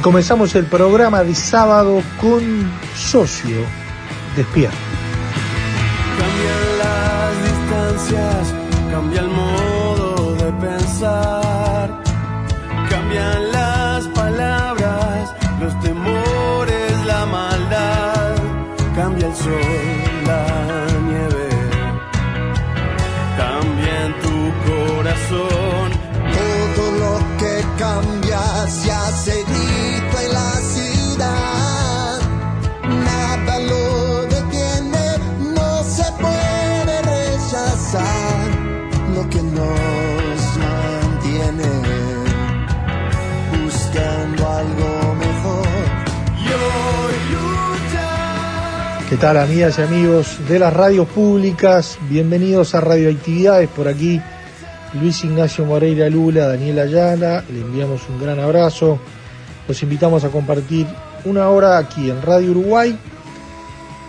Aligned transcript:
Comenzamos 0.00 0.54
el 0.54 0.64
programa 0.64 1.22
de 1.22 1.34
sábado 1.34 2.02
con 2.20 2.70
Socio 2.94 3.58
Despierto. 4.36 4.76
Cambian 6.18 6.78
las 6.78 7.42
distancias, 7.44 8.54
cambia 8.90 9.20
el 9.20 9.28
modo 9.28 9.49
tal 49.20 49.36
amigas 49.36 49.78
y 49.78 49.82
amigos 49.82 50.38
de 50.48 50.58
las 50.58 50.72
radios 50.72 51.06
públicas? 51.06 51.98
Bienvenidos 52.08 52.74
a 52.74 52.80
Radioactividades. 52.80 53.68
Por 53.68 53.86
aquí 53.86 54.18
Luis 54.94 55.22
Ignacio 55.24 55.66
Moreira 55.66 56.08
Lula, 56.08 56.48
Daniel 56.48 56.78
Ayala, 56.78 57.44
le 57.52 57.60
enviamos 57.60 58.08
un 58.08 58.18
gran 58.18 58.40
abrazo. 58.40 58.98
Los 59.68 59.82
invitamos 59.82 60.24
a 60.24 60.30
compartir 60.30 60.86
una 61.26 61.50
hora 61.50 61.76
aquí 61.76 62.08
en 62.08 62.22
Radio 62.22 62.52
Uruguay, 62.52 62.98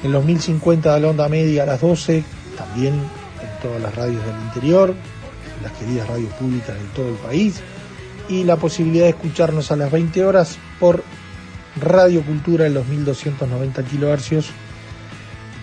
en 0.02 0.12
los 0.14 0.24
1050 0.24 0.96
de 0.96 1.02
la 1.02 1.10
onda 1.10 1.28
media 1.28 1.64
a 1.64 1.66
las 1.66 1.82
12, 1.82 2.24
también 2.58 2.94
en 2.94 3.62
todas 3.62 3.82
las 3.82 3.94
radios 3.94 4.26
del 4.26 4.42
interior, 4.46 4.96
las 5.62 5.74
queridas 5.74 6.08
radios 6.08 6.32
públicas 6.36 6.74
de 6.74 6.86
todo 6.96 7.10
el 7.10 7.16
país, 7.16 7.62
y 8.30 8.46
la 8.46 8.56
posibilidad 8.56 9.04
de 9.04 9.10
escucharnos 9.10 9.74
a 9.74 9.76
las 9.76 9.92
20 9.92 10.24
horas 10.24 10.58
por 10.80 11.04
Radio 11.82 12.24
Cultura 12.24 12.66
en 12.66 12.76
los 12.76 12.88
1290 12.88 13.84
kilohercios 13.84 14.54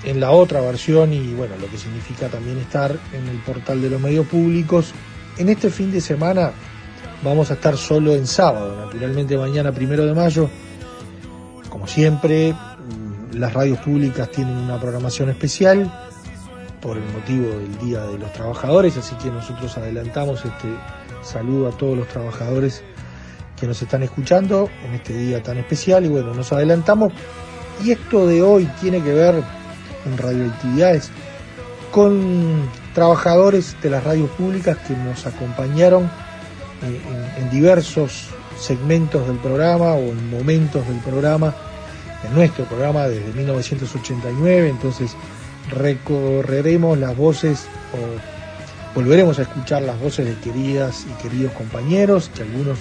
en 0.04 0.20
la 0.20 0.30
otra 0.30 0.60
versión 0.60 1.12
y 1.12 1.34
bueno, 1.34 1.54
lo 1.60 1.68
que 1.68 1.78
significa 1.78 2.28
también 2.28 2.58
estar 2.58 2.96
en 3.12 3.28
el 3.28 3.38
portal 3.38 3.82
de 3.82 3.90
los 3.90 4.00
medios 4.00 4.26
públicos. 4.26 4.92
En 5.36 5.48
este 5.48 5.70
fin 5.70 5.90
de 5.92 6.00
semana 6.00 6.52
vamos 7.22 7.50
a 7.50 7.54
estar 7.54 7.76
solo 7.76 8.14
en 8.14 8.26
sábado, 8.26 8.86
naturalmente 8.86 9.36
mañana 9.36 9.72
primero 9.72 10.06
de 10.06 10.14
mayo. 10.14 10.48
Como 11.68 11.86
siempre, 11.86 12.52
mm, 12.52 13.36
las 13.36 13.52
radios 13.52 13.78
públicas 13.78 14.30
tienen 14.30 14.56
una 14.56 14.80
programación 14.80 15.30
especial 15.30 15.92
por 16.80 16.96
el 16.96 17.04
motivo 17.12 17.48
del 17.48 17.78
Día 17.78 18.02
de 18.02 18.18
los 18.18 18.32
Trabajadores, 18.32 18.96
así 18.96 19.16
que 19.16 19.30
nosotros 19.30 19.76
adelantamos 19.76 20.44
este 20.44 20.68
saludo 21.22 21.68
a 21.68 21.70
todos 21.72 21.96
los 21.98 22.08
trabajadores 22.08 22.82
que 23.58 23.66
nos 23.66 23.82
están 23.82 24.04
escuchando 24.04 24.70
en 24.86 24.94
este 24.94 25.12
día 25.14 25.42
tan 25.42 25.58
especial 25.58 26.04
y 26.04 26.08
bueno, 26.08 26.32
nos 26.32 26.52
adelantamos 26.52 27.12
y 27.84 27.90
esto 27.90 28.26
de 28.26 28.42
hoy 28.42 28.68
tiene 28.80 29.02
que 29.02 29.12
ver 29.12 29.42
en 30.08 30.18
radioactividades 30.18 31.10
con 31.90 32.68
trabajadores 32.94 33.76
de 33.82 33.90
las 33.90 34.04
radios 34.04 34.30
públicas 34.30 34.76
que 34.86 34.94
nos 34.94 35.26
acompañaron 35.26 36.04
eh, 36.82 37.00
en, 37.38 37.50
diversos 37.50 38.28
segmentos 38.58 39.26
del 39.26 39.38
programa 39.38 39.92
o 39.94 40.00
en 40.00 40.30
momentos 40.30 40.86
del 40.86 40.98
programa, 40.98 41.54
en 42.26 42.34
nuestro 42.34 42.64
programa 42.64 43.08
desde 43.08 43.32
1989, 43.32 44.68
entonces 44.68 45.12
recorreremos 45.70 46.98
las 46.98 47.16
voces 47.16 47.66
o 47.94 48.98
volveremos 48.98 49.38
a 49.38 49.42
escuchar 49.42 49.82
las 49.82 50.00
voces 50.00 50.26
de 50.26 50.34
queridas 50.36 51.06
y 51.08 51.22
queridos 51.22 51.52
compañeros, 51.52 52.30
que 52.34 52.42
algunos 52.42 52.78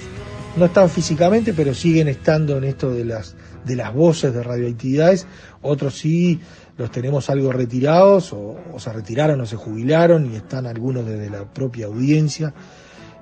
no 0.56 0.66
están 0.66 0.90
físicamente, 0.90 1.54
pero 1.54 1.74
siguen 1.74 2.08
estando 2.08 2.58
en 2.58 2.64
esto 2.64 2.92
de 2.92 3.06
las, 3.06 3.36
de 3.66 3.76
las 3.76 3.94
voces 3.94 4.34
de 4.34 4.44
radioactividades, 4.44 5.28
otros 5.62 5.96
sí 5.96 6.40
los 6.78 6.92
tenemos 6.92 7.30
algo 7.30 7.52
retirados 7.52 8.34
o, 8.34 8.56
se 8.78 8.94
retiraron 8.94 9.42
o 9.42 9.46
se 9.46 9.56
jubilaron 9.56 10.32
y 10.32 10.36
están 10.36 10.68
algunos 10.68 11.06
desde 11.06 11.30
la 11.30 11.46
propia 11.46 11.88
audiencia. 11.88 12.54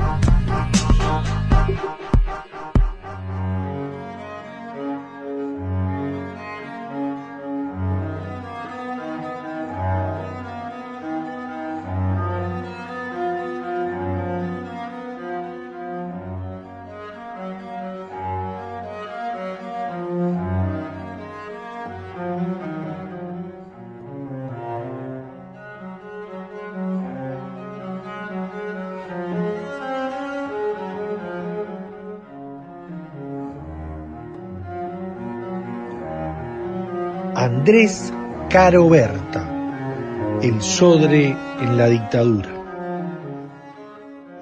Andrés 37.64 38.12
Caroberta, 38.50 40.38
el 40.42 40.60
Sodre 40.60 41.28
en 41.28 41.78
la 41.78 41.88
dictadura. 41.88 42.50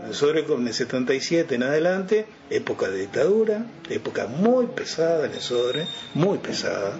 El 0.04 0.12
Sodre 0.12 0.44
con 0.44 0.66
el 0.66 0.74
77 0.74 1.54
en 1.54 1.62
adelante, 1.62 2.26
época 2.50 2.88
de 2.88 3.02
dictadura, 3.02 3.64
época 3.88 4.26
muy 4.26 4.66
pesada 4.66 5.26
en 5.26 5.34
el 5.34 5.40
Sodre, 5.40 5.86
muy 6.14 6.38
pesada, 6.38 6.98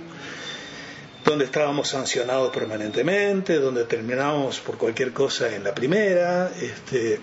donde 1.24 1.46
estábamos 1.46 1.88
sancionados 1.88 2.54
permanentemente, 2.54 3.56
donde 3.56 3.82
terminábamos 3.86 4.60
por 4.60 4.78
cualquier 4.78 5.12
cosa 5.12 5.52
en 5.52 5.64
la 5.64 5.74
primera, 5.74 6.52
este, 6.56 7.18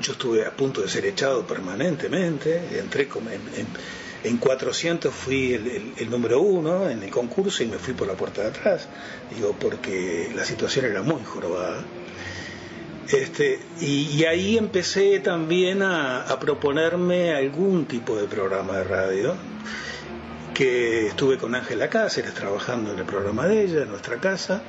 yo 0.00 0.12
estuve 0.12 0.46
a 0.46 0.52
punto 0.52 0.82
de 0.82 0.88
ser 0.88 1.04
echado 1.04 1.44
permanentemente, 1.44 2.78
entré 2.78 3.08
como 3.08 3.28
en, 3.30 3.40
en, 3.56 3.66
400 4.38 5.12
fui 5.14 5.54
el, 5.54 6.10
número 6.10 6.40
uno 6.40 6.88
en 6.88 7.02
el 7.02 7.10
concurso 7.10 7.62
y 7.62 7.66
me 7.66 7.78
fui 7.78 7.94
por 7.94 8.06
la 8.06 8.14
puerta 8.14 8.42
de 8.42 8.48
atrás, 8.48 8.88
digo, 9.34 9.54
porque 9.58 10.30
la 10.34 10.44
situación 10.44 10.84
era 10.86 11.02
muy 11.02 11.22
jorobada. 11.24 11.82
Este, 13.08 13.58
y, 13.80 14.22
ahí 14.24 14.56
empecé 14.56 15.18
también 15.18 15.82
a, 15.82 16.22
a, 16.22 16.38
proponerme 16.38 17.34
algún 17.34 17.86
tipo 17.86 18.16
de 18.16 18.28
programa 18.28 18.76
de 18.78 18.84
radio, 18.84 19.34
que 20.54 21.08
estuve 21.08 21.36
con 21.36 21.54
Ángela 21.54 21.88
Cáceres 21.88 22.34
trabajando 22.34 22.92
en 22.92 22.98
el 23.00 23.04
programa 23.06 23.48
de 23.48 23.64
ella, 23.64 23.82
en 23.82 23.88
nuestra 23.88 24.18
casa, 24.18 24.62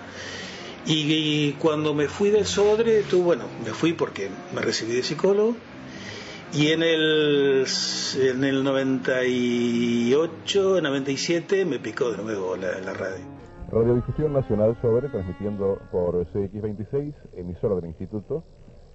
y, 0.86 1.54
cuando 1.54 1.94
me 1.94 2.08
fui 2.08 2.30
del 2.32 2.46
Sodre, 2.46 3.04
tú, 3.04 3.22
bueno, 3.22 3.46
me 3.64 3.72
fui 3.72 3.94
porque 3.94 4.30
me 4.54 4.62
recibí 4.62 4.94
de 4.94 5.04
psicólogo. 5.04 5.56
Y 6.54 6.74
en 6.74 6.84
el, 6.84 7.66
en 8.20 8.44
el 8.44 8.62
98, 8.66 10.82
97 10.82 11.64
me 11.64 11.80
picó 11.80 12.12
de 12.12 12.22
nuevo 12.22 12.58
la, 12.58 12.78
la 12.82 12.94
radio. 12.94 13.24
Radiodifusión 13.72 14.34
Nacional 14.34 14.78
Sobre, 14.82 15.08
transmitiendo 15.08 15.80
por 15.94 16.14
CX26, 16.34 17.14
emisora 17.38 17.76
del 17.76 17.86
Instituto, 17.86 18.44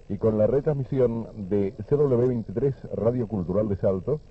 y 0.07 0.19
con 0.19 0.37
la 0.37 0.45
retransmisión 0.45 1.49
de 1.49 1.75
CW23 1.77 2.91
Radio 2.93 3.27
Cultural 3.27 3.67
de 3.69 3.77
Salto, 3.77 4.21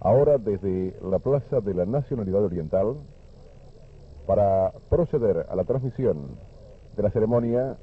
ahora 0.00 0.38
desde 0.38 0.98
la 1.02 1.18
Plaza 1.18 1.60
de 1.60 1.74
la 1.74 1.84
Nacionalidad 1.84 2.42
Oriental, 2.42 2.96
para 4.26 4.72
proceder 4.88 5.44
a 5.50 5.56
la 5.56 5.64
transmisión 5.64 6.38
de 6.96 7.02
la 7.02 7.10
ceremonia 7.10 7.76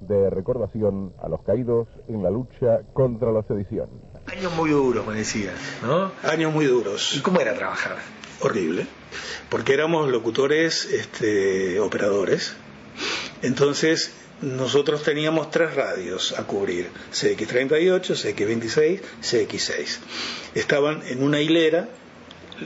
de 0.00 0.30
recordación 0.30 1.12
a 1.22 1.28
los 1.28 1.42
caídos 1.42 1.88
en 2.08 2.22
la 2.22 2.30
lucha 2.30 2.80
contra 2.92 3.32
la 3.32 3.42
sedición. 3.42 3.88
Años 4.26 4.54
muy 4.54 4.70
duros, 4.70 5.06
me 5.06 5.14
decías, 5.14 5.54
¿no? 5.82 6.12
Años 6.22 6.52
muy 6.52 6.66
duros. 6.66 7.16
¿Y 7.16 7.20
cómo 7.20 7.40
era 7.40 7.54
trabajar? 7.54 7.96
Horrible, 8.40 8.86
porque 9.48 9.74
éramos 9.74 10.10
locutores, 10.10 10.84
este, 10.84 11.80
operadores. 11.80 12.54
Entonces, 13.42 14.14
nosotros 14.40 15.02
teníamos 15.02 15.50
tres 15.50 15.74
radios 15.74 16.38
a 16.38 16.44
cubrir, 16.44 16.88
CX38, 17.12 18.00
CX26, 18.00 19.00
CX6. 19.22 19.98
Estaban 20.54 21.02
en 21.06 21.22
una 21.22 21.40
hilera 21.40 21.88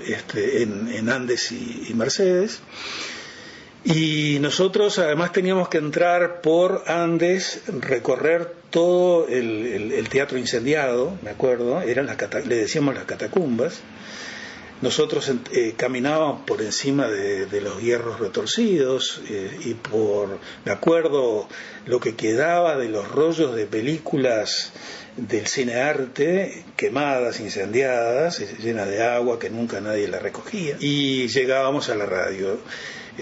este, 0.06 0.62
en, 0.62 1.08
Andes 1.08 1.52
y 1.52 1.92
Mercedes 1.94 2.60
y 3.84 4.38
nosotros 4.40 4.98
además 4.98 5.32
teníamos 5.32 5.68
que 5.68 5.78
entrar 5.78 6.40
por 6.40 6.84
Andes, 6.86 7.62
recorrer 7.66 8.52
todo 8.70 9.26
el, 9.28 10.08
teatro 10.08 10.38
incendiado, 10.38 11.16
me 11.22 11.30
acuerdo, 11.30 11.80
eran 11.82 12.06
las 12.06 12.16
le 12.46 12.56
decíamos 12.56 12.94
las 12.94 13.04
catacumbas. 13.04 13.80
Nosotros 14.82 15.30
eh, 15.52 15.74
caminábamos 15.76 16.40
por 16.44 16.60
encima 16.60 17.06
de, 17.06 17.60
los 17.60 17.80
hierros 17.80 18.18
retorcidos 18.18 19.20
eh, 19.28 19.56
y 19.64 19.74
por, 19.74 20.40
me 20.64 20.72
acuerdo, 20.72 21.48
lo 21.86 22.00
que 22.00 22.16
quedaba 22.16 22.76
de 22.76 22.88
los 22.88 23.08
rollos 23.08 23.54
de 23.54 23.66
películas 23.66 24.72
del 25.16 25.46
cine 25.46 25.76
arte, 25.76 26.64
quemadas, 26.76 27.38
incendiadas, 27.38 28.40
llenas 28.58 28.88
de 28.88 29.04
agua 29.04 29.38
que 29.38 29.50
nunca 29.50 29.80
nadie 29.80 30.08
la 30.08 30.18
recogía. 30.18 30.76
Y 30.80 31.28
llegábamos 31.28 31.88
a 31.88 31.94
la 31.94 32.06
radio. 32.06 32.58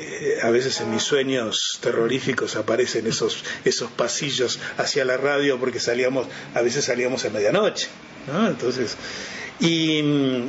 Eh, 0.00 0.38
a 0.42 0.50
veces 0.50 0.80
en 0.80 0.90
mis 0.90 1.02
sueños 1.02 1.78
terroríficos 1.82 2.56
aparecen 2.56 3.06
esos, 3.06 3.44
esos 3.64 3.90
pasillos 3.90 4.58
hacia 4.78 5.04
la 5.04 5.18
radio 5.18 5.58
porque 5.58 5.78
salíamos, 5.78 6.26
a 6.54 6.62
veces 6.62 6.86
salíamos 6.86 7.24
a 7.26 7.30
medianoche, 7.30 7.88
Entonces, 8.48 8.96
y 9.58 10.02
mm, 10.02 10.48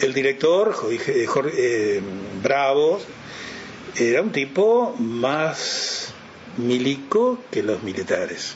el 0.00 0.12
director, 0.12 0.72
Jorge, 0.72 1.26
eh, 1.56 2.00
Bravo, 2.42 3.00
era 3.94 4.20
un 4.20 4.32
tipo 4.32 4.96
más 4.98 6.12
milico 6.56 7.38
que 7.52 7.62
los 7.62 7.84
militares. 7.84 8.54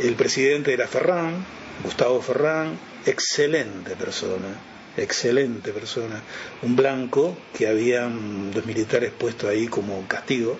El 0.00 0.14
presidente 0.14 0.72
era 0.72 0.88
Ferrán, 0.88 1.44
Gustavo 1.84 2.20
Ferrán, 2.22 2.76
excelente 3.06 3.94
persona 3.94 4.69
excelente 4.96 5.72
persona, 5.72 6.22
un 6.62 6.76
blanco 6.76 7.36
que 7.56 7.68
habían 7.68 8.50
los 8.54 8.66
militares 8.66 9.12
puesto 9.16 9.48
ahí 9.48 9.66
como 9.66 10.06
castigo. 10.08 10.56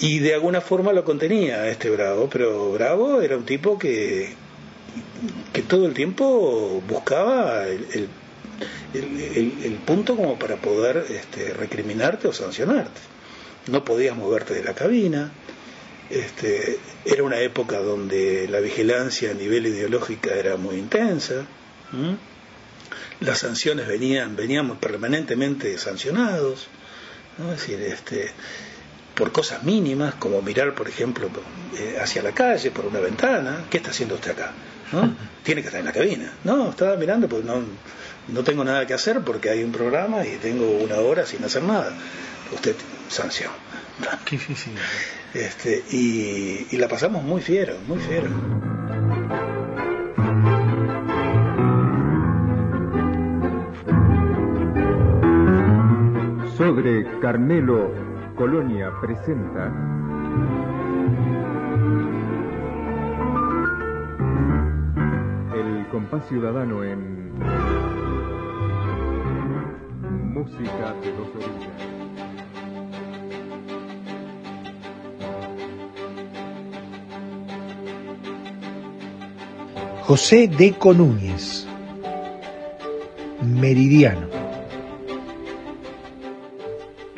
Y 0.00 0.18
de 0.20 0.34
alguna 0.34 0.60
forma 0.60 0.92
lo 0.92 1.04
contenía 1.04 1.68
este 1.68 1.90
Bravo, 1.90 2.28
pero 2.30 2.72
Bravo 2.72 3.20
era 3.20 3.36
un 3.36 3.44
tipo 3.44 3.78
que, 3.78 4.34
que 5.52 5.62
todo 5.62 5.86
el 5.86 5.94
tiempo 5.94 6.82
buscaba 6.88 7.66
el, 7.66 8.08
el, 8.94 9.78
punto 9.86 10.16
como 10.16 10.38
para 10.38 10.56
poder 10.56 11.04
este, 11.08 11.52
recriminarte 11.52 12.28
o 12.28 12.32
sancionarte. 12.32 13.00
No 13.70 13.84
podías 13.84 14.16
moverte 14.16 14.54
de 14.54 14.64
la 14.64 14.74
cabina. 14.74 15.32
Este, 16.10 16.78
era 17.04 17.22
una 17.22 17.38
época 17.40 17.80
donde 17.80 18.48
la 18.48 18.60
vigilancia 18.60 19.30
a 19.30 19.34
nivel 19.34 19.66
ideológica 19.66 20.34
era 20.34 20.56
muy 20.56 20.76
intensa. 20.76 21.46
¿Mm? 21.92 22.14
Las 23.20 23.38
sanciones 23.38 23.88
venían, 23.88 24.36
veníamos 24.36 24.78
permanentemente 24.78 25.76
sancionados, 25.78 26.68
es 27.38 27.50
decir, 27.50 27.80
este, 27.80 28.32
por 29.14 29.32
cosas 29.32 29.64
mínimas, 29.64 30.14
como 30.14 30.40
mirar, 30.42 30.74
por 30.74 30.88
ejemplo, 30.88 31.28
eh, 31.76 31.98
hacia 32.00 32.22
la 32.22 32.32
calle, 32.32 32.70
por 32.70 32.86
una 32.86 33.00
ventana, 33.00 33.64
¿qué 33.68 33.78
está 33.78 33.90
haciendo 33.90 34.14
usted 34.14 34.30
acá? 34.32 34.52
¿No? 34.92 35.14
Tiene 35.42 35.60
que 35.62 35.68
estar 35.68 35.80
en 35.80 35.86
la 35.86 35.92
cabina. 35.92 36.32
No, 36.44 36.70
estaba 36.70 36.96
mirando, 36.96 37.28
pues 37.28 37.44
no, 37.44 37.62
no 38.28 38.44
tengo 38.44 38.62
nada 38.62 38.86
que 38.86 38.94
hacer 38.94 39.20
porque 39.22 39.50
hay 39.50 39.64
un 39.64 39.72
programa 39.72 40.24
y 40.24 40.36
tengo 40.36 40.70
una 40.70 40.96
hora 40.96 41.26
sin 41.26 41.44
hacer 41.44 41.62
nada. 41.64 41.92
Usted, 42.52 42.76
sanción. 43.08 43.50
Qué 44.24 44.36
difícil. 44.36 44.74
Este, 45.34 45.84
y, 45.90 46.68
y 46.70 46.76
la 46.76 46.88
pasamos 46.88 47.24
muy 47.24 47.42
fiero, 47.42 47.76
muy 47.86 47.98
fiero. 47.98 48.77
Carmelo 57.22 57.90
Colonia 58.36 58.92
presenta 59.00 59.72
El 65.54 65.86
compás 65.90 66.26
ciudadano 66.28 66.84
en 66.84 67.32
Música 70.34 70.94
de 71.02 71.12
dos 71.16 71.28
orillas. 71.36 71.88
José 80.02 80.48
de 80.48 80.74
Conúñez, 80.74 81.66
Meridiano. 83.42 84.37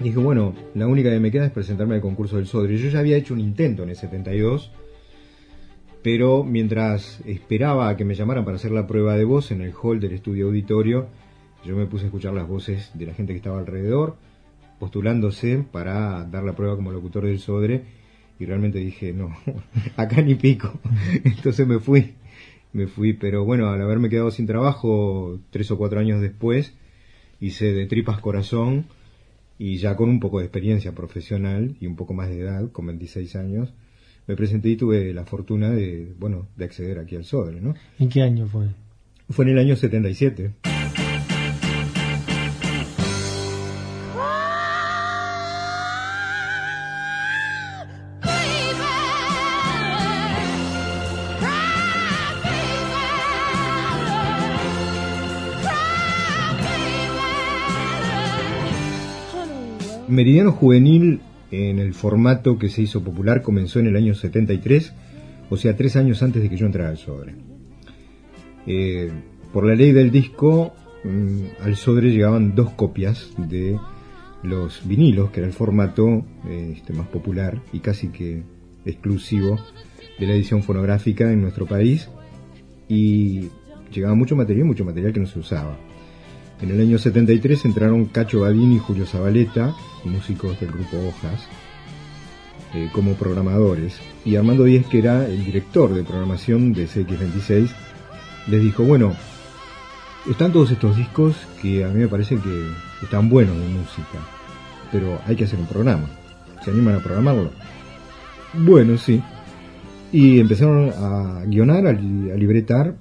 Dije, 0.03 0.19
bueno, 0.19 0.55
la 0.75 0.87
única 0.87 1.11
que 1.11 1.21
me 1.21 1.31
queda 1.31 1.47
es 1.47 1.53
presentarme 1.53 1.95
al 1.95 2.01
concurso 2.01 2.37
del 2.37 2.47
Sodre. 2.47 2.77
Yo 2.77 2.89
ya 2.89 3.01
había 3.01 3.17
hecho 3.17 3.35
un 3.35 3.41
intento 3.41 3.83
en 3.83 3.91
el 3.91 3.97
72, 3.97 4.73
pero 6.03 6.45
mientras 6.45 7.21
esperaba 7.27 7.89
a 7.89 7.97
que 7.97 8.05
me 8.05 8.15
llamaran 8.15 8.45
para 8.45 8.57
hacer 8.57 8.71
la 8.71 8.87
prueba 8.87 9.17
de 9.17 9.25
voz 9.25 9.51
en 9.51 9.61
el 9.61 9.73
hall 9.73 10.01
del 10.01 10.13
estudio 10.13 10.47
auditorio, 10.47 11.09
yo 11.65 11.77
me 11.77 11.87
puse 11.87 12.05
a 12.05 12.07
escuchar 12.07 12.33
las 12.33 12.49
voces 12.49 12.91
de 12.95 13.07
la 13.07 13.15
gente 13.15 13.33
que 13.33 13.39
estaba 13.39 13.59
alrededor, 13.59 14.17
postulándose 14.79 15.63
para 15.71 16.25
dar 16.25 16.43
la 16.45 16.55
prueba 16.55 16.77
como 16.77 16.91
locutor 16.91 17.27
del 17.27 17.39
Sodre, 17.39 17.85
y 18.39 18.47
realmente 18.47 18.79
dije, 18.79 19.13
no, 19.13 19.37
acá 19.97 20.23
ni 20.23 20.35
pico. 20.35 20.73
Entonces 21.25 21.67
me 21.67 21.79
fui, 21.79 22.15
me 22.73 22.87
fui, 22.87 23.13
pero 23.13 23.45
bueno, 23.45 23.69
al 23.69 23.83
haberme 23.83 24.09
quedado 24.09 24.31
sin 24.31 24.47
trabajo 24.47 25.39
tres 25.51 25.71
o 25.71 25.77
cuatro 25.77 26.01
años 26.01 26.23
después, 26.23 26.75
hice 27.39 27.73
de 27.73 27.85
tripas 27.85 28.21
corazón, 28.21 28.87
y 29.61 29.77
ya 29.77 29.95
con 29.95 30.09
un 30.09 30.21
poco 30.21 30.39
de 30.39 30.47
experiencia 30.47 30.95
profesional 30.95 31.77
y 31.79 31.87
un 31.87 31.95
poco 31.95 32.15
más 32.15 32.31
de 32.31 32.41
edad, 32.41 32.73
con 32.73 32.87
26 32.87 33.37
años, 33.37 33.75
me 34.27 34.35
presenté 34.35 34.71
y 34.71 34.77
tuve 34.77 35.13
la 35.13 35.27
fortuna 35.27 35.69
de, 35.69 36.15
bueno, 36.19 36.49
de 36.57 36.65
acceder 36.65 36.99
aquí 36.99 37.15
al 37.15 37.27
Sodre, 37.27 37.61
¿no? 37.61 37.75
¿En 37.99 38.09
qué 38.09 38.23
año 38.23 38.47
fue? 38.47 38.69
Fue 39.29 39.45
en 39.45 39.51
el 39.51 39.59
año 39.59 39.77
77. 39.77 40.70
Meridiano 60.11 60.53
Juvenil, 60.53 61.21
en 61.51 61.79
el 61.79 61.95
formato 61.95 62.59
que 62.59 62.69
se 62.69 62.83
hizo 62.83 63.03
popular, 63.03 63.43
comenzó 63.43 63.79
en 63.81 63.87
el 63.87 63.97
año 63.97 64.15
73, 64.15 64.93
o 65.49 65.57
sea, 65.57 65.77
tres 65.77 65.97
años 65.97 66.23
antes 66.23 66.43
de 66.43 66.49
que 66.49 66.57
yo 66.57 66.67
entrara 66.67 66.91
al 66.91 66.99
Sodre. 66.99 67.35
Eh, 68.67 69.11
por 69.53 69.67
la 69.67 69.75
ley 69.75 69.93
del 69.93 70.11
disco, 70.11 70.73
mm, 71.05 71.63
al 71.65 71.77
Sodre 71.77 72.11
llegaban 72.11 72.55
dos 72.55 72.71
copias 72.71 73.33
de 73.37 73.79
los 74.43 74.87
vinilos, 74.87 75.31
que 75.31 75.41
era 75.41 75.47
el 75.47 75.53
formato 75.53 76.25
eh, 76.49 76.75
este, 76.77 76.93
más 76.93 77.09
popular 77.09 77.61
y 77.73 77.81
casi 77.81 78.09
que 78.09 78.43
exclusivo 78.85 79.59
de 80.19 80.27
la 80.27 80.35
edición 80.35 80.63
fonográfica 80.63 81.31
en 81.33 81.43
nuestro 81.43 81.67
país. 81.67 82.09
Y 82.89 83.49
llegaba 83.93 84.15
mucho 84.15 84.37
material, 84.37 84.67
mucho 84.67 84.85
material 84.85 85.13
que 85.13 85.21
no 85.21 85.27
se 85.27 85.39
usaba. 85.39 85.79
En 86.63 86.71
el 86.71 86.81
año 86.81 86.99
73 86.99 87.65
entraron 87.65 88.05
Cacho 88.07 88.41
Badini 88.41 88.77
y 88.77 88.79
Julio 88.81 89.07
Zabaleta, 89.07 89.75
músicos 90.05 90.61
del 90.61 90.71
grupo 90.73 90.99
Hojas, 91.09 91.47
eh, 92.75 92.89
como 92.93 93.15
programadores. 93.15 93.99
Y 94.25 94.37
Armando 94.37 94.65
Díez, 94.65 94.87
que 94.87 94.99
era 94.99 95.27
el 95.27 95.45
director 95.45 95.95
de 95.95 96.05
programación 96.05 96.73
de 96.75 96.87
CX26, 96.87 97.71
les 98.49 98.63
dijo, 98.63 98.85
bueno, 98.85 99.15
están 100.31 100.53
todos 100.53 100.71
estos 100.71 100.97
discos 100.97 101.35
que 101.63 101.85
a 101.85 101.89
mí 101.89 102.01
me 102.01 102.09
parece 102.09 102.37
que 102.37 102.71
están 103.03 103.31
buenos 103.31 103.57
de 103.57 103.67
música, 103.69 104.19
pero 104.93 105.19
hay 105.27 105.37
que 105.37 105.45
hacer 105.45 105.59
un 105.59 105.67
programa. 105.67 106.09
¿Se 106.63 106.71
animan 106.71 106.97
a 106.97 106.99
programarlo? 107.03 107.51
Bueno, 108.53 108.99
sí. 108.99 109.23
Y 110.13 110.41
empezaron 110.41 110.91
a 110.95 111.45
guionar, 111.47 111.87
a, 111.87 111.93
li- 111.93 112.31
a 112.31 112.35
libretar 112.35 112.97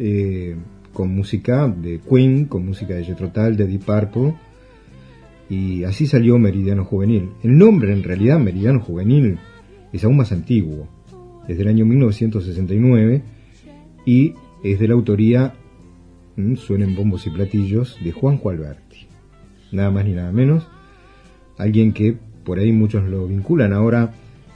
eh, 0.00 0.56
con 0.98 1.14
música 1.14 1.68
de 1.68 2.00
Queen, 2.00 2.46
con 2.46 2.66
música 2.66 2.94
de 2.94 3.04
Jethro 3.04 3.28
de 3.28 3.68
Deep 3.68 3.84
Purple, 3.84 4.34
y 5.48 5.84
así 5.84 6.08
salió 6.08 6.40
Meridiano 6.40 6.84
Juvenil. 6.84 7.30
El 7.44 7.56
nombre, 7.56 7.92
en 7.92 8.02
realidad, 8.02 8.40
Meridiano 8.40 8.80
Juvenil, 8.80 9.38
es 9.92 10.02
aún 10.02 10.16
más 10.16 10.32
antiguo, 10.32 10.88
es 11.46 11.56
del 11.56 11.68
año 11.68 11.84
1969 11.84 13.22
y 14.06 14.34
es 14.64 14.80
de 14.80 14.88
la 14.88 14.94
autoría, 14.94 15.54
mm, 16.34 16.56
suenen 16.56 16.96
bombos 16.96 17.28
y 17.28 17.30
platillos, 17.30 17.96
de 18.02 18.10
Juanjo 18.10 18.50
Alberti. 18.50 19.06
Nada 19.70 19.92
más 19.92 20.04
ni 20.04 20.14
nada 20.14 20.32
menos. 20.32 20.66
Alguien 21.58 21.92
que 21.92 22.16
por 22.42 22.58
ahí 22.58 22.72
muchos 22.72 23.08
lo 23.08 23.28
vinculan 23.28 23.72
ahora 23.72 24.14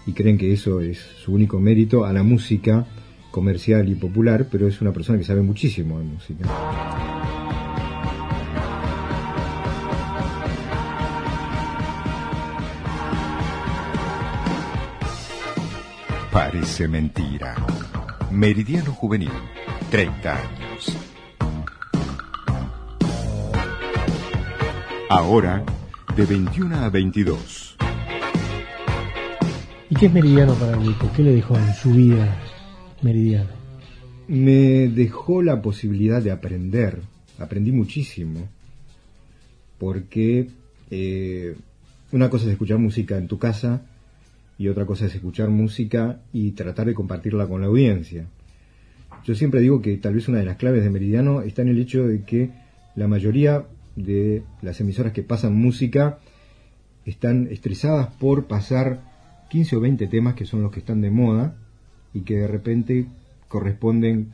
y 0.08 0.12
creen 0.12 0.38
que 0.38 0.52
eso 0.52 0.80
es 0.80 0.98
su 0.98 1.34
único 1.34 1.60
mérito 1.60 2.04
a 2.04 2.12
la 2.12 2.24
música 2.24 2.84
comercial 3.32 3.88
y 3.88 3.96
popular, 3.96 4.46
pero 4.48 4.68
es 4.68 4.80
una 4.80 4.92
persona 4.92 5.18
que 5.18 5.24
sabe 5.24 5.42
muchísimo 5.42 5.98
de 5.98 6.04
música. 6.04 6.44
Parece 16.30 16.86
mentira. 16.86 17.56
Meridiano 18.30 18.92
Juvenil, 18.92 19.32
30 19.90 20.32
años. 20.32 20.96
Ahora, 25.10 25.62
de 26.16 26.24
21 26.24 26.76
a 26.76 26.88
22. 26.88 27.76
¿Y 29.90 29.94
qué 29.94 30.06
es 30.06 30.12
Meridiano 30.12 30.54
para 30.54 30.78
Wico? 30.78 31.10
¿Qué 31.14 31.22
le 31.22 31.34
dejó 31.34 31.54
en 31.56 31.74
su 31.74 31.90
vida 31.90 32.34
Meridiano? 33.02 33.62
me 34.28 34.88
dejó 34.88 35.42
la 35.42 35.60
posibilidad 35.60 36.22
de 36.22 36.30
aprender. 36.30 37.00
Aprendí 37.38 37.72
muchísimo. 37.72 38.48
Porque 39.78 40.48
eh, 40.90 41.54
una 42.12 42.30
cosa 42.30 42.46
es 42.46 42.52
escuchar 42.52 42.78
música 42.78 43.18
en 43.18 43.28
tu 43.28 43.38
casa 43.38 43.82
y 44.58 44.68
otra 44.68 44.86
cosa 44.86 45.06
es 45.06 45.14
escuchar 45.14 45.50
música 45.50 46.20
y 46.32 46.52
tratar 46.52 46.86
de 46.86 46.94
compartirla 46.94 47.46
con 47.46 47.60
la 47.60 47.66
audiencia. 47.66 48.26
Yo 49.24 49.34
siempre 49.34 49.60
digo 49.60 49.82
que 49.82 49.96
tal 49.96 50.14
vez 50.14 50.28
una 50.28 50.38
de 50.38 50.44
las 50.44 50.56
claves 50.56 50.82
de 50.82 50.90
Meridiano 50.90 51.42
está 51.42 51.62
en 51.62 51.68
el 51.68 51.78
hecho 51.78 52.06
de 52.06 52.22
que 52.22 52.50
la 52.94 53.08
mayoría 53.08 53.66
de 53.96 54.44
las 54.62 54.80
emisoras 54.80 55.12
que 55.12 55.22
pasan 55.22 55.54
música 55.54 56.18
están 57.04 57.48
estresadas 57.50 58.08
por 58.14 58.46
pasar 58.46 59.02
15 59.50 59.76
o 59.76 59.80
20 59.80 60.06
temas 60.06 60.34
que 60.34 60.46
son 60.46 60.62
los 60.62 60.72
que 60.72 60.80
están 60.80 61.00
de 61.00 61.10
moda 61.10 61.56
y 62.14 62.22
que 62.22 62.36
de 62.36 62.46
repente 62.46 63.06
corresponden 63.48 64.32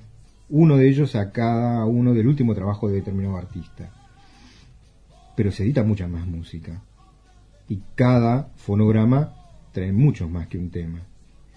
uno 0.49 0.76
de 0.76 0.88
ellos 0.88 1.14
a 1.14 1.30
cada 1.30 1.85
uno 1.85 2.14
del 2.14 2.26
último 2.26 2.54
trabajo 2.54 2.88
de 2.88 2.97
determinado 2.97 3.37
artista. 3.37 3.90
Pero 5.37 5.52
se 5.52 5.64
edita 5.64 5.82
mucha 5.82 6.08
más 6.08 6.26
música. 6.26 6.82
Y 7.68 7.80
cada 7.94 8.49
fonograma 8.56 9.35
trae 9.73 9.92
muchos 9.92 10.30
más 10.30 10.49
que 10.49 10.58
un 10.58 10.70
tema. 10.70 11.00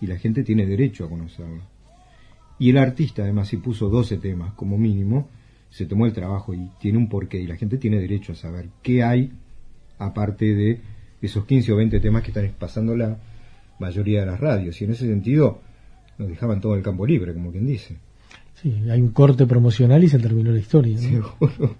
Y 0.02 0.08
la 0.08 0.18
gente 0.18 0.44
tiene 0.44 0.66
derecho 0.66 1.06
a 1.06 1.10
conocerlo. 1.10 1.62
Y 2.60 2.70
el 2.70 2.78
artista, 2.78 3.24
además, 3.24 3.48
si 3.48 3.58
puso 3.58 3.90
12 3.90 4.18
temas 4.18 4.54
como 4.54 4.78
mínimo, 4.78 5.30
se 5.70 5.86
tomó 5.86 6.06
el 6.06 6.14
trabajo 6.14 6.54
y 6.54 6.70
tiene 6.80 6.98
un 6.98 7.08
porqué. 7.08 7.40
Y 7.40 7.48
la 7.48 7.56
gente 7.56 7.78
tiene 7.78 8.00
derecho 8.00 8.34
a 8.34 8.36
saber 8.36 8.70
qué 8.84 9.04
hay 9.04 9.32
aparte 9.98 10.54
de 10.54 10.80
esos 11.22 11.46
15 11.46 11.72
o 11.72 11.76
20 11.78 12.00
temas 12.00 12.24
que 12.24 12.30
están 12.30 12.52
pasando 12.60 12.96
la 12.96 13.18
mayoría 13.80 14.20
de 14.22 14.26
las 14.26 14.40
radios. 14.40 14.80
Y 14.82 14.86
en 14.86 14.92
ese 14.92 15.08
sentido, 15.08 15.62
nos 16.22 16.30
dejaban 16.30 16.62
todo 16.62 16.76
el 16.76 16.84
campo 16.84 17.06
libre, 17.06 17.34
como 17.34 17.52
quien 17.52 17.66
dice. 17.66 17.98
Sí, 18.62 18.72
hay 18.92 19.02
un 19.02 19.10
corte 19.10 19.48
promocional 19.48 20.04
y 20.04 20.10
se 20.10 20.20
terminó 20.20 20.52
la 20.52 20.60
historia. 20.60 20.96
¿no? 20.96 21.02
Seguro. 21.02 21.76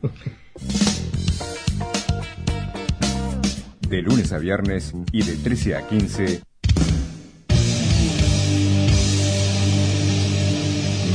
De 3.88 4.02
lunes 4.02 4.32
a 4.32 4.40
viernes 4.40 4.94
y 5.12 5.22
de 5.22 5.36
13 5.36 5.76
a 5.76 5.88
15. 5.88 6.42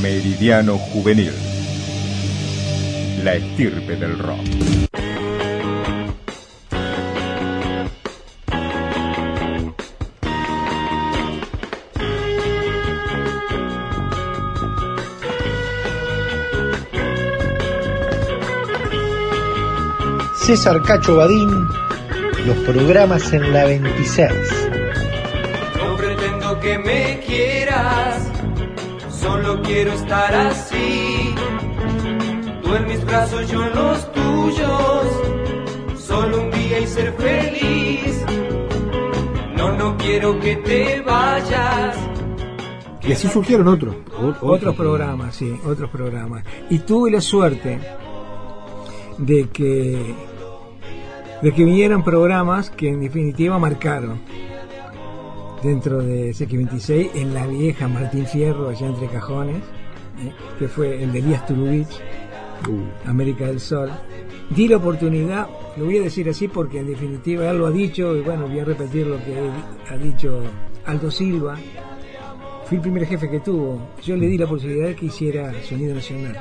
Meridiano 0.01 0.77
Juvenil. 0.77 1.33
La 3.23 3.35
estirpe 3.35 3.97
del 3.97 4.19
rock. 4.19 4.39
César 20.47 20.81
Cacho 20.81 21.17
Badín, 21.17 21.67
los 22.45 22.55
programas 22.59 23.33
en 23.33 23.51
la 23.51 23.65
26. 23.65 24.31
No 25.75 25.97
pretendo 25.97 26.59
que 26.61 26.79
me 26.79 27.19
quieras, 27.27 28.31
solo 29.09 29.61
quiero 29.61 29.91
estar 29.91 30.33
así. 30.33 31.35
Tú 32.63 32.75
en 32.75 32.87
mis 32.87 33.03
brazos, 33.03 33.51
yo 33.51 33.61
en 33.61 33.75
los 33.75 34.11
tuyos, 34.13 35.99
solo 35.99 36.43
un 36.43 36.51
día 36.51 36.79
y 36.79 36.87
ser 36.87 37.11
feliz. 37.17 38.25
No, 39.57 39.73
no 39.73 39.97
quiero 39.97 40.39
que 40.39 40.55
te 40.55 41.01
vayas. 41.01 41.97
Y 43.03 43.11
así 43.11 43.27
surgieron 43.27 43.67
otros. 43.67 43.97
Otros 44.39 44.73
programas, 44.77 45.35
sí, 45.35 45.59
otros 45.65 45.89
programas. 45.89 46.45
Y 46.69 46.79
tuve 46.79 47.11
la 47.11 47.19
suerte 47.19 47.81
de 49.17 49.49
que 49.49 50.36
de 51.41 51.51
que 51.51 51.63
vinieran 51.63 52.03
programas 52.03 52.69
que 52.71 52.89
en 52.89 52.99
definitiva 52.99 53.59
marcaron 53.59 54.19
dentro 55.61 56.01
de 56.01 56.31
CX26 56.31 57.11
en 57.15 57.33
la 57.33 57.45
vieja 57.45 57.87
Martín 57.87 58.25
Fierro 58.25 58.69
allá 58.69 58.87
entre 58.87 59.07
cajones 59.07 59.57
¿eh? 59.57 60.31
que 60.57 60.67
fue 60.67 61.03
el 61.03 61.11
de 61.11 61.19
Elías 61.19 61.45
Turubich 61.45 62.01
América 63.05 63.45
del 63.45 63.59
Sol. 63.59 63.91
Di 64.49 64.67
la 64.67 64.77
oportunidad 64.77 65.47
lo 65.77 65.85
voy 65.85 65.97
a 65.97 66.01
decir 66.01 66.27
así 66.27 66.47
porque 66.47 66.79
en 66.79 66.87
definitiva 66.87 67.49
él 67.51 67.59
lo 67.59 67.67
ha 67.67 67.71
dicho 67.71 68.15
y 68.15 68.21
bueno 68.21 68.47
voy 68.47 68.59
a 68.59 68.65
repetir 68.65 69.05
lo 69.05 69.17
que 69.17 69.35
ha 69.89 69.97
dicho 69.97 70.41
Aldo 70.85 71.11
Silva. 71.11 71.55
Fui 72.65 72.77
el 72.77 72.81
primer 72.81 73.05
jefe 73.05 73.29
que 73.29 73.39
tuvo. 73.39 73.91
Yo 74.03 74.17
le 74.17 74.27
di 74.27 74.37
la 74.37 74.47
posibilidad 74.47 74.87
de 74.87 74.95
que 74.95 75.05
hiciera 75.05 75.53
sonido 75.63 75.95
nacional. 75.95 76.35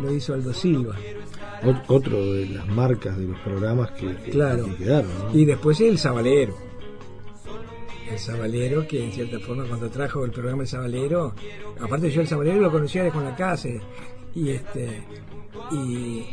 Lo 0.00 0.14
hizo 0.14 0.32
Aldo 0.34 0.54
Silva 0.54 0.94
Otro 1.88 2.32
de 2.34 2.46
las 2.48 2.66
marcas 2.68 3.16
de 3.18 3.24
los 3.26 3.38
programas 3.40 3.90
que, 3.92 4.14
que- 4.16 4.30
Claro. 4.30 4.64
que 4.66 4.76
quedaron. 4.76 5.10
¿no? 5.32 5.38
Y 5.38 5.44
después 5.44 5.80
el 5.80 5.98
Sabalero. 5.98 6.54
El 8.10 8.18
Sabalero, 8.18 8.86
que 8.86 9.04
en 9.04 9.12
cierta 9.12 9.38
forma 9.38 9.64
cuando 9.64 9.90
trajo 9.90 10.24
el 10.24 10.30
programa 10.30 10.62
El 10.62 10.68
Sabalero, 10.68 11.34
aparte 11.80 12.10
yo 12.10 12.20
el 12.22 12.26
Sabalero 12.28 12.60
lo 12.60 12.70
conocía 12.70 13.02
de 13.04 13.10
con 13.10 13.24
la 13.24 13.36
casa 13.36 13.68
y 14.34 14.50
este 14.50 15.02
y, 15.72 16.24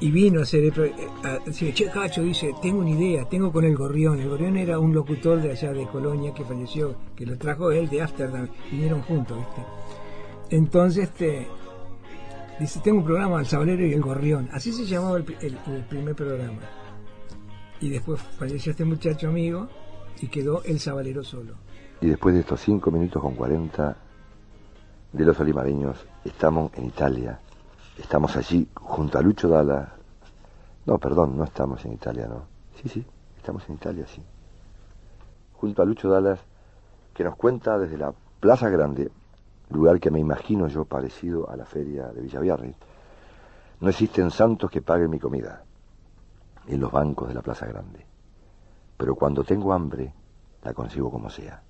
y 0.00 0.10
vino 0.10 0.40
a 0.40 0.42
hacer 0.42 0.64
el 0.64 0.80
eh, 0.84 0.94
a 1.22 1.38
decir, 1.44 1.72
che 1.74 1.86
Cacho 1.90 2.22
dice, 2.22 2.52
tengo 2.60 2.80
una 2.80 2.90
idea, 2.90 3.28
tengo 3.28 3.52
con 3.52 3.64
el 3.64 3.76
Gorrión. 3.76 4.18
El 4.20 4.28
Gorrión 4.30 4.56
era 4.56 4.78
un 4.80 4.92
locutor 4.94 5.40
de 5.40 5.50
allá 5.52 5.72
de 5.72 5.86
Colonia 5.86 6.32
que 6.34 6.44
falleció, 6.44 6.96
que 7.14 7.24
lo 7.26 7.36
trajo 7.38 7.70
él 7.70 7.88
de 7.88 8.02
Ámsterdam, 8.02 8.48
vinieron 8.70 9.02
juntos, 9.02 9.36
¿viste? 9.38 10.56
Entonces 10.56 11.04
este 11.04 11.46
dice, 12.60 12.80
tengo 12.80 12.98
un 12.98 13.04
programa 13.04 13.40
El 13.40 13.46
Sabalero 13.46 13.84
y 13.86 13.92
el 13.92 14.00
Gorrión. 14.02 14.48
Así 14.52 14.72
se 14.72 14.84
llamaba 14.84 15.16
el, 15.16 15.24
pri- 15.24 15.36
el- 15.40 15.58
el 15.66 15.84
primer 15.84 16.14
programa. 16.14 16.60
y 17.80 17.88
después 17.88 18.20
falleció 18.20 18.72
este 18.72 18.84
muchacho 18.84 19.28
amigo 19.28 19.66
y 20.20 20.28
quedó 20.28 20.62
el 20.64 20.78
sabalero 20.78 21.24
solo. 21.24 21.54
Y 22.02 22.08
después 22.08 22.34
de 22.34 22.40
estos 22.42 22.60
5 22.60 22.90
minutos 22.90 23.22
con 23.22 23.34
40 23.34 23.96
de 25.12 25.24
los 25.24 25.40
olimareños, 25.40 25.96
estamos 26.24 26.70
en 26.74 26.84
Italia. 26.86 27.40
Estamos 27.98 28.36
allí 28.36 28.68
junto 28.74 29.18
a 29.18 29.22
Lucho 29.22 29.48
Dalla. 29.48 29.94
No, 30.86 30.98
perdón, 30.98 31.36
no 31.38 31.44
estamos 31.44 31.82
en 31.86 31.94
Italia, 31.94 32.26
no. 32.28 32.44
Sí, 32.82 32.88
sí, 32.90 33.04
estamos 33.38 33.66
en 33.68 33.74
Italia, 33.76 34.06
sí. 34.06 34.22
Junto 35.54 35.82
a 35.82 35.84
Lucho 35.86 36.08
Dallas, 36.10 36.40
que 37.14 37.24
nos 37.24 37.36
cuenta 37.36 37.78
desde 37.78 37.96
la 37.98 38.12
Plaza 38.40 38.68
Grande, 38.70 39.10
lugar 39.70 40.00
que 40.00 40.10
me 40.10 40.20
imagino 40.20 40.66
yo 40.68 40.84
parecido 40.84 41.48
a 41.48 41.56
la 41.56 41.64
feria 41.64 42.08
de 42.08 42.20
Villaviarri. 42.20 42.74
No 43.80 43.88
existen 43.88 44.30
santos 44.30 44.70
que 44.70 44.82
paguen 44.82 45.10
mi 45.10 45.18
comida 45.18 45.64
en 46.66 46.80
los 46.80 46.92
bancos 46.92 47.28
de 47.28 47.34
la 47.34 47.42
Plaza 47.42 47.66
Grande. 47.66 48.04
Pero 48.96 49.14
cuando 49.14 49.44
tengo 49.44 49.72
hambre, 49.72 50.12
la 50.62 50.74
consigo 50.74 51.10
como 51.10 51.30
sea. 51.30 51.62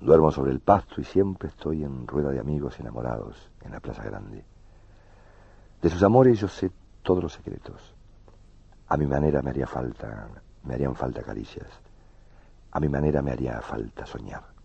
Duermo 0.00 0.30
sobre 0.30 0.52
el 0.52 0.60
pasto 0.60 1.00
y 1.00 1.04
siempre 1.04 1.48
estoy 1.48 1.84
en 1.84 2.06
rueda 2.06 2.30
de 2.30 2.40
amigos 2.40 2.78
enamorados 2.80 3.50
en 3.62 3.72
la 3.72 3.80
Plaza 3.80 4.04
Grande. 4.04 4.44
De 5.82 5.90
sus 5.90 6.02
amores 6.02 6.38
yo 6.38 6.48
sé 6.48 6.70
todos 7.02 7.22
los 7.22 7.32
secretos. 7.32 7.94
A 8.88 8.96
mi 8.96 9.06
manera 9.06 9.42
me 9.42 9.50
haría 9.50 9.66
falta, 9.66 10.28
me 10.64 10.74
harían 10.74 10.94
falta 10.94 11.22
caricias. 11.22 11.68
A 12.70 12.80
mi 12.80 12.88
manera 12.88 13.22
me 13.22 13.32
haría 13.32 13.60
falta 13.60 14.06
soñar. 14.06 14.57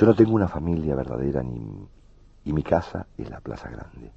Yo 0.00 0.06
no 0.06 0.14
tengo 0.14 0.32
una 0.32 0.48
familia 0.48 0.96
verdadera 0.96 1.42
ni 1.42 1.86
y 2.46 2.54
mi 2.54 2.62
casa 2.62 3.06
es 3.18 3.28
la 3.28 3.38
Plaza 3.38 3.68
Grande. 3.68 4.10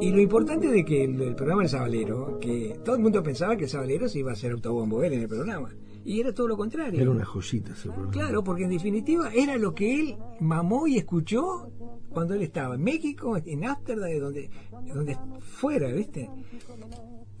Y 0.00 0.10
lo 0.10 0.20
importante 0.22 0.68
de 0.68 0.82
que 0.86 1.04
el, 1.04 1.20
el 1.20 1.34
programa 1.34 1.60
del 1.60 1.68
Sabalero, 1.68 2.38
que 2.40 2.80
todo 2.82 2.96
el 2.96 3.02
mundo 3.02 3.22
pensaba 3.22 3.54
que 3.58 3.64
el 3.64 3.70
Sabalero 3.70 4.08
se 4.08 4.20
iba 4.20 4.30
a 4.30 4.32
hacer 4.32 4.52
autobombo 4.52 5.02
él 5.04 5.12
en 5.12 5.20
el 5.20 5.28
programa. 5.28 5.68
Y 6.02 6.20
era 6.20 6.32
todo 6.32 6.48
lo 6.48 6.56
contrario. 6.56 6.98
Era 6.98 7.10
una 7.10 7.26
joyita 7.26 7.72
ese 7.72 7.90
programa. 7.90 8.10
Claro, 8.10 8.42
porque 8.42 8.64
en 8.64 8.70
definitiva 8.70 9.30
era 9.34 9.58
lo 9.58 9.74
que 9.74 10.00
él 10.00 10.16
mamó 10.40 10.86
y 10.86 10.96
escuchó 10.96 11.70
cuando 12.12 12.34
él 12.34 12.42
estaba 12.42 12.74
en 12.74 12.82
México, 12.82 13.36
en 13.44 13.64
Ámsterdam, 13.64 14.08
de 14.10 14.20
donde, 14.20 14.50
donde 14.94 15.16
fuera, 15.40 15.88
¿viste? 15.92 16.28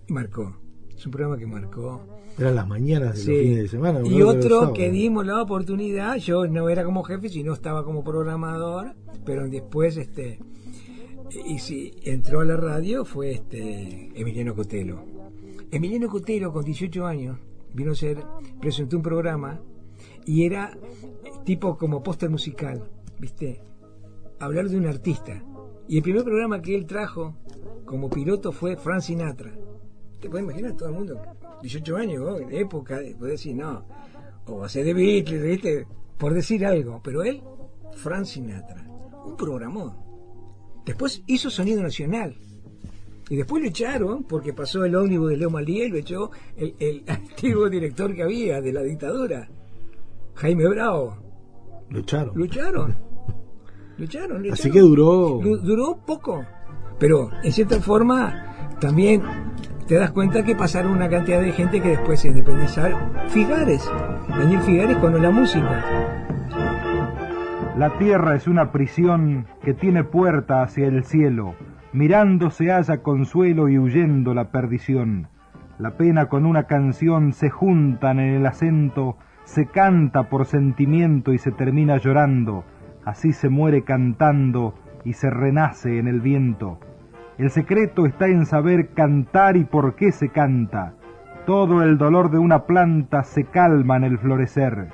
Marcó. 0.08 0.56
Es 0.96 1.06
un 1.06 1.12
programa 1.12 1.38
que 1.38 1.46
marcó. 1.46 2.00
Eran 2.38 2.54
las 2.54 2.68
mañanas 2.68 3.14
de 3.16 3.22
Sí. 3.22 3.30
los 3.32 3.40
fines 3.40 3.58
de 3.62 3.68
semana. 3.68 4.00
Y 4.04 4.22
otro 4.22 4.72
que 4.72 4.90
dimos 4.90 5.26
la 5.26 5.42
oportunidad, 5.42 6.16
yo 6.16 6.46
no 6.46 6.68
era 6.68 6.84
como 6.84 7.02
jefe, 7.02 7.28
sino 7.28 7.52
estaba 7.52 7.84
como 7.84 8.04
programador, 8.04 8.94
pero 9.24 9.48
después 9.48 9.96
este 9.96 10.38
y 11.46 11.58
si 11.60 11.92
entró 12.02 12.40
a 12.40 12.44
la 12.44 12.56
radio 12.56 13.04
fue 13.04 13.30
este 13.30 14.10
Emiliano 14.14 14.54
Cotelo. 14.54 15.04
Emiliano 15.70 16.08
Cotelo 16.08 16.52
con 16.52 16.64
18 16.64 17.06
años 17.06 17.38
vino 17.72 17.92
a 17.92 17.94
ser 17.94 18.18
presentó 18.60 18.96
un 18.96 19.02
programa 19.04 19.60
y 20.26 20.44
era 20.44 20.76
tipo 21.44 21.78
como 21.78 22.02
póster 22.02 22.30
musical, 22.30 22.82
¿viste? 23.20 23.62
Hablar 24.40 24.68
de 24.68 24.76
un 24.78 24.86
artista. 24.86 25.44
Y 25.86 25.98
el 25.98 26.02
primer 26.02 26.24
programa 26.24 26.62
que 26.62 26.74
él 26.74 26.86
trajo 26.86 27.36
como 27.84 28.08
piloto 28.08 28.52
fue 28.52 28.76
Frank 28.76 29.02
Sinatra. 29.02 29.52
Te 30.20 30.30
puedes 30.30 30.44
imaginar 30.44 30.76
todo 30.76 30.88
el 30.88 30.94
mundo, 30.94 31.20
18 31.62 31.96
años, 31.96 32.24
¿no? 32.24 32.38
en 32.38 32.52
época, 32.52 33.00
de 33.00 33.14
poder 33.14 33.32
decir, 33.32 33.54
no, 33.54 33.84
o 34.46 34.68
ser 34.68 34.84
de 34.84 34.94
Beatles, 34.94 35.42
¿viste? 35.42 35.86
Por 36.18 36.34
decir 36.34 36.64
algo, 36.64 37.00
pero 37.02 37.22
él, 37.22 37.42
Frank 37.94 38.24
Sinatra, 38.24 38.86
un 39.24 39.36
programón. 39.36 39.96
Después 40.84 41.22
hizo 41.26 41.50
Sonido 41.50 41.82
Nacional. 41.82 42.36
Y 43.28 43.36
después 43.36 43.62
lo 43.62 43.68
echaron 43.68 44.24
porque 44.24 44.52
pasó 44.52 44.84
el 44.84 44.94
ómnibus 44.96 45.30
de 45.30 45.36
Leo 45.36 45.60
y 45.60 45.88
lo 45.88 45.96
echó 45.96 46.30
el, 46.56 46.74
el 46.80 47.04
antiguo 47.08 47.68
director 47.68 48.14
que 48.14 48.22
había 48.22 48.60
de 48.60 48.72
la 48.72 48.82
dictadura, 48.82 49.48
Jaime 50.34 50.66
Bravo. 50.68 51.16
Lo 51.90 52.00
echaron. 52.00 52.38
Lo 52.38 52.44
echaron. 52.44 53.09
Lo 54.00 54.06
echaron. 54.06 54.42
lo 54.42 54.52
Así 54.52 54.68
echaron. 54.68 54.72
que 54.72 54.80
duró. 54.80 55.38
Du- 55.42 55.58
duró 55.58 55.98
poco. 56.06 56.42
Pero 56.98 57.30
en 57.44 57.52
cierta 57.52 57.80
forma 57.80 58.46
también 58.80 59.22
te 59.86 59.96
das 59.96 60.10
cuenta 60.10 60.42
que 60.42 60.56
pasaron 60.56 60.92
una 60.92 61.08
cantidad 61.08 61.40
de 61.40 61.52
gente 61.52 61.80
que 61.80 61.90
después 61.90 62.18
se 62.20 62.28
independizaron. 62.28 62.98
Figares. 63.28 63.88
Daniel 64.28 64.60
Figares 64.62 64.96
con 64.96 65.20
la 65.22 65.30
música. 65.30 65.84
La 67.76 67.96
tierra 67.98 68.34
es 68.36 68.46
una 68.46 68.72
prisión 68.72 69.46
que 69.62 69.74
tiene 69.74 70.04
puerta 70.04 70.62
hacia 70.62 70.86
el 70.86 71.04
cielo. 71.04 71.54
Mirando 71.92 72.50
se 72.50 72.70
halla 72.70 73.02
consuelo 73.02 73.68
y 73.68 73.78
huyendo 73.78 74.34
la 74.34 74.50
perdición. 74.50 75.28
La 75.78 75.96
pena 75.96 76.28
con 76.28 76.44
una 76.46 76.64
canción 76.64 77.32
se 77.32 77.48
juntan 77.48 78.18
en 78.20 78.34
el 78.34 78.46
acento, 78.46 79.16
se 79.44 79.66
canta 79.66 80.28
por 80.28 80.44
sentimiento 80.46 81.32
y 81.32 81.38
se 81.38 81.52
termina 81.52 81.96
llorando. 81.96 82.64
Así 83.10 83.32
se 83.32 83.48
muere 83.48 83.82
cantando 83.82 84.72
y 85.04 85.14
se 85.14 85.30
renace 85.30 85.98
en 85.98 86.06
el 86.06 86.20
viento. 86.20 86.78
El 87.38 87.50
secreto 87.50 88.06
está 88.06 88.28
en 88.28 88.46
saber 88.46 88.90
cantar 88.90 89.56
y 89.56 89.64
por 89.64 89.96
qué 89.96 90.12
se 90.12 90.28
canta. 90.28 90.92
Todo 91.44 91.82
el 91.82 91.98
dolor 91.98 92.30
de 92.30 92.38
una 92.38 92.66
planta 92.66 93.24
se 93.24 93.46
calma 93.46 93.96
en 93.96 94.04
el 94.04 94.16
florecer. 94.18 94.90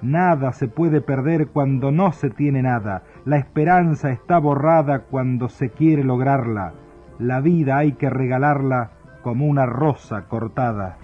Nada 0.00 0.54
se 0.54 0.68
puede 0.68 1.02
perder 1.02 1.48
cuando 1.48 1.92
no 1.92 2.12
se 2.12 2.30
tiene 2.30 2.62
nada. 2.62 3.02
La 3.26 3.36
esperanza 3.36 4.12
está 4.12 4.38
borrada 4.38 5.00
cuando 5.00 5.50
se 5.50 5.68
quiere 5.68 6.04
lograrla. 6.04 6.72
La 7.18 7.42
vida 7.42 7.76
hay 7.76 7.92
que 7.92 8.08
regalarla 8.08 8.92
como 9.20 9.44
una 9.44 9.66
rosa 9.66 10.22
cortada. 10.26 10.96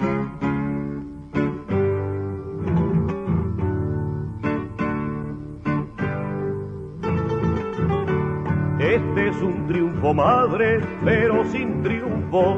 Un 10.05 10.13
triunfo 10.13 10.15
madre, 10.15 10.81
pero 11.05 11.45
sin 11.47 11.83
triunfo. 11.83 12.57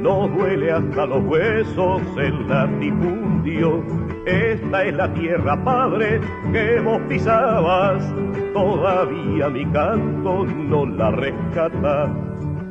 No 0.00 0.28
duele 0.28 0.72
hasta 0.72 1.06
los 1.06 1.24
huesos 1.24 2.02
el 2.16 2.48
latifundio. 2.48 3.84
Esta 4.26 4.84
es 4.84 4.94
la 4.94 5.12
tierra 5.12 5.62
padre 5.62 6.20
que 6.52 6.80
vos 6.80 7.00
pisabas. 7.08 8.02
Todavía 8.54 9.48
mi 9.50 9.66
canto 9.66 10.44
no 10.44 10.86
la 10.86 11.10
rescata. 11.10 12.08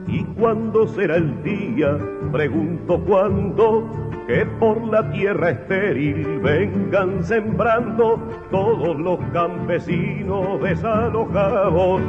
¿Y 0.08 0.24
cuándo 0.40 0.88
será 0.88 1.18
el 1.18 1.44
día? 1.44 1.98
Pregunto 2.32 3.00
cuándo 3.06 3.88
que 4.28 4.46
por 4.60 4.82
la 4.88 5.12
tierra 5.12 5.52
estéril 5.52 6.40
vengan 6.40 7.24
sembrando 7.24 8.18
todos 8.50 9.00
los 9.00 9.20
campesinos 9.32 10.62
desalojados. 10.62 12.02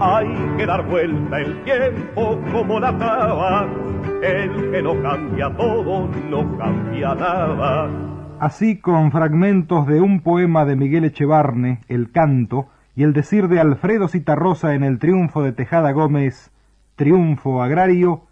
Hay 0.00 0.28
que 0.56 0.66
dar 0.66 0.86
vuelta 0.86 1.40
el 1.40 1.62
tiempo 1.64 2.40
como 2.52 2.80
la 2.80 2.96
taba. 2.96 3.68
El 4.22 4.70
que 4.70 4.82
no 4.82 5.02
cambia 5.02 5.54
todo, 5.56 6.08
no 6.30 6.56
cambia 6.56 7.14
nada. 7.14 7.90
Así 8.38 8.78
con 8.78 9.12
fragmentos 9.12 9.86
de 9.86 10.00
un 10.00 10.22
poema 10.22 10.64
de 10.64 10.76
Miguel 10.76 11.04
Echevarne, 11.04 11.80
El 11.88 12.10
canto, 12.10 12.68
y 12.96 13.02
el 13.02 13.12
decir 13.12 13.48
de 13.48 13.60
Alfredo 13.60 14.08
Citarrosa 14.08 14.74
en 14.74 14.82
el 14.82 14.98
triunfo 14.98 15.42
de 15.42 15.52
Tejada 15.52 15.92
Gómez, 15.92 16.50
Triunfo 16.96 17.62
Agrario, 17.62 18.22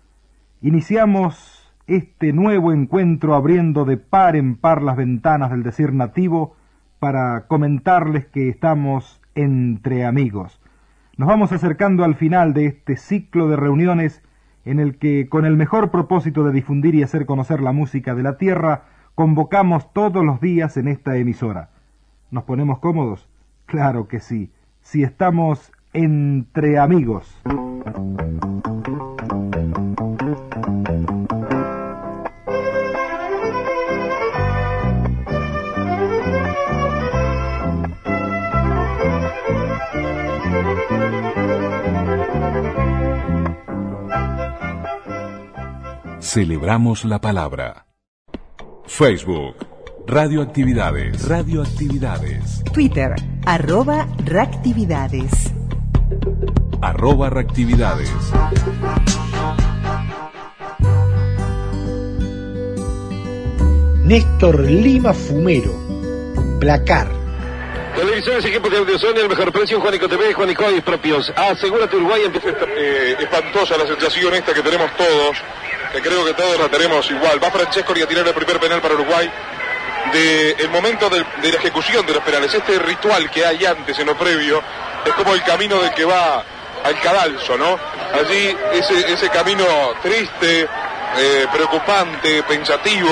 iniciamos 0.62 1.57
este 1.88 2.34
nuevo 2.34 2.72
encuentro 2.72 3.34
abriendo 3.34 3.84
de 3.86 3.96
par 3.96 4.36
en 4.36 4.56
par 4.56 4.82
las 4.82 4.96
ventanas 4.96 5.50
del 5.50 5.62
decir 5.62 5.92
nativo 5.92 6.54
para 7.00 7.46
comentarles 7.46 8.26
que 8.26 8.48
estamos 8.50 9.20
entre 9.34 10.04
amigos. 10.04 10.60
Nos 11.16 11.28
vamos 11.28 11.50
acercando 11.50 12.04
al 12.04 12.14
final 12.14 12.52
de 12.52 12.66
este 12.66 12.96
ciclo 12.96 13.48
de 13.48 13.56
reuniones 13.56 14.22
en 14.66 14.80
el 14.80 14.98
que, 14.98 15.28
con 15.28 15.46
el 15.46 15.56
mejor 15.56 15.90
propósito 15.90 16.44
de 16.44 16.52
difundir 16.52 16.94
y 16.94 17.02
hacer 17.02 17.24
conocer 17.24 17.62
la 17.62 17.72
música 17.72 18.14
de 18.14 18.22
la 18.22 18.36
tierra, 18.36 18.84
convocamos 19.14 19.92
todos 19.94 20.24
los 20.24 20.40
días 20.42 20.76
en 20.76 20.88
esta 20.88 21.16
emisora. 21.16 21.70
¿Nos 22.30 22.44
ponemos 22.44 22.78
cómodos? 22.80 23.28
Claro 23.64 24.08
que 24.08 24.20
sí, 24.20 24.52
si 24.82 25.02
estamos 25.02 25.72
entre 25.94 26.78
amigos. 26.78 27.42
Celebramos 46.30 47.06
la 47.06 47.22
palabra. 47.22 47.86
Facebook, 48.86 49.56
Radioactividades. 50.06 51.26
Radioactividades. 51.26 52.62
Twitter, 52.70 53.14
arroba 53.46 54.06
reactividades. 54.26 55.32
Arroba 56.82 57.30
reactividades. 57.30 58.12
Néstor 64.04 64.64
Lima 64.64 65.14
Fumero, 65.14 65.72
Placar. 66.60 67.08
Televisiones 67.96 68.44
y 68.44 68.48
equipos 68.48 68.70
de 68.70 68.76
audición 68.76 69.16
el 69.16 69.30
mejor 69.30 69.50
precio, 69.50 69.80
Juanico 69.80 70.06
TV, 70.06 70.34
Juanico 70.34 70.70
y 70.70 70.82
propios. 70.82 71.32
Asegúrate 71.34 71.96
Uruguay 71.96 72.22
empieza 72.26 72.50
eh, 72.76 73.16
espantosa 73.18 73.78
la 73.78 73.86
sensación 73.86 74.34
esta 74.34 74.52
que 74.52 74.62
tenemos 74.62 74.94
todos, 74.96 75.38
que 75.92 76.00
creo 76.00 76.24
que 76.24 76.34
todos 76.34 76.58
la 76.58 76.68
tenemos 76.68 77.10
igual. 77.10 77.42
Va 77.42 77.50
Francesco 77.50 77.92
a 77.92 78.06
tirar 78.06 78.26
el 78.26 78.34
primer 78.34 78.60
penal 78.60 78.80
para 78.80 78.94
Uruguay 78.94 79.30
del 80.12 80.70
momento 80.70 81.10
de, 81.10 81.24
de, 81.42 81.52
la 81.52 81.58
ejecución 81.58 82.06
de 82.06 82.14
los 82.14 82.22
penales. 82.22 82.52
Este 82.54 82.78
ritual 82.78 83.30
que 83.30 83.44
hay 83.44 83.64
antes 83.64 83.98
en 83.98 84.06
lo 84.06 84.16
previo 84.16 84.62
es 85.04 85.12
como 85.14 85.34
el 85.34 85.42
camino 85.42 85.80
del 85.80 85.92
que 85.92 86.04
va 86.04 86.42
al 86.84 87.00
cadalso, 87.00 87.56
¿no? 87.56 87.78
Allí 88.14 88.56
ese, 88.72 89.12
ese 89.12 89.28
camino 89.28 89.64
triste, 90.02 90.68
eh, 91.16 91.46
preocupante, 91.52 92.42
pensativo, 92.44 93.10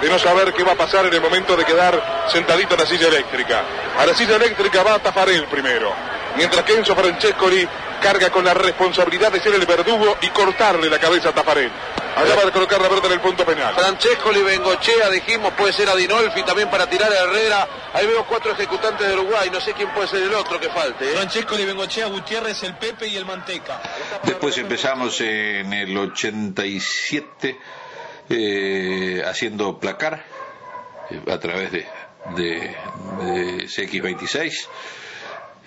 de 0.00 0.10
no 0.10 0.18
saber 0.18 0.52
qué 0.52 0.62
va 0.62 0.72
a 0.72 0.76
pasar 0.76 1.06
en 1.06 1.14
el 1.14 1.20
momento 1.20 1.56
de 1.56 1.64
quedar 1.64 2.26
sentadito 2.30 2.74
en 2.74 2.80
la 2.80 2.86
silla 2.86 3.08
eléctrica. 3.08 3.62
A 3.98 4.04
la 4.04 4.14
silla 4.14 4.36
eléctrica 4.36 4.82
va 4.82 4.98
Tafarel 4.98 5.46
primero, 5.46 5.92
mientras 6.36 6.64
que 6.64 6.74
Enzo 6.74 6.94
Francescoli 6.94 7.66
carga 8.00 8.30
con 8.30 8.44
la 8.44 8.54
responsabilidad 8.54 9.32
de 9.32 9.40
ser 9.40 9.54
el 9.54 9.66
verdugo 9.66 10.16
y 10.20 10.28
cortarle 10.28 10.88
la 10.88 10.98
cabeza 10.98 11.30
a 11.30 11.32
Tafarel. 11.34 11.70
Allá 12.16 12.34
va 12.34 12.48
a 12.48 12.50
colocar 12.50 12.80
la 12.80 12.88
pelota 12.88 13.08
en 13.08 13.12
el 13.12 13.20
punto 13.20 13.44
penal. 13.44 13.74
Francescoli, 13.74 14.42
Bengochea, 14.42 15.10
dijimos, 15.10 15.52
puede 15.52 15.72
ser 15.72 15.88
Adinolfi 15.88 16.42
también 16.44 16.70
para 16.70 16.88
tirar 16.88 17.12
a 17.12 17.24
Herrera. 17.24 17.68
Ahí 17.92 18.06
veo 18.06 18.24
cuatro 18.26 18.52
ejecutantes 18.52 19.06
de 19.06 19.12
Uruguay, 19.14 19.50
no 19.52 19.60
sé 19.60 19.74
quién 19.74 19.90
puede 19.92 20.08
ser 20.08 20.22
el 20.22 20.32
otro 20.32 20.58
que 20.58 20.70
falte. 20.70 21.04
¿eh? 21.04 21.14
Francescoli, 21.14 21.66
Bengochea, 21.66 22.06
Gutiérrez, 22.06 22.62
el 22.62 22.76
Pepe 22.76 23.06
y 23.08 23.16
el 23.16 23.26
Manteca. 23.26 23.82
Después 24.22 24.56
empezamos 24.56 25.20
en 25.20 25.72
el 25.74 25.96
87 25.96 27.58
eh, 28.30 29.22
haciendo 29.26 29.78
placar 29.78 30.24
eh, 31.10 31.20
a 31.30 31.38
través 31.38 31.70
de, 31.70 31.86
de, 32.34 32.76
de 33.20 33.64
CX26 33.66 34.68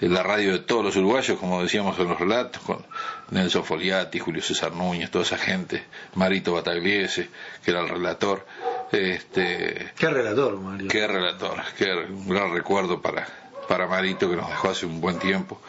en 0.02 0.14
la 0.14 0.24
radio 0.24 0.54
de 0.54 0.60
todos 0.60 0.84
los 0.84 0.96
uruguayos, 0.96 1.38
como 1.38 1.62
decíamos 1.62 2.00
en 2.00 2.08
los 2.08 2.20
relatos, 2.20 2.62
con 2.62 2.86
Nelson 3.32 3.66
Foliati, 3.66 4.20
Julio 4.20 4.42
César 4.42 4.72
Núñez, 4.72 5.12
toda 5.12 5.26
esa 5.26 5.38
gente, 5.38 5.84
Marito 6.16 6.54
Batagliese, 6.54 7.30
que 7.64 7.72
era 7.72 7.82
el 7.82 7.90
relator. 7.90 8.46
Este, 8.92 9.92
¿Qué 9.98 10.10
relator, 10.10 10.58
Mario? 10.60 10.88
Qué 10.88 11.06
relator, 11.06 11.62
qué 11.78 11.94
un 11.94 12.30
gran 12.30 12.54
recuerdo 12.54 13.02
para, 13.02 13.28
para 13.68 13.88
Marito 13.88 14.30
que 14.30 14.36
nos 14.36 14.50
dejó 14.50 14.70
hace 14.70 14.86
un 14.86 15.02
buen 15.02 15.20
tiempo. 15.20 15.62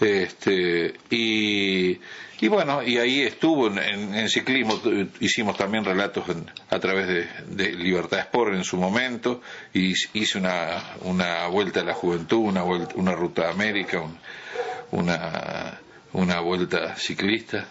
Este, 0.00 0.94
y, 1.10 1.98
y 2.40 2.48
bueno, 2.48 2.82
y 2.82 2.98
ahí 2.98 3.22
estuvo 3.22 3.68
en, 3.68 3.78
en, 3.78 4.14
en 4.14 4.28
ciclismo, 4.28 4.80
hicimos 5.20 5.56
también 5.56 5.84
relatos 5.84 6.24
a 6.68 6.78
través 6.78 7.28
de, 7.46 7.72
Libertad 7.72 8.20
Sport 8.20 8.54
en 8.54 8.64
su 8.64 8.76
momento, 8.76 9.40
y 9.72 9.94
hice 10.12 10.38
una, 10.38 10.96
una 11.02 11.46
vuelta 11.46 11.80
a 11.80 11.84
la 11.84 11.94
juventud, 11.94 12.38
una, 12.38 12.62
una 12.64 13.12
ruta 13.12 13.44
de 13.44 13.50
América, 13.50 14.00
un, 14.00 14.18
una, 14.90 15.80
una 16.12 16.40
vuelta 16.40 16.96
ciclista, 16.96 17.66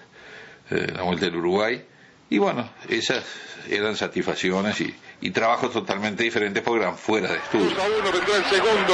eh, 0.72 0.88
la 0.96 1.04
vuelta 1.04 1.26
del 1.26 1.36
Uruguay, 1.36 1.86
y 2.30 2.40
bueno, 2.40 2.70
esas 2.90 3.24
eran 3.70 3.96
satisfacciones 3.96 4.82
y, 4.82 4.96
y 5.26 5.32
trabajos 5.32 5.74
totalmente 5.74 6.22
diferentes 6.22 6.62
porque 6.62 6.84
eran 6.84 6.96
fuera 6.96 7.28
de 7.28 7.38
estudio. 7.38 7.66
uno 7.66 8.12
vendrá 8.12 8.38
el 8.38 8.46
segundo 8.46 8.94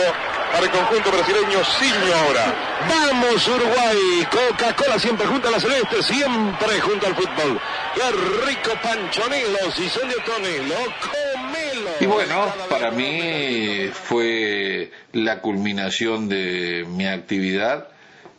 para 0.49 0.63
el 0.63 0.71
conjunto 0.71 1.11
brasileño 1.11 1.65
Siño 1.65 2.13
ahora. 2.15 2.77
Vamos 2.87 3.47
Uruguay, 3.49 4.27
Coca-Cola 4.31 4.97
siempre 4.97 5.27
junto 5.27 5.49
a 5.49 5.51
la 5.51 5.59
celeste, 5.59 6.01
siempre 6.01 6.79
junto 6.79 7.07
al 7.07 7.15
fútbol. 7.15 7.59
Qué 7.95 8.11
rico 8.45 8.71
panchonelo, 8.81 9.71
si 9.75 9.89
son 9.89 10.07
de 10.07 10.15
tonelo, 10.25 10.75
comelo. 11.01 11.89
Y 11.99 12.05
bueno, 12.05 12.45
para 12.69 12.91
mí 12.91 13.89
fue 13.91 14.89
la 15.11 15.41
culminación 15.41 16.29
de 16.29 16.85
mi 16.87 17.07
actividad 17.07 17.89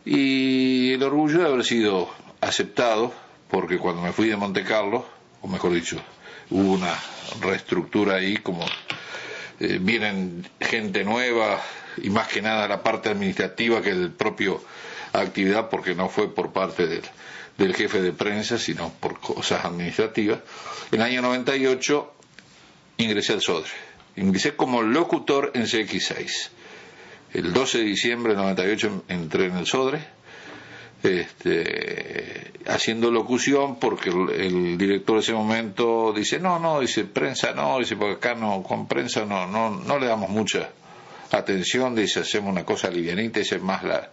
y 0.06 0.94
el 0.94 1.02
orgullo 1.02 1.40
de 1.40 1.46
haber 1.46 1.64
sido 1.64 2.08
aceptado 2.40 3.12
porque 3.50 3.76
cuando 3.76 4.00
me 4.00 4.12
fui 4.12 4.28
de 4.28 4.36
Monte 4.36 4.64
Carlo, 4.64 5.04
o 5.42 5.46
mejor 5.46 5.74
dicho, 5.74 5.98
hubo 6.52 6.72
una 6.74 6.94
reestructura 7.40 8.16
ahí, 8.16 8.36
como 8.36 8.64
eh, 9.60 9.78
vienen 9.80 10.46
gente 10.60 11.02
nueva 11.02 11.60
y 11.96 12.10
más 12.10 12.28
que 12.28 12.42
nada 12.42 12.68
la 12.68 12.82
parte 12.82 13.08
administrativa 13.08 13.82
que 13.82 13.90
el 13.90 14.10
propio 14.10 14.62
actividad, 15.12 15.68
porque 15.68 15.94
no 15.94 16.08
fue 16.08 16.32
por 16.34 16.52
parte 16.52 16.86
del, 16.86 17.02
del 17.58 17.74
jefe 17.74 18.00
de 18.02 18.12
prensa, 18.12 18.58
sino 18.58 18.92
por 19.00 19.18
cosas 19.20 19.64
administrativas. 19.64 20.40
En 20.90 21.00
el 21.00 21.06
año 21.06 21.22
98 21.22 22.14
ingresé 22.98 23.32
al 23.32 23.40
SODRE. 23.42 23.70
Ingresé 24.16 24.54
como 24.54 24.82
locutor 24.82 25.52
en 25.54 25.62
CX6. 25.62 26.50
El 27.32 27.52
12 27.52 27.78
de 27.78 27.84
diciembre 27.84 28.34
del 28.34 28.42
98 28.42 29.04
entré 29.08 29.46
en 29.46 29.56
el 29.56 29.66
SODRE 29.66 30.00
este, 31.02 32.52
haciendo 32.66 33.10
locución 33.10 33.78
porque 33.78 34.10
el, 34.10 34.30
el, 34.30 34.78
director 34.78 35.16
de 35.16 35.22
ese 35.22 35.32
momento 35.32 36.12
dice 36.12 36.38
no 36.38 36.58
no 36.58 36.80
dice 36.80 37.04
prensa 37.04 37.52
no 37.52 37.78
dice 37.78 37.96
porque 37.96 38.14
acá 38.14 38.34
no 38.34 38.62
con 38.62 38.86
prensa 38.86 39.24
no 39.24 39.46
no 39.46 39.70
no 39.70 39.98
le 39.98 40.06
damos 40.06 40.30
mucha 40.30 40.70
atención 41.32 41.94
dice 41.94 42.20
hacemos 42.20 42.52
una 42.52 42.64
cosa 42.64 42.88
livianita 42.88 43.40
dice 43.40 43.58
más 43.58 43.82
la 43.82 44.10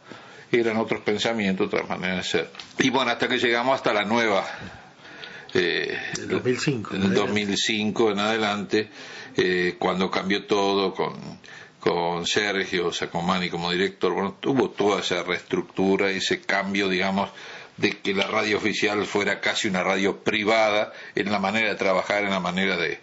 eran 0.52 0.78
otros 0.78 1.02
pensamientos 1.02 1.68
otras 1.68 1.88
maneras 1.88 2.18
de 2.18 2.24
ser. 2.24 2.52
Y 2.80 2.90
bueno 2.90 3.12
hasta 3.12 3.28
que 3.28 3.38
llegamos 3.38 3.76
hasta 3.76 3.94
la 3.94 4.04
nueva 4.04 4.44
eh, 5.54 5.96
el 6.18 6.28
2005 6.28 6.96
en 6.96 7.04
el 7.04 7.14
2005 7.14 8.12
en 8.12 8.20
adelante 8.20 8.90
eh, 9.38 9.76
cuando 9.78 10.10
cambió 10.10 10.46
todo 10.46 10.94
con 10.94 11.14
con 11.80 12.28
Sergio 12.28 12.92
Sacomani 12.92 13.50
como 13.50 13.72
director, 13.72 14.14
bueno, 14.14 14.38
tuvo 14.40 14.70
toda 14.70 15.00
esa 15.00 15.24
reestructura, 15.24 16.10
ese 16.10 16.42
cambio, 16.42 16.90
digamos, 16.90 17.30
de 17.78 17.98
que 17.98 18.14
la 18.14 18.28
radio 18.28 18.58
oficial 18.58 19.06
fuera 19.06 19.40
casi 19.40 19.70
una 19.70 19.84
radio 19.84 20.22
privada 20.22 20.92
en 21.16 21.32
la 21.32 21.40
manera 21.40 21.70
de 21.70 21.76
trabajar, 21.76 22.24
en 22.24 22.32
la 22.32 22.42
manera 22.42 22.76
de, 22.76 23.00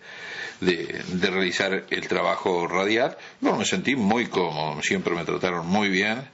de, 0.61 1.03
de 1.09 1.31
realizar 1.31 1.85
el 1.89 2.09
trabajo 2.09 2.69
radial. 2.69 3.17
Bueno, 3.41 3.59
me 3.59 3.65
sentí 3.65 3.97
muy 3.97 4.27
cómodo, 4.27 4.83
siempre 4.83 5.15
me 5.15 5.25
trataron 5.25 5.67
muy 5.67 5.89
bien, 5.89 6.29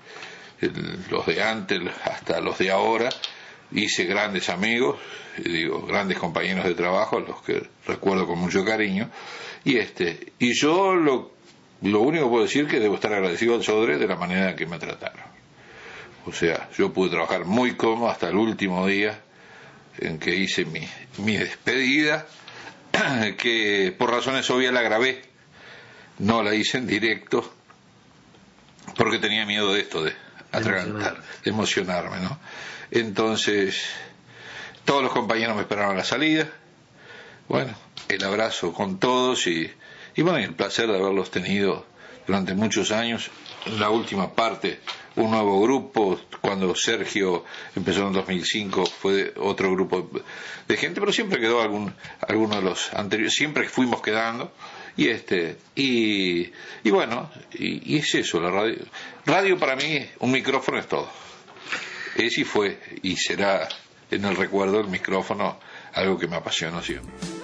el, 0.61 1.05
los 1.09 1.27
de 1.27 1.43
antes 1.43 1.81
hasta 2.05 2.41
los 2.41 2.59
de 2.59 2.71
ahora. 2.73 3.11
Hice 3.71 4.05
grandes 4.05 4.49
amigos, 4.49 4.99
digo, 5.39 5.87
grandes 5.87 6.19
compañeros 6.19 6.65
de 6.65 6.75
trabajo, 6.75 7.21
los 7.21 7.41
que 7.43 7.63
recuerdo 7.87 8.27
con 8.27 8.39
mucho 8.39 8.65
cariño. 8.65 9.09
Y 9.65 9.79
este, 9.79 10.33
y 10.39 10.53
yo 10.53 10.95
lo 10.95 11.31
lo 11.83 12.01
único 12.01 12.25
que 12.25 12.31
puedo 12.31 12.45
decir 12.45 12.67
que 12.67 12.81
debo 12.81 12.95
estar 12.95 13.13
agradecido 13.13 13.55
al 13.55 13.65
Sodre 13.65 13.99
de 13.99 14.07
la 14.07 14.17
manera 14.17 14.51
en 14.51 14.57
que 14.57 14.67
me 14.67 14.79
trataron. 14.79 15.33
O 16.27 16.33
sea, 16.33 16.69
yo 16.79 16.93
pude 16.93 17.11
trabajar 17.11 17.45
muy 17.45 17.75
cómodo 17.75 18.09
hasta 18.09 18.29
el 18.29 18.37
último 18.37 18.87
día 18.87 19.21
en 19.99 20.19
que 20.19 20.35
hice 20.35 20.65
mi, 20.65 20.89
mi 21.19 21.37
despedida, 21.37 22.27
que 23.39 23.95
por 23.99 24.11
razones 24.11 24.49
obvias 24.51 24.73
la 24.73 24.83
grabé, 24.83 25.23
no 26.19 26.43
la 26.43 26.55
hice 26.55 26.79
en 26.79 26.87
directo, 26.87 27.53
porque 28.97 29.19
tenía 29.19 29.45
miedo 29.45 29.73
de 29.73 29.81
esto, 29.81 30.05
de 30.05 30.13
atragantar, 30.53 31.21
de 31.45 31.51
emocionarme, 31.51 32.21
¿no? 32.21 32.39
Entonces, 32.93 33.83
todos 34.85 35.03
los 35.03 35.13
compañeros 35.13 35.57
me 35.57 35.63
esperaron 35.63 35.95
a 35.95 35.99
la 35.99 36.05
salida, 36.05 36.49
bueno, 37.49 37.75
el 38.09 38.23
abrazo 38.23 38.73
con 38.73 38.99
todos 38.99 39.47
y 39.47 39.73
y 40.15 40.23
bueno, 40.23 40.39
el 40.39 40.55
placer 40.55 40.89
de 40.89 40.97
haberlos 40.99 41.31
tenido 41.31 41.87
durante 42.27 42.55
muchos 42.55 42.91
años. 42.93 43.31
En 43.67 43.79
la 43.79 43.91
última 43.91 44.35
parte, 44.35 44.81
un 45.17 45.31
nuevo 45.31 45.61
grupo, 45.63 46.21
cuando 46.41 46.75
Sergio 46.75 47.45
empezó 47.77 48.07
en 48.07 48.13
2005 48.13 48.87
fue 48.87 49.33
otro 49.37 49.71
grupo 49.73 50.11
de 50.67 50.77
gente, 50.77 51.01
pero 51.01 51.13
siempre 51.13 51.41
quedó 51.41 51.63
algún, 51.63 51.95
alguno 52.27 52.57
de 52.57 52.63
los 52.63 52.93
anteriores, 52.93 53.35
siempre 53.35 53.69
fuimos 53.69 54.03
quedando. 54.03 54.53
Y 54.97 55.09
este, 55.09 55.57
y, 55.75 56.51
y 56.85 56.91
bueno, 56.91 57.31
y, 57.55 57.95
y 57.95 57.99
es 57.99 58.15
eso, 58.15 58.41
la 58.41 58.51
radio. 58.51 58.77
Radio 59.25 59.59
para 59.59 59.75
mí, 59.75 60.07
un 60.19 60.31
micrófono 60.31 60.79
es 60.79 60.87
todo. 60.87 61.09
Es 62.17 62.37
y 62.37 62.45
fue, 62.45 62.79
y 63.03 63.17
será 63.17 63.69
en 64.11 64.25
el 64.25 64.37
recuerdo 64.37 64.81
el 64.81 64.89
micrófono 64.89 65.59
algo 65.95 66.19
que 66.19 66.27
me 66.27 66.37
apasionó 66.37 66.83
siempre. 66.83 67.42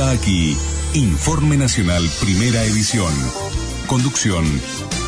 Aquí, 0.00 0.56
Informe 0.94 1.56
Nacional 1.56 2.08
Primera 2.20 2.62
Edición. 2.62 3.12
Conducción, 3.88 4.44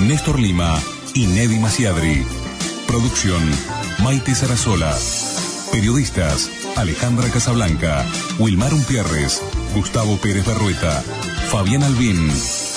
Néstor 0.01 0.41
Lima, 0.41 0.77
y 1.15 1.27
Neddy 1.29 1.61
Masiadri. 1.61 2.25
Producción 2.89 3.41
Maite 4.03 4.35
Sarasola. 4.35 4.97
Periodistas 5.71 6.51
Alejandra 6.77 7.29
Casablanca, 7.31 8.05
Wilmar 8.41 8.75
Umpierres, 8.75 9.41
Gustavo 9.75 10.17
Pérez 10.17 10.45
Berrueta, 10.45 11.03
Fabián 11.51 11.85
Albín, 11.85 12.29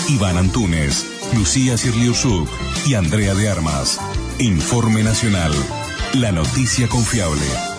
Iván 0.10 0.38
Antunes, 0.38 1.08
Lucía 1.36 1.78
Sirliusuk 1.78 2.48
y 2.86 2.94
Andrea 2.94 3.34
de 3.34 3.50
Armas. 3.50 4.00
Informe 4.38 5.02
Nacional. 5.02 5.52
La 6.14 6.32
noticia 6.32 6.88
confiable. 6.88 7.73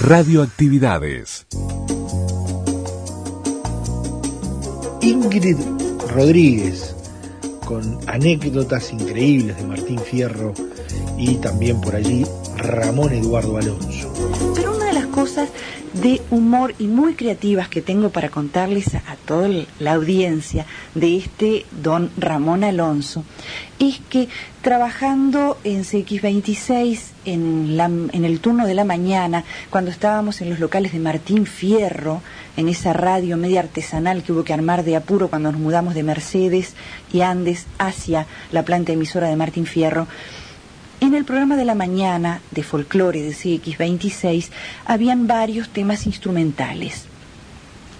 Radioactividades. 0.00 1.46
Ingrid 5.00 5.56
Rodríguez, 6.12 6.94
con 7.64 7.98
anécdotas 8.06 8.92
increíbles 8.92 9.56
de 9.56 9.64
Martín 9.64 9.98
Fierro 10.00 10.52
y 11.16 11.36
también 11.36 11.80
por 11.80 11.94
allí 11.94 12.26
Ramón 12.56 13.12
Eduardo 13.12 13.56
Alonso. 13.56 14.12
Pero 14.54 14.76
una 14.76 14.86
de 14.86 14.94
las 14.94 15.06
cosas 15.06 15.48
de 15.94 16.20
humor 16.30 16.74
y 16.78 16.88
muy 16.88 17.14
creativas 17.14 17.68
que 17.68 17.80
tengo 17.80 18.10
para 18.10 18.28
contarles 18.28 18.94
a, 18.94 19.02
toda 19.24 19.48
la 19.78 19.94
audiencia 19.94 20.66
de 20.94 21.16
este 21.16 21.66
don 21.82 22.10
Ramón 22.16 22.64
Alonso 22.64 23.24
es 23.78 24.00
que 24.08 24.28
trabajando 24.62 25.58
en 25.64 25.82
CX26 25.84 27.00
en, 27.24 27.76
la, 27.76 27.86
en 27.86 28.24
el 28.24 28.40
turno 28.40 28.66
de 28.66 28.74
la 28.74 28.84
mañana, 28.84 29.44
cuando 29.70 29.90
estábamos 29.90 30.40
en 30.40 30.50
los 30.50 30.58
locales 30.58 30.92
de 30.92 31.00
Martín 31.00 31.46
Fierro, 31.46 32.22
en 32.56 32.68
esa 32.68 32.92
radio 32.92 33.36
media 33.36 33.60
artesanal 33.60 34.22
que 34.22 34.32
hubo 34.32 34.44
que 34.44 34.52
armar 34.52 34.84
de 34.84 34.96
apuro 34.96 35.28
cuando 35.28 35.52
nos 35.52 35.60
mudamos 35.60 35.94
de 35.94 36.02
Mercedes 36.02 36.74
y 37.12 37.20
Andes 37.20 37.66
hacia 37.78 38.26
la 38.52 38.64
planta 38.64 38.92
emisora 38.92 39.28
de 39.28 39.36
Martín 39.36 39.66
Fierro, 39.66 40.06
en 41.06 41.14
el 41.14 41.26
programa 41.26 41.56
de 41.56 41.66
la 41.66 41.74
mañana 41.74 42.40
de 42.50 42.62
folclore 42.62 43.20
de 43.20 43.32
CX26 43.32 44.48
habían 44.86 45.26
varios 45.26 45.68
temas 45.68 46.06
instrumentales 46.06 47.04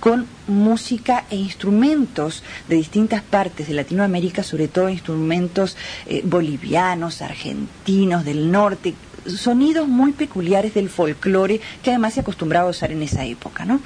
con 0.00 0.26
música 0.46 1.24
e 1.30 1.36
instrumentos 1.36 2.42
de 2.66 2.76
distintas 2.76 3.22
partes 3.22 3.68
de 3.68 3.74
Latinoamérica, 3.74 4.42
sobre 4.42 4.68
todo 4.68 4.88
instrumentos 4.88 5.76
eh, 6.06 6.22
bolivianos, 6.24 7.20
argentinos, 7.20 8.24
del 8.24 8.50
norte, 8.50 8.94
sonidos 9.26 9.86
muy 9.86 10.12
peculiares 10.12 10.72
del 10.72 10.88
folclore 10.88 11.60
que 11.82 11.90
además 11.90 12.14
se 12.14 12.20
acostumbraba 12.20 12.68
a 12.68 12.70
usar 12.70 12.90
en 12.90 13.02
esa 13.02 13.24
época, 13.24 13.66
¿no? 13.66 13.80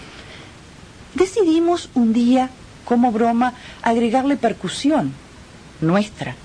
Decidimos 1.14 1.90
un 1.94 2.12
día, 2.12 2.50
como 2.85 3.11
broma, 3.11 3.54
agregarle 3.83 4.37
percusión 4.37 5.12
nuestra 5.81 6.37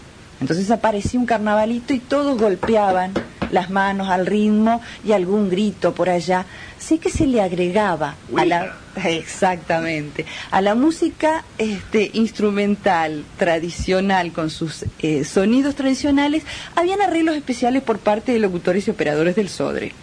entonces 0.44 0.70
aparecía 0.72 1.22
un 1.22 1.26
carnavalito 1.26 1.94
y 1.94 2.00
todos 2.00 2.38
golpeaban 2.38 3.14
las 3.50 3.70
manos 3.70 4.10
al 4.10 4.26
ritmo 4.26 4.82
y 5.06 5.14
algún 5.14 5.50
grito 5.50 5.94
por 5.94 6.10
allá. 6.10 6.46
Sí 6.78 6.98
que 6.98 7.10
se 7.10 7.26
le 7.28 7.42
agregaba 7.42 8.16
a 8.36 8.44
la 8.44 8.76
exactamente 9.06 10.26
a 10.52 10.62
la 10.62 10.76
música 10.76 11.46
este 11.58 12.12
instrumental 12.14 13.24
tradicional 13.38 14.34
con 14.34 14.50
sus 14.50 14.84
eh, 15.00 15.24
sonidos 15.24 15.76
tradicionales 15.76 16.44
habían 16.76 17.02
arreglos 17.02 17.38
especiales 17.38 17.82
por 17.82 18.00
parte 18.00 18.34
de 18.34 18.40
locutores 18.40 18.86
y 18.88 18.92
operadores 18.92 19.38
del 19.38 19.48
Sodre. 19.48 19.94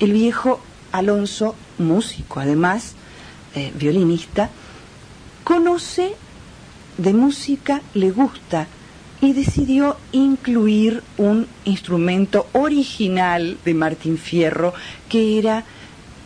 El 0.00 0.12
viejo 0.12 0.60
Alonso, 0.90 1.54
músico 1.78 2.40
además, 2.40 2.94
eh, 3.54 3.70
violinista, 3.76 4.50
conoce 5.44 6.16
de 6.98 7.12
música, 7.12 7.82
le 7.94 8.10
gusta 8.10 8.66
y 9.20 9.32
decidió 9.32 9.96
incluir 10.12 11.02
un 11.18 11.46
instrumento 11.64 12.46
original 12.52 13.58
de 13.64 13.74
Martín 13.74 14.16
Fierro 14.18 14.72
que 15.08 15.38
era 15.38 15.64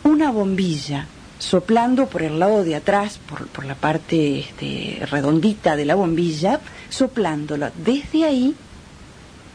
una 0.03 0.31
bombilla 0.31 1.07
soplando 1.39 2.07
por 2.07 2.23
el 2.23 2.39
lado 2.39 2.63
de 2.63 2.75
atrás, 2.75 3.19
por, 3.29 3.47
por 3.47 3.65
la 3.65 3.75
parte 3.75 4.39
este, 4.39 5.05
redondita 5.09 5.75
de 5.75 5.85
la 5.85 5.95
bombilla, 5.95 6.61
soplándola. 6.89 7.71
Desde 7.83 8.25
ahí 8.25 8.55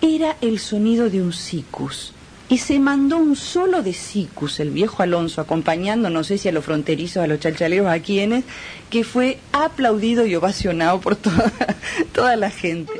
era 0.00 0.36
el 0.40 0.58
sonido 0.58 1.10
de 1.10 1.22
un 1.22 1.32
sicus. 1.32 2.12
Y 2.48 2.58
se 2.58 2.80
mandó 2.80 3.16
un 3.18 3.36
solo 3.36 3.82
de 3.82 3.92
sicus, 3.92 4.58
el 4.58 4.70
viejo 4.70 5.04
Alonso, 5.04 5.40
acompañando, 5.40 6.10
no 6.10 6.24
sé 6.24 6.36
si 6.36 6.48
a 6.48 6.52
los 6.52 6.64
fronterizos, 6.64 7.22
a 7.22 7.28
los 7.28 7.38
chalchaleros, 7.38 7.86
a 7.86 8.00
quienes, 8.00 8.44
que 8.90 9.04
fue 9.04 9.38
aplaudido 9.52 10.26
y 10.26 10.34
ovacionado 10.34 11.00
por 11.00 11.14
toda, 11.14 11.52
toda 12.12 12.34
la 12.34 12.50
gente. 12.50 12.92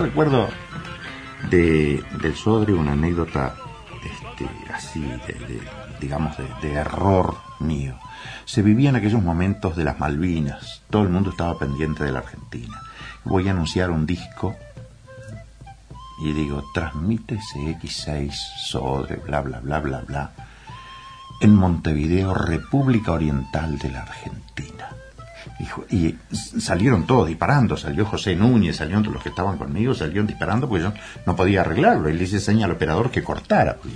Recuerdo 0.00 0.48
de, 1.50 2.02
del 2.20 2.34
Sodre 2.34 2.72
una 2.72 2.92
anécdota 2.92 3.54
este, 4.04 4.48
así, 4.72 5.00
de, 5.00 5.60
digamos, 6.00 6.36
de, 6.62 6.72
error 6.72 7.36
mío. 7.60 7.98
Se 8.46 8.62
vivía 8.62 8.90
en 8.90 8.96
aquellos 8.96 9.22
momentos 9.22 9.76
de 9.76 9.84
las 9.84 9.98
Malvinas, 9.98 10.82
todo 10.90 11.02
el 11.02 11.10
mundo 11.10 11.30
estaba 11.30 11.58
pendiente 11.58 12.04
de 12.04 12.12
la 12.12 12.20
Argentina. 12.20 12.80
Voy 13.24 13.48
a 13.48 13.50
anunciar 13.50 13.90
un 13.90 14.06
disco 14.06 14.56
y 16.22 16.32
digo, 16.32 16.64
transmite 16.72 17.38
CX6, 17.38 18.32
Sodre, 18.66 19.16
bla, 19.16 19.40
bla, 19.42 19.60
bla, 19.60 19.80
bla, 19.80 20.00
bla, 20.00 20.32
en 21.40 21.54
Montevideo, 21.54 22.34
República 22.34 23.12
Oriental 23.12 23.78
de 23.78 23.90
la 23.90 24.02
Argentina. 24.02 24.88
Y, 25.90 25.96
y, 25.96 26.18
salieron 26.32 27.06
todos 27.06 27.28
disparando, 27.28 27.76
salió 27.76 28.06
José 28.06 28.34
Núñez, 28.36 28.76
salieron 28.76 29.02
todos 29.02 29.14
los 29.14 29.22
que 29.22 29.30
estaban 29.30 29.58
conmigo, 29.58 29.94
salieron 29.94 30.26
disparando 30.26 30.68
porque 30.68 30.84
yo 30.84 30.92
no 31.26 31.36
podía 31.36 31.62
arreglarlo. 31.62 32.08
Y 32.08 32.14
le 32.14 32.24
hice 32.24 32.40
señal 32.40 32.70
al 32.70 32.76
operador 32.76 33.10
que 33.10 33.22
cortara, 33.22 33.76
pues, 33.76 33.94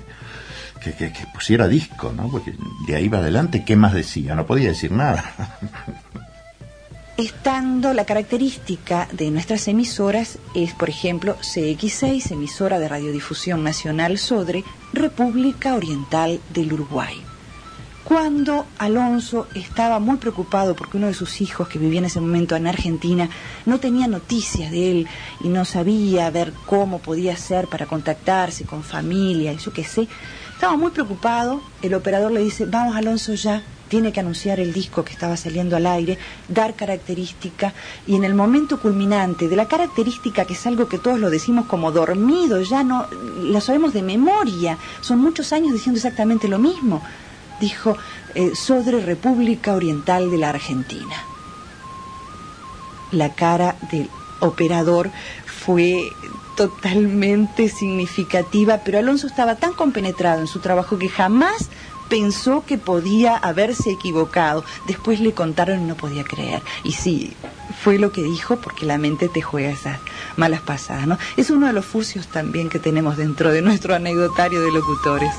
que, 0.83 0.93
que, 0.93 1.13
que, 1.13 1.27
pusiera 1.33 1.69
disco, 1.69 2.13
¿no? 2.15 2.29
Porque 2.29 2.55
de 2.87 2.97
ahí 2.97 3.09
va 3.09 3.19
adelante, 3.19 3.65
¿qué 3.65 3.77
más 3.77 3.95
decía? 3.95 4.35
No 4.35 4.47
podía 4.47 4.69
decir 4.69 4.93
nada. 4.93 5.33
Estando 7.17 7.95
la 7.95 8.05
característica 8.07 9.07
de 9.13 9.31
nuestras 9.31 9.69
emisoras 9.69 10.39
es, 10.53 10.75
por 10.75 10.89
ejemplo, 10.89 11.37
CX6, 11.37 12.33
emisora 12.33 12.81
de 12.81 12.89
radiodifusión 12.89 13.63
nacional 13.63 14.19
Sodre, 14.19 14.65
República 14.93 15.75
Oriental 15.75 16.41
del 16.53 16.73
Uruguay 16.73 17.24
cuando 18.05 18.67
Alonso 18.79 19.47
estaba 19.55 19.99
muy 19.99 20.19
preocupado 20.19 20.77
porque 20.77 20.99
uno 20.99 21.07
de 21.07 21.15
sus 21.15 21.41
hijos 21.41 21.69
que 21.69 21.79
vivía 21.79 22.01
en 22.01 22.05
ese 22.05 22.21
momento 22.21 22.55
en 22.55 22.67
Argentina 22.67 23.31
no 23.65 23.81
tenía 23.81 24.07
noticias 24.07 24.71
de 24.71 24.91
él 24.91 25.09
y 25.43 25.49
no 25.49 25.65
sabía 25.65 26.31
ver 26.31 26.53
cómo 26.67 26.99
podía 26.99 27.33
hacer 27.33 27.67
para 27.67 27.87
contactarse 27.87 28.65
con 28.65 28.83
familia 28.83 29.55
y 29.55 29.57
yo 29.57 29.73
qué 29.73 29.85
sé, 29.85 30.07
estaba 30.53 30.77
muy 30.77 30.91
preocupado, 30.91 31.63
el 31.81 31.95
operador 31.95 32.31
le 32.31 32.45
dice, 32.45 32.67
vamos 32.67 32.95
Alonso 32.95 33.35
ya, 33.35 33.63
tiene 33.89 34.13
que 34.13 34.21
anunciar 34.21 34.61
el 34.61 34.75
disco 34.75 35.03
que 35.03 35.13
estaba 35.13 35.37
saliendo 35.39 35.75
al 35.77 35.87
aire, 35.87 36.19
dar 36.49 36.75
característica 36.75 37.73
y 38.07 38.17
en 38.17 38.25
el 38.25 38.35
momento 38.35 38.81
culminante 38.81 39.49
de 39.49 39.57
la 39.57 39.67
característica 39.67 40.45
que 40.45 40.53
es 40.53 40.67
algo 40.67 40.89
que 40.89 40.99
todos 40.99 41.19
lo 41.19 41.31
decimos 41.31 41.67
como 41.67 41.91
dormido, 41.91 42.61
ya 42.61 42.85
no, 42.85 43.07
la 43.43 43.63
sabemos 43.63 43.95
de 43.95 44.03
memoria, 44.03 44.77
son 45.01 45.21
muchos 45.21 45.55
años 45.55 45.73
diciendo 45.73 45.97
exactamente 45.97 46.49
lo 46.49 46.59
mismo 46.59 47.03
dijo 47.65 47.97
eh, 48.35 48.53
Sodre 48.55 49.01
República 49.01 49.75
Oriental 49.75 50.31
de 50.31 50.39
la 50.39 50.51
Argentina. 50.51 51.17
La 53.11 53.35
cara 53.35 53.77
del 53.91 54.11
operador 54.41 55.11
fue 55.47 56.11
totalmente 56.57 57.69
significativa, 57.69 58.81
pero 58.85 58.99
Alonso 58.99 59.27
estaba 59.27 59.57
tan 59.57 59.73
compenetrado 59.73 60.41
en 60.41 60.47
su 60.47 60.61
trabajo 60.61 60.99
que 60.99 61.09
jamás 61.09 61.71
pensó 62.09 62.65
que 62.67 62.77
podía 62.77 63.35
haberse 63.37 63.91
equivocado. 63.91 64.63
Después 64.87 65.21
le 65.21 65.33
contaron 65.33 65.81
y 65.81 65.85
no 65.85 65.97
podía 65.97 66.23
creer. 66.23 66.63
Y 66.85 66.93
sí, 66.93 67.33
fue 67.83 67.99
lo 67.99 68.13
que 68.13 68.23
dijo 68.23 68.57
porque 68.57 68.85
la 68.85 68.99
mente 68.99 69.29
te 69.29 69.41
juega 69.41 69.71
esas 69.71 69.99
malas 70.37 70.61
pasadas, 70.61 71.07
¿no? 71.07 71.19
Es 71.39 71.51
uno 71.51 71.67
de 71.67 71.73
los 71.73 71.87
furcios 71.87 72.27
también 72.29 72.69
que 72.69 72.79
tenemos 72.79 73.17
dentro 73.17 73.51
de 73.51 73.63
nuestro 73.63 73.95
anecdotario 73.95 74.61
de 74.61 74.71
locutores. 74.71 75.33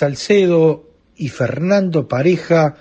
Salcedo 0.00 0.88
y 1.14 1.28
Fernando 1.28 2.08
Pareja, 2.08 2.76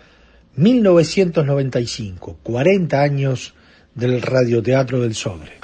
1995, 0.55 2.39
40 2.41 3.01
años 3.01 3.55
del 3.93 4.21
Radioteatro 4.21 5.01
del 5.01 5.13
Sobre. 5.15 5.59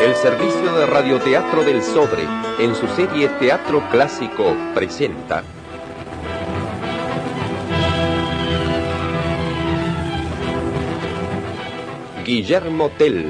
El 0.00 0.14
servicio 0.14 0.76
de 0.76 0.86
radioteatro 0.86 1.64
del 1.64 1.82
Sobre, 1.82 2.22
en 2.60 2.76
su 2.76 2.86
serie 2.86 3.28
Teatro 3.40 3.82
Clásico, 3.90 4.56
presenta 4.76 5.42
Guillermo 12.26 12.90
Tell. 12.98 13.24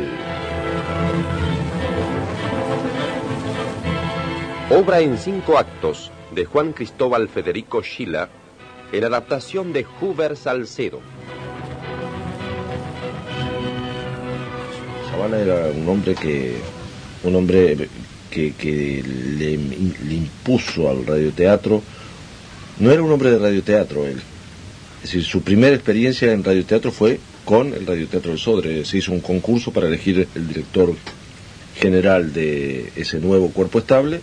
Obra 4.71 5.01
en 5.01 5.19
cinco 5.19 5.59
actos 5.59 6.11
de 6.35 6.47
Juan 6.47 6.73
Cristóbal 6.73 7.29
Federico 7.29 7.83
Schiller, 7.83 8.31
en 8.93 9.05
adaptación 9.05 9.75
de 9.75 9.85
Huber 10.01 10.35
Salcedo. 10.35 11.01
Sabana 15.11 15.41
era 15.41 15.67
un 15.67 15.87
hombre 15.87 16.15
que 16.15 16.55
un 17.25 17.37
hombre 17.37 17.91
que, 18.31 19.03
le, 19.39 19.59
le, 19.59 20.15
impuso 20.15 20.89
al 20.89 21.05
radioteatro 21.05 21.83
no 22.79 22.91
era 22.91 23.03
un 23.03 23.13
hombre 23.13 23.31
de 23.31 23.39
radioteatro 23.39 24.07
él 24.07 24.21
es 24.99 25.03
decir 25.03 25.25
su 25.25 25.41
primera 25.41 25.75
experiencia 25.75 26.33
en 26.33 26.45
radioteatro 26.45 26.93
fue 26.93 27.19
con 27.47 27.73
el 27.73 27.87
radioteatro 27.87 28.33
del 28.33 28.41
Sodre 28.41 28.85
se 28.85 28.99
hizo 28.99 29.13
un 29.13 29.21
concurso 29.21 29.73
para 29.73 29.87
elegir 29.87 30.29
el 30.35 30.49
director 30.49 30.93
general 31.77 32.33
de 32.33 32.93
ese 32.97 33.21
nuevo 33.21 33.51
cuerpo 33.51 33.79
estable 33.79 34.21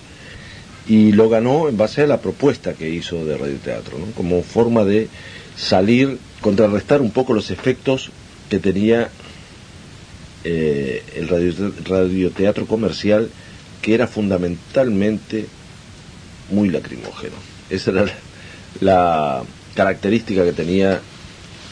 y 0.87 1.13
lo 1.13 1.29
ganó 1.29 1.69
en 1.69 1.77
base 1.77 2.01
a 2.01 2.07
la 2.07 2.19
propuesta 2.19 2.73
que 2.73 2.89
hizo 2.89 3.25
de 3.25 3.37
radioteatro 3.37 3.97
como 4.15 4.43
forma 4.43 4.83
de 4.83 5.07
salir 5.55 6.19
contrarrestar 6.41 7.01
un 7.01 7.11
poco 7.11 7.33
los 7.33 7.49
efectos 7.49 8.11
que 8.49 8.59
tenía 8.59 9.09
eh, 10.43 11.01
el 11.15 11.29
radioteatro 11.85 12.67
comercial 12.67 13.29
que 13.81 13.93
era 13.93 14.07
fundamentalmente 14.07 15.45
muy 16.49 16.69
lacrimógeno. 16.69 17.35
Esa 17.69 17.91
era 17.91 18.05
la 18.81 19.43
característica 19.75 20.43
que 20.43 20.51
tenía 20.51 20.99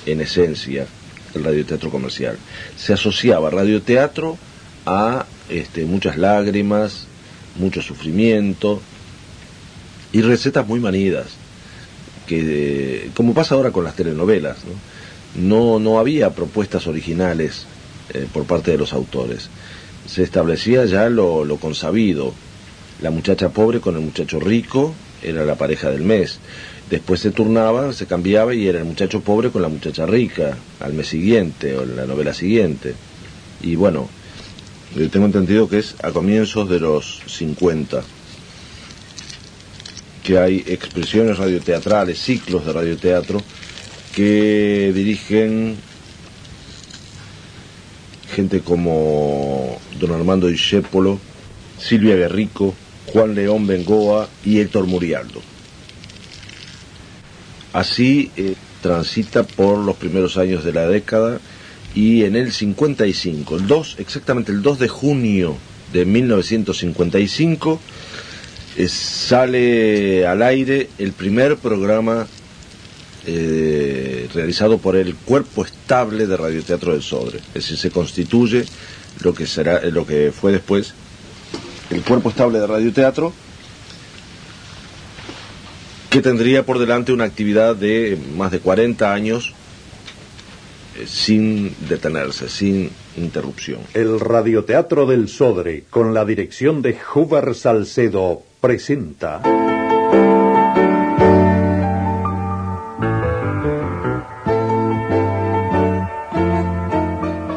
en 0.06 0.22
esencia 0.22 0.88
el 1.36 1.44
radioteatro 1.44 1.90
comercial. 1.90 2.38
Se 2.78 2.94
asociaba 2.94 3.50
radioteatro 3.50 4.38
a 4.86 5.26
este, 5.50 5.86
muchas 5.86 6.18
lágrimas, 6.18 7.06
mucho 7.56 7.82
sufrimiento 7.82 8.82
y 10.12 10.22
recetas 10.22 10.68
muy 10.68 10.80
manidas, 10.80 11.28
que 12.28 13.10
como 13.14 13.34
pasa 13.34 13.56
ahora 13.56 13.72
con 13.72 13.84
las 13.84 13.96
telenovelas, 13.96 14.58
¿no? 15.36 15.80
No, 15.80 16.00
había 16.00 16.32
propuestas 16.32 16.88
originales 16.88 17.66
eh, 18.14 18.28
por 18.34 18.44
parte 18.44 18.72
de 18.72 18.78
los 18.78 18.92
autores. 18.92 19.50
Se 20.06 20.24
establecía 20.24 20.86
ya 20.86 21.10
lo, 21.10 21.46
lo 21.46 21.56
consabido. 21.58 22.34
La 23.02 23.12
muchacha 23.12 23.50
pobre 23.50 23.80
con 23.80 23.96
el 23.96 24.02
muchacho 24.02 24.40
rico 24.42 24.94
era 25.24 25.46
la 25.46 25.56
pareja 25.56 25.90
del 25.90 26.04
mes. 26.04 26.40
Después 26.92 27.22
se 27.22 27.32
turnaba, 27.32 27.94
se 27.94 28.06
cambiaba 28.06 28.54
y 28.54 28.68
era 28.68 28.80
el 28.80 28.86
muchacho 28.86 29.22
pobre 29.22 29.50
con 29.50 29.62
la 29.62 29.70
muchacha 29.70 30.06
rica 30.06 30.58
al 30.82 30.92
mes 30.92 31.08
siguiente 31.08 31.74
o 31.78 31.84
en 31.84 31.96
la 31.96 32.06
novela 32.06 32.34
siguiente. 32.34 32.94
Y 33.62 33.76
bueno, 33.76 34.10
yo 34.94 35.10
tengo 35.10 35.26
entendido 35.26 35.70
que 35.70 35.80
es 35.80 35.96
a 36.04 36.12
comienzos 36.12 36.70
de 36.70 36.82
los 36.82 37.22
50 37.28 38.04
que 40.22 40.38
hay 40.38 40.66
expresiones 40.68 41.38
radioteatrales, 41.38 42.20
ciclos 42.20 42.66
de 42.66 42.74
radioteatro 42.74 43.42
que 44.14 44.92
dirigen 44.94 45.78
gente 48.36 48.60
como 48.60 49.80
don 49.98 50.12
Armando 50.12 50.48
Discépolo, 50.48 51.20
Silvia 51.80 52.18
Guerrico, 52.18 52.76
Juan 53.08 53.34
León 53.34 53.66
Bengoa 53.66 54.28
y 54.44 54.60
Héctor 54.60 54.88
Murialdo. 54.88 55.42
Así 57.74 58.32
eh, 58.36 58.56
transita 58.82 59.44
por 59.44 59.78
los 59.78 59.96
primeros 59.96 60.38
años 60.38 60.64
de 60.64 60.74
la 60.74 60.88
década 60.88 61.40
y 61.94 62.24
en 62.24 62.36
el 62.36 62.52
55, 62.52 63.58
el 63.58 63.68
2, 63.68 63.96
exactamente 64.00 64.52
el 64.52 64.62
2 64.62 64.80
de 64.80 64.88
junio 64.88 65.58
de 65.92 66.06
1955, 66.06 67.80
eh, 68.78 68.88
sale 68.88 70.26
al 70.26 70.42
aire 70.42 70.90
el 70.98 71.12
primer 71.12 71.58
programa 71.58 72.28
eh, 73.26 74.28
realizado 74.34 74.78
por 74.78 74.96
el 74.96 75.16
Cuerpo 75.16 75.66
Estable 75.66 76.28
de 76.28 76.38
Radioteatro 76.38 76.94
del 76.94 77.04
Sodre. 77.04 77.40
Es 77.50 77.54
decir, 77.66 77.78
se 77.78 77.92
constituye 77.92 78.66
lo 79.22 79.34
que, 79.34 79.46
será, 79.46 79.82
lo 79.90 80.06
que 80.06 80.32
fue 80.32 80.52
después 80.52 80.94
el 81.90 82.02
Cuerpo 82.02 82.30
Estable 82.30 82.60
de 82.60 82.68
Radioteatro, 82.68 83.34
que 86.12 86.22
tendría 86.22 86.66
por 86.66 86.78
delante 86.78 87.14
una 87.14 87.24
actividad 87.24 87.74
de 87.74 88.20
más 88.36 88.52
de 88.52 88.60
40 88.60 89.14
años 89.14 89.54
eh, 91.00 91.06
sin 91.08 91.74
detenerse, 91.88 92.50
sin 92.50 92.92
interrupción. 93.16 93.80
El 93.94 94.20
Radioteatro 94.20 95.06
del 95.06 95.30
Sodre, 95.30 95.86
con 95.90 96.14
la 96.14 96.26
dirección 96.26 96.82
de 96.82 96.98
Huber 97.16 97.56
Salcedo, 97.56 98.44
presenta... 98.60 99.42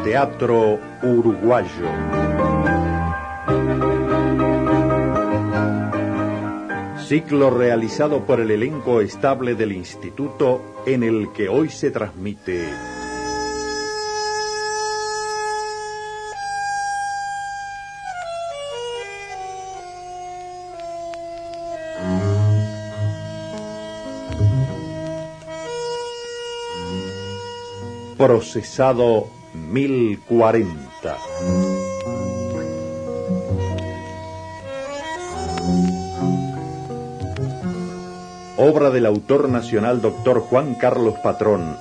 Teatro 0.05 0.79
Uruguayo. 1.03 2.14
Ciclo 7.07 7.51
realizado 7.51 8.25
por 8.25 8.39
el 8.39 8.49
elenco 8.49 8.99
estable 8.99 9.53
del 9.53 9.73
instituto 9.73 10.81
en 10.87 11.03
el 11.03 11.31
que 11.33 11.49
hoy 11.49 11.69
se 11.69 11.91
transmite 11.91 12.67
Procesado 28.17 29.27
1040. 29.53 31.64
Obra 38.67 38.89
del 38.89 39.05
autor 39.05 39.47
nacional 39.47 40.01
doctor 40.01 40.39
Juan 40.39 40.73
Carlos 40.73 41.13
Patrón, 41.21 41.77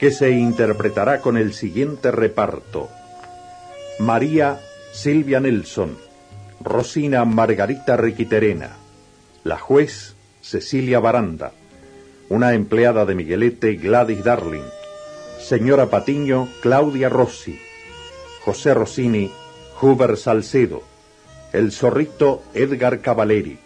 que 0.00 0.10
se 0.10 0.30
interpretará 0.30 1.20
con 1.20 1.36
el 1.36 1.52
siguiente 1.52 2.10
reparto. 2.10 2.88
María 4.00 4.58
Silvia 4.92 5.38
Nelson, 5.38 5.96
Rosina 6.60 7.24
Margarita 7.24 7.96
Riquiterena, 7.96 8.70
la 9.44 9.58
juez 9.60 10.16
Cecilia 10.40 10.98
Baranda, 10.98 11.52
una 12.28 12.52
empleada 12.54 13.06
de 13.06 13.14
Miguelete 13.14 13.76
Gladys 13.76 14.24
Darling, 14.24 14.66
Señora 15.38 15.86
Patiño, 15.86 16.48
Claudia 16.62 17.08
Rossi. 17.08 17.60
José 18.44 18.74
Rossini, 18.74 19.30
Huber 19.80 20.16
Salcedo. 20.16 20.82
El 21.52 21.70
zorrito, 21.70 22.42
Edgar 22.54 23.02
Cavaleri. 23.02 23.60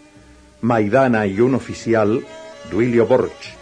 Maidana 0.60 1.26
y 1.26 1.40
un 1.40 1.54
oficial, 1.54 2.22
Duilio 2.70 3.06
Borch. 3.06 3.54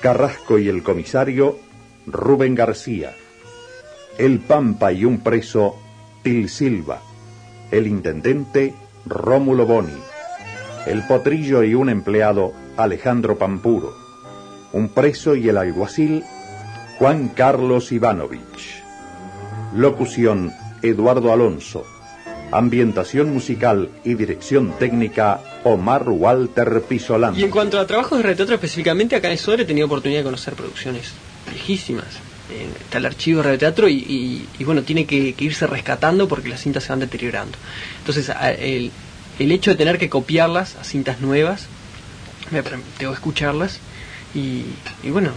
Carrasco 0.00 0.58
y 0.58 0.68
el 0.68 0.82
comisario, 0.82 1.58
Rubén 2.06 2.54
García. 2.54 3.14
El 4.18 4.40
Pampa 4.40 4.92
y 4.92 5.04
un 5.04 5.20
preso, 5.20 5.76
Til 6.22 6.48
Silva. 6.48 7.00
El 7.70 7.86
intendente, 7.86 8.74
Rómulo 9.06 9.66
Boni. 9.66 9.98
El 10.86 11.06
potrillo 11.06 11.62
y 11.62 11.74
un 11.74 11.88
empleado, 11.88 12.52
Alejandro 12.76 13.38
Pampuro. 13.38 13.94
Un 14.72 14.88
preso 14.88 15.34
y 15.34 15.48
el 15.48 15.56
alguacil, 15.56 16.24
Juan 16.98 17.28
Carlos 17.28 17.92
Ivanovich. 17.92 18.82
Locución, 19.74 20.52
Eduardo 20.82 21.32
Alonso. 21.32 21.84
Ambientación 22.52 23.32
musical 23.32 23.88
y 24.04 24.14
dirección 24.14 24.78
técnica, 24.78 25.40
Omar 25.64 26.08
Walter 26.08 26.82
Pisolán. 26.88 27.38
Y 27.38 27.42
en 27.42 27.50
cuanto 27.50 27.78
a 27.78 27.86
trabajos 27.86 28.18
de 28.18 28.22
radioteatro 28.22 28.54
específicamente, 28.54 29.16
acá 29.16 29.30
en 29.30 29.38
Sodre 29.38 29.62
he 29.64 29.66
tenido 29.66 29.86
oportunidad 29.86 30.20
de 30.20 30.24
conocer 30.24 30.54
producciones 30.54 31.12
viejísimas. 31.50 32.06
Eh, 32.50 32.68
está 32.80 32.98
el 32.98 33.06
archivo 33.06 33.38
de 33.38 33.44
radioteatro 33.44 33.88
y, 33.88 34.46
y, 34.58 34.64
bueno, 34.64 34.82
tiene 34.82 35.06
que, 35.06 35.34
irse 35.38 35.66
rescatando 35.66 36.28
porque 36.28 36.48
las 36.48 36.60
cintas 36.60 36.84
se 36.84 36.90
van 36.90 37.00
deteriorando. 37.00 37.58
Entonces, 37.98 38.30
el, 38.58 38.92
el 39.38 39.52
hecho 39.52 39.70
de 39.70 39.76
tener 39.76 39.98
que 39.98 40.08
copiarlas 40.08 40.76
a 40.76 40.84
cintas 40.84 41.20
nuevas, 41.20 41.66
me 42.50 42.62
que 42.98 43.06
escucharlas 43.10 43.80
y, 44.34 44.64
y 45.02 45.10
bueno, 45.10 45.30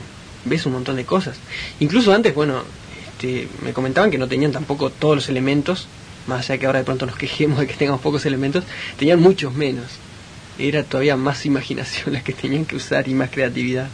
ves 0.45 0.65
un 0.65 0.73
montón 0.73 0.95
de 0.95 1.05
cosas. 1.05 1.37
Incluso 1.79 2.13
antes, 2.13 2.35
bueno, 2.35 2.63
este, 3.11 3.47
me 3.63 3.73
comentaban 3.73 4.11
que 4.11 4.17
no 4.17 4.27
tenían 4.27 4.51
tampoco 4.51 4.89
todos 4.89 5.15
los 5.15 5.29
elementos 5.29 5.87
más 6.27 6.49
allá 6.49 6.59
que 6.59 6.65
ahora 6.65 6.79
de 6.79 6.85
pronto 6.85 7.05
nos 7.05 7.15
quejemos 7.15 7.59
de 7.59 7.67
que 7.67 7.73
tengamos 7.73 8.01
pocos 8.01 8.25
elementos, 8.25 8.63
tenían 8.97 9.19
muchos 9.19 9.53
menos. 9.53 9.85
Era 10.59 10.83
todavía 10.83 11.15
más 11.15 11.45
imaginación 11.45 12.13
la 12.13 12.23
que 12.23 12.33
tenían 12.33 12.65
que 12.65 12.75
usar 12.75 13.07
y 13.07 13.13
más 13.13 13.29
creatividad. 13.29 13.87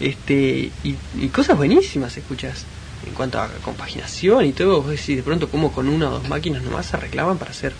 Este, 0.00 0.70
y, 0.82 1.28
cosas 1.28 1.56
buenísimas 1.56 2.16
escuchas 2.16 2.64
en 3.06 3.14
cuanto 3.14 3.38
a 3.38 3.48
compaginación 3.62 4.46
y 4.46 4.52
todo, 4.52 4.82
vos 4.82 4.90
decís 4.90 5.16
de 5.16 5.22
pronto 5.22 5.50
como 5.50 5.72
con 5.72 5.88
una 5.88 6.08
o 6.08 6.12
dos 6.12 6.28
máquinas 6.28 6.62
nomás 6.62 6.86
se 6.86 6.96
arreglaban 6.96 7.38
para 7.38 7.50
hacer 7.50 7.72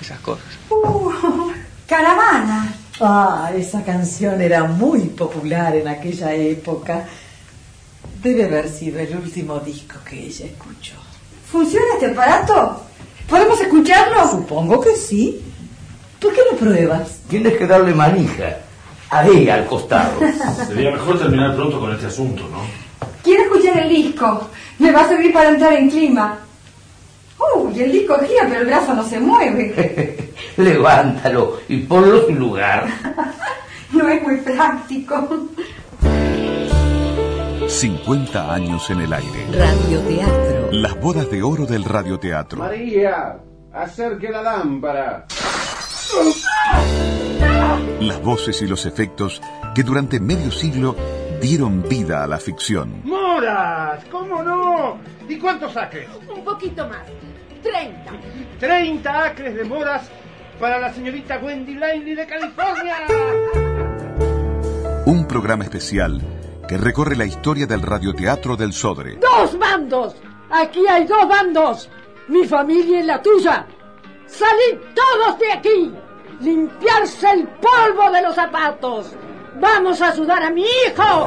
esas 0.00 0.20
cosas. 0.20 0.44
Uh, 0.70 1.50
caravana. 1.86 2.74
Ah, 3.00 3.50
esa 3.56 3.82
canción 3.82 4.40
era 4.40 4.64
muy 4.64 5.00
popular 5.00 5.74
en 5.74 5.88
aquella 5.88 6.34
época. 6.34 7.06
Debe 8.22 8.44
haber 8.44 8.68
sido 8.68 9.00
el 9.00 9.16
último 9.16 9.58
disco 9.60 9.96
que 10.08 10.26
ella 10.26 10.46
escuchó. 10.46 10.94
¿Funciona 11.50 11.86
este 11.94 12.06
aparato? 12.06 12.86
¿Podemos 13.32 13.58
escucharlo? 13.62 14.30
Supongo 14.30 14.78
que 14.78 14.94
sí. 14.94 15.40
¿Por 16.20 16.34
qué 16.34 16.42
no 16.50 16.58
pruebas? 16.58 17.22
Tienes 17.30 17.56
que 17.56 17.66
darle 17.66 17.94
manija. 17.94 18.58
Ahí, 19.08 19.48
al 19.48 19.64
costado. 19.64 20.20
Sería 20.68 20.90
mejor 20.90 21.18
terminar 21.18 21.56
pronto 21.56 21.80
con 21.80 21.94
este 21.94 22.08
asunto, 22.08 22.42
¿no? 22.50 22.58
Quiero 23.22 23.44
escuchar 23.44 23.84
el 23.84 23.88
disco. 23.88 24.50
Me 24.78 24.92
va 24.92 25.00
a 25.00 25.08
servir 25.08 25.32
para 25.32 25.48
entrar 25.48 25.72
en 25.72 25.88
clima. 25.88 26.40
Uy, 27.56 27.80
el 27.80 27.92
disco 27.92 28.18
gira, 28.18 28.44
pero 28.46 28.60
el 28.60 28.66
brazo 28.66 28.92
no 28.92 29.02
se 29.02 29.18
mueve. 29.18 30.34
Levántalo 30.58 31.60
y 31.68 31.78
ponlo 31.78 32.28
en 32.28 32.34
su 32.34 32.38
lugar. 32.38 32.86
no 33.92 34.10
es 34.10 34.22
muy 34.22 34.36
práctico. 34.42 35.48
50 37.72 38.52
años 38.52 38.90
en 38.90 39.00
el 39.00 39.12
aire. 39.12 39.46
Radioteatro. 39.50 40.68
Las 40.72 41.00
bodas 41.00 41.30
de 41.30 41.42
oro 41.42 41.64
del 41.64 41.84
radioteatro. 41.84 42.58
María, 42.58 43.38
acerque 43.72 44.28
la 44.28 44.42
lámpara. 44.42 45.26
Las 48.00 48.22
voces 48.22 48.60
y 48.60 48.66
los 48.66 48.84
efectos 48.84 49.40
que 49.74 49.82
durante 49.82 50.20
medio 50.20 50.50
siglo 50.52 50.94
dieron 51.40 51.82
vida 51.88 52.22
a 52.22 52.26
la 52.26 52.38
ficción. 52.38 53.00
¡Moras! 53.04 54.04
¿Cómo 54.10 54.42
no? 54.42 54.98
¿Y 55.26 55.38
cuántos 55.38 55.74
acres? 55.74 56.08
Un 56.28 56.44
poquito 56.44 56.86
más. 56.86 57.06
30. 57.62 58.12
30 58.60 59.24
acres 59.24 59.54
de 59.56 59.64
moras 59.64 60.10
para 60.60 60.78
la 60.78 60.92
señorita 60.92 61.38
Wendy 61.38 61.72
Liney 61.72 62.14
de 62.14 62.26
California. 62.26 62.96
Un 65.06 65.26
programa 65.26 65.64
especial 65.64 66.20
que 66.66 66.78
recorre 66.78 67.16
la 67.16 67.24
historia 67.24 67.66
del 67.66 67.82
radioteatro 67.82 68.56
del 68.56 68.72
Sodre. 68.72 69.16
¡Dos 69.16 69.58
bandos! 69.58 70.14
Aquí 70.50 70.86
hay 70.86 71.06
dos 71.06 71.28
bandos. 71.28 71.88
Mi 72.28 72.46
familia 72.46 73.00
y 73.00 73.04
la 73.04 73.22
tuya. 73.22 73.66
¡Salid 74.26 74.78
todos 74.94 75.38
de 75.38 75.52
aquí! 75.52 75.94
¡Limpiarse 76.40 77.30
el 77.30 77.48
polvo 77.48 78.10
de 78.10 78.22
los 78.22 78.34
zapatos! 78.34 79.12
¡Vamos 79.60 80.00
a 80.00 80.10
ayudar 80.10 80.42
a 80.42 80.50
mi 80.50 80.62
hijo! 80.62 81.26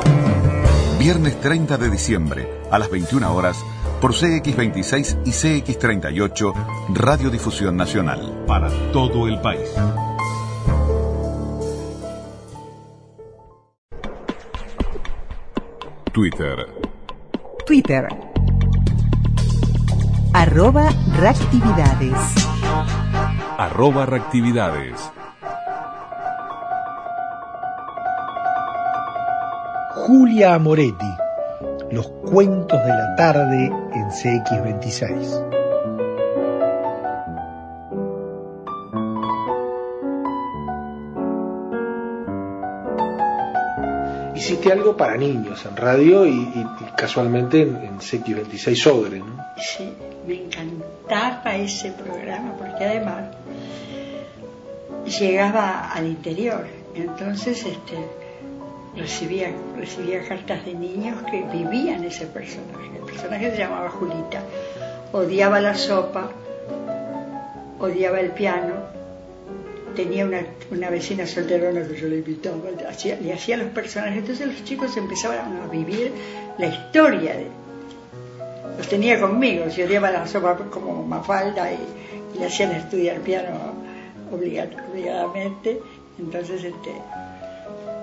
Viernes 0.98 1.40
30 1.40 1.78
de 1.78 1.90
diciembre, 1.90 2.62
a 2.72 2.80
las 2.80 2.90
21 2.90 3.36
horas, 3.36 3.58
por 4.02 4.14
CX26 4.14 5.20
y 5.26 5.32
CX38, 5.32 6.54
Radiodifusión 6.96 7.78
Nacional. 7.78 8.44
Para 8.48 8.70
todo 8.92 9.28
el 9.28 9.40
país. 9.40 9.70
Twitter. 16.16 16.66
Twitter. 17.66 18.08
Arroba 20.34 20.90
reactividades. 21.20 22.16
Arroba 23.58 24.06
reactividades. 24.06 25.12
Julia 29.96 30.58
Moretti. 30.58 31.14
Los 31.92 32.08
cuentos 32.32 32.80
de 32.82 32.90
la 32.94 33.16
tarde 33.18 33.66
en 33.66 34.10
CX26. 34.10 35.65
Hiciste 44.36 44.72
algo 44.72 44.98
para 44.98 45.16
niños 45.18 45.66
en 45.66 45.76
radio 45.76 46.26
y, 46.26 46.66
casualmente 46.98 47.62
en, 47.62 47.76
en 47.78 48.00
CX26 48.00 48.76
Sodre, 48.76 49.20
¿no? 49.20 49.38
Sí, 49.58 49.94
me 50.28 50.36
encantaba 50.36 51.56
ese 51.56 51.92
programa 51.92 52.54
porque 52.58 52.84
además 52.84 53.26
llegaba 55.20 55.92
al 55.92 56.08
interior, 56.08 56.66
entonces 56.96 57.66
este 57.66 57.98
recibía, 58.96 59.52
recibía 59.78 60.26
cartas 60.28 60.66
de 60.66 60.74
niños 60.74 61.18
que 61.30 61.44
vivían 61.44 62.04
ese 62.04 62.26
personaje. 62.28 62.98
El 62.98 63.04
personaje 63.04 63.52
se 63.52 63.58
llamaba 63.58 63.90
Julita. 63.90 64.42
Odiaba 65.12 65.60
la 65.60 65.76
sopa, 65.76 66.30
odiaba 67.80 68.20
el 68.20 68.32
piano. 68.32 68.75
Tenía 69.96 70.26
una, 70.26 70.46
una 70.72 70.90
vecina 70.90 71.26
solterona 71.26 71.88
que 71.88 71.96
yo 71.96 72.08
le 72.08 72.18
invitaba, 72.18 72.58
hacía, 72.90 73.18
le 73.20 73.34
hacía 73.34 73.58
los 73.58 73.70
personajes. 73.70 74.20
Entonces 74.20 74.48
los 74.48 74.64
chicos 74.64 74.96
empezaban 74.98 75.62
a 75.62 75.68
vivir 75.68 76.12
la 76.58 76.68
historia 76.68 77.36
de. 77.36 77.48
Los 78.78 78.90
tenía 78.90 79.20
conmigo, 79.20 79.70
si 79.70 79.84
odiaba 79.84 80.12
la 80.12 80.28
sopa 80.28 80.58
como 80.70 81.04
Mafalda 81.04 81.72
y, 81.72 81.78
y 82.36 82.40
le 82.40 82.46
hacían 82.46 82.72
estudiar 82.72 83.20
piano 83.22 83.50
obligadamente. 84.32 85.80
Entonces, 86.20 86.64
este, 86.64 86.92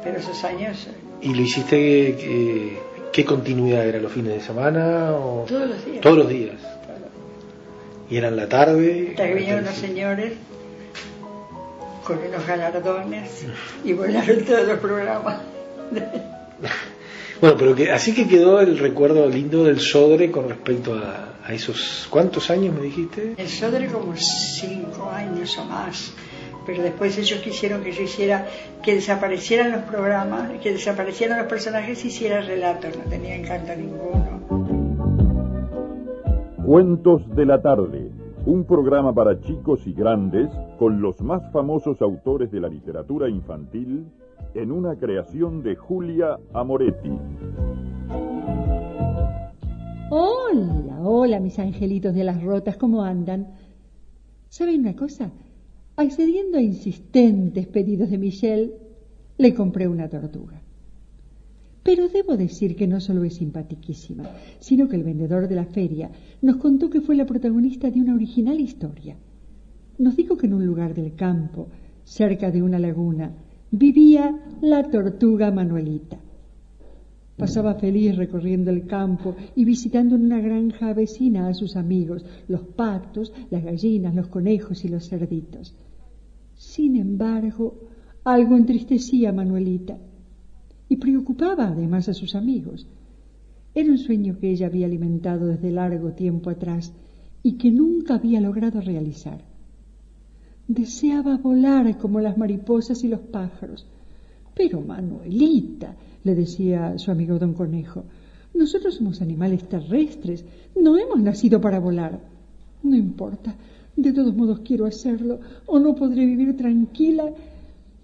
pero 0.03 0.19
esos 0.19 0.43
años... 0.45 0.89
¿Y 1.21 1.35
lo 1.35 1.43
hiciste 1.43 1.77
qué, 1.77 2.79
qué 3.13 3.25
continuidad 3.25 3.87
era? 3.87 3.99
¿Los 4.01 4.13
fines 4.13 4.35
de 4.35 4.41
semana? 4.41 5.13
O... 5.13 5.45
Todos 5.49 5.69
los 5.69 5.85
días. 5.85 6.01
Todos 6.01 6.19
los 6.19 6.29
días. 6.29 6.57
¿Y 8.11 8.17
eran 8.17 8.37
la 8.37 8.49
tarde? 8.49 9.09
Hasta 9.11 9.27
que 9.27 9.35
vinieron 9.35 9.65
los 9.65 9.75
señores 9.75 10.33
con 12.05 12.19
unos 12.19 12.47
galardones 12.47 13.47
y 13.85 13.93
volaron 13.93 14.45
todos 14.45 14.67
los 14.67 14.79
programas. 14.79 15.41
bueno, 17.41 17.57
pero 17.59 17.75
que 17.75 17.91
así 17.91 18.15
que 18.15 18.29
quedó 18.29 18.61
el 18.61 18.79
recuerdo 18.79 19.29
lindo 19.29 19.65
del 19.65 19.81
Sodre 19.81 20.31
con 20.31 20.49
respecto 20.49 20.95
a, 20.95 21.35
a 21.45 21.55
esos... 21.55 22.07
¿Cuántos 22.11 22.51
años 22.51 22.75
me 22.75 22.83
dijiste? 22.83 23.35
El 23.37 23.49
Sodre 23.49 23.87
como 23.87 24.15
cinco 24.17 25.11
años 25.11 25.57
o 25.59 25.65
más 25.65 26.13
pero 26.67 26.83
después 26.83 27.17
ellos 27.19 27.41
quisieron 27.41 27.83
que 27.83 27.93
yo 27.93 28.03
hiciera, 28.03 28.47
que 28.83 28.95
desaparecieran 28.95 29.73
los 29.73 29.83
programas, 29.83 30.51
que 30.63 30.73
desaparecieran 30.73 31.39
los 31.39 31.47
personajes 31.47 32.05
y 32.05 32.09
hiciera 32.09 32.41
relatos, 32.41 32.97
no 32.97 33.05
tenía 33.05 33.35
encanto 33.35 33.75
ninguno. 33.75 34.41
Cuentos 36.65 37.23
de 37.35 37.47
la 37.47 37.61
tarde, 37.61 38.02
un 38.45 38.65
programa 38.65 39.15
para 39.15 39.41
chicos 39.41 39.87
y 39.87 39.93
grandes 39.93 40.51
con 40.79 41.01
los 41.01 41.21
más 41.21 41.53
famosos 41.53 42.03
autores 42.03 42.51
de 42.51 42.61
la 42.61 42.69
literatura 42.69 43.29
infantil 43.29 44.07
en 44.55 44.73
una 44.73 44.97
creación 44.97 45.63
de 45.63 45.77
Julia 45.77 46.39
Amoretti. 46.53 47.13
Hola, 50.11 51.01
hola 51.03 51.39
mis 51.39 51.59
angelitos 51.59 52.15
de 52.15 52.25
las 52.25 52.43
rotas, 52.43 52.77
¿cómo 52.77 53.03
andan? 53.03 53.55
¿Saben 54.49 54.81
una 54.81 54.97
cosa? 54.97 55.31
Accediendo 55.97 56.59
a 56.59 56.63
insistentes 56.63 57.69
pedidos 57.69 58.11
de 58.11 58.19
Michelle, 58.19 58.73
le 59.39 59.55
compré 59.55 59.87
una 59.87 60.09
tortuga. 60.09 60.62
Pero 61.83 62.09
debo 62.09 62.37
decir 62.37 62.77
que 62.77 62.87
no 62.87 63.01
solo 63.01 63.25
es 63.25 63.35
simpatiquísima, 63.35 64.25
sino 64.61 64.89
que 64.89 64.97
el 64.97 65.03
vendedor 65.03 65.49
de 65.49 65.57
la 65.57 65.67
feria 65.67 66.11
nos 66.41 66.57
contó 66.57 66.89
que 66.89 67.01
fue 67.01 67.17
la 67.17 67.27
protagonista 67.27 67.91
de 67.91 68.01
una 68.01 68.15
original 68.15 68.61
historia. 68.61 69.17
Nos 69.99 70.17
dijo 70.17 70.37
que 70.37 70.47
en 70.47 70.55
un 70.55 70.65
lugar 70.65 70.95
del 70.95 71.15
campo, 71.15 71.69
cerca 72.05 72.51
de 72.51 72.63
una 72.63 72.79
laguna, 72.79 73.33
vivía 73.71 74.41
la 74.61 74.85
tortuga 74.91 75.51
Manuelita. 75.51 76.21
Pasaba 77.37 77.75
feliz 77.75 78.17
recorriendo 78.17 78.71
el 78.71 78.87
campo 78.87 79.35
y 79.57 79.65
visitando 79.65 80.15
en 80.15 80.27
una 80.27 80.41
granja 80.41 80.93
vecina 80.93 81.49
a 81.49 81.55
sus 81.55 81.75
amigos, 81.75 82.25
los 82.47 82.61
patos, 82.61 83.33
las 83.51 83.65
gallinas, 83.65 84.15
los 84.15 84.29
conejos 84.29 84.85
y 84.85 84.89
los 84.89 85.09
cerditos. 85.09 85.75
Sin 86.55 86.95
embargo, 86.95 87.89
algo 88.23 88.57
entristecía 88.57 89.31
a 89.31 89.33
Manuelita 89.33 89.99
y 90.93 90.97
preocupaba 90.97 91.69
además 91.69 92.11
a 92.11 92.13
sus 92.13 92.35
amigos. 92.35 92.87
Era 93.75 93.91
un 93.91 93.97
sueño 93.97 94.37
que 94.39 94.51
ella 94.51 94.67
había 94.67 94.85
alimentado 94.85 95.47
desde 95.47 95.71
largo 95.71 96.13
tiempo 96.13 96.51
atrás 96.51 96.93
y 97.43 97.53
que 97.53 97.71
nunca 97.71 98.17
había 98.17 98.43
logrado 98.43 98.79
realizar. 98.83 99.41
Deseaba 100.69 101.39
volar 101.39 101.97
como 101.97 102.21
las 102.21 102.37
mariposas 102.37 103.05
y 103.05 103.09
los 103.09 103.21
pájaros. 103.21 103.87
Pero 104.55 104.83
Manuelita, 104.83 105.97
le 106.25 106.35
decía 106.35 106.99
su 106.99 107.11
amigo 107.11 107.39
don 107.39 107.55
Conejo, 107.55 108.05
nosotros 108.53 108.97
somos 108.97 109.23
animales 109.23 109.67
terrestres, 109.67 110.45
no 110.79 110.99
hemos 110.99 111.23
nacido 111.23 111.59
para 111.59 111.81
volar. 111.81 112.21
No 112.83 112.95
importa, 112.95 113.57
de 113.97 114.13
todos 114.13 114.37
modos 114.37 114.61
quiero 114.61 114.85
hacerlo, 114.85 115.41
o 115.65 115.79
no 115.79 115.95
podré 115.95 116.27
vivir 116.27 116.55
tranquila 116.55 117.33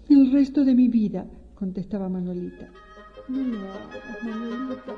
el 0.09 0.31
resto 0.31 0.65
de 0.65 0.73
mi 0.73 0.87
vida, 0.87 1.27
contestaba 1.59 2.07
Manuelita. 2.07 2.69
No 3.27 3.43
lo 3.43 3.59
hagas, 3.69 4.23
Manuelita. 4.23 4.93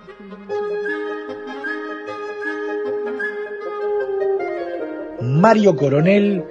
Mario 5.21 5.75
Coronel 5.75 6.43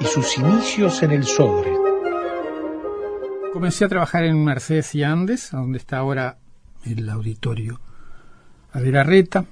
y 0.00 0.04
sus 0.06 0.38
inicios 0.38 1.02
en 1.02 1.12
el 1.12 1.24
Sodre. 1.24 1.70
Comencé 3.52 3.84
a 3.84 3.88
trabajar 3.88 4.24
en 4.24 4.42
Mercedes 4.42 4.94
y 4.94 5.02
Andes, 5.02 5.50
donde 5.52 5.76
está 5.78 5.98
ahora 5.98 6.38
el 6.86 7.08
auditorio 7.10 7.78
Averarreta. 8.72 9.44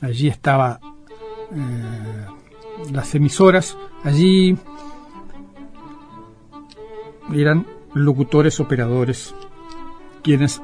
Allí 0.00 0.28
estaba 0.28 0.80
eh, 1.52 2.26
las 2.90 3.14
emisoras. 3.14 3.76
Allí 4.02 4.56
eran 7.34 7.75
locutores, 7.96 8.60
operadores, 8.60 9.34
quienes 10.22 10.60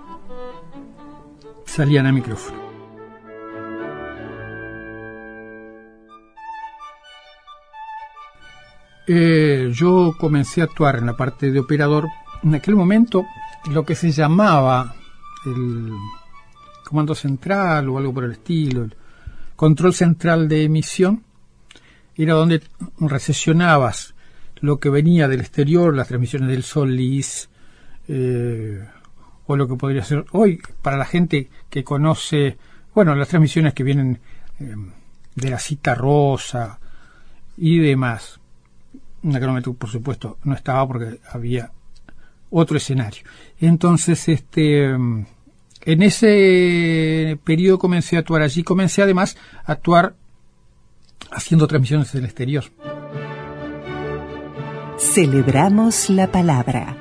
salían 1.65 2.07
a 2.07 2.13
micrófono. 2.13 2.61
Eh, 9.07 9.71
yo 9.73 10.15
comencé 10.19 10.61
a 10.61 10.65
actuar 10.65 10.97
en 10.97 11.07
la 11.07 11.17
parte 11.17 11.51
de 11.51 11.61
operador. 11.61 12.07
En 12.43 12.55
aquel 12.55 12.77
momento, 12.77 13.25
lo 13.71 13.85
que 13.85 13.95
se 13.95 14.11
llamaba 14.11 14.95
el 15.47 15.91
comando 16.85 17.15
central 17.15 17.89
o 17.89 17.97
algo 17.97 18.13
por 18.13 18.25
el 18.25 18.33
estilo, 18.33 18.85
el 18.85 18.95
control 19.57 19.95
central 19.95 20.49
de 20.49 20.65
emisión, 20.65 21.25
era 22.15 22.35
donde 22.35 22.63
recesionabas 23.01 24.12
lo 24.63 24.79
que 24.79 24.89
venía 24.89 25.29
del 25.29 25.41
exterior, 25.41 25.95
las 25.95 26.09
transmisiones 26.09 26.49
del 26.49 26.63
Solís, 26.63 27.51
eh, 28.09 28.83
o 29.47 29.57
lo 29.57 29.69
que 29.69 29.75
podría 29.75 30.05
ser 30.05 30.25
hoy 30.33 30.61
para 30.81 30.97
la 30.97 31.05
gente 31.05 31.51
que 31.69 31.85
conoce, 31.85 32.57
bueno, 32.95 33.15
las 33.15 33.29
transmisiones 33.29 33.75
que 33.75 33.83
vienen 33.83 34.21
eh, 34.61 34.75
de 35.35 35.51
la 35.51 35.59
cita 35.59 35.95
rosa 35.95 36.79
y 37.57 37.79
demás. 37.79 38.39
Momento, 39.23 39.75
por 39.75 39.91
supuesto, 39.91 40.39
no 40.45 40.55
estaba 40.55 40.87
porque 40.87 41.21
había 41.31 41.71
otro 42.51 42.77
escenario. 42.77 43.23
Entonces, 43.61 44.29
este, 44.29 44.85
en 44.85 45.27
ese 46.03 47.39
periodo 47.45 47.79
comencé 47.79 48.17
a 48.17 48.21
actuar 48.21 48.43
allí. 48.43 48.63
Comencé 48.63 49.03
además 49.03 49.37
a 49.65 49.73
actuar 49.73 50.15
haciendo 51.31 51.67
transmisiones 51.67 52.13
del 52.13 52.25
exterior. 52.25 52.65
Celebramos 55.03 56.09
la 56.09 56.27
palabra. 56.29 56.97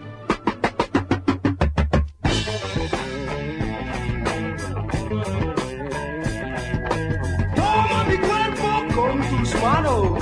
Toma 7.56 8.04
mi 8.10 8.18
cuerpo 8.18 8.68
con 8.96 9.22
tus 9.30 9.62
manos. 9.62 10.20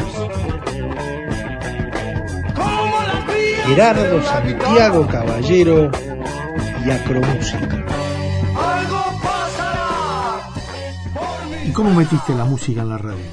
Como 2.54 2.98
la 3.08 3.26
cría 3.26 3.66
Gerardo 3.66 4.22
Santiago 4.24 5.08
Caballero 5.08 5.90
y 6.86 6.92
Acromúsica. 6.92 7.76
algo 8.56 9.04
pasará. 9.24 10.50
¿Y 11.66 11.72
cómo 11.72 11.92
metiste 11.96 12.36
la 12.36 12.46
música 12.46 12.82
en 12.82 12.90
la 12.90 12.98
radio? 13.00 13.26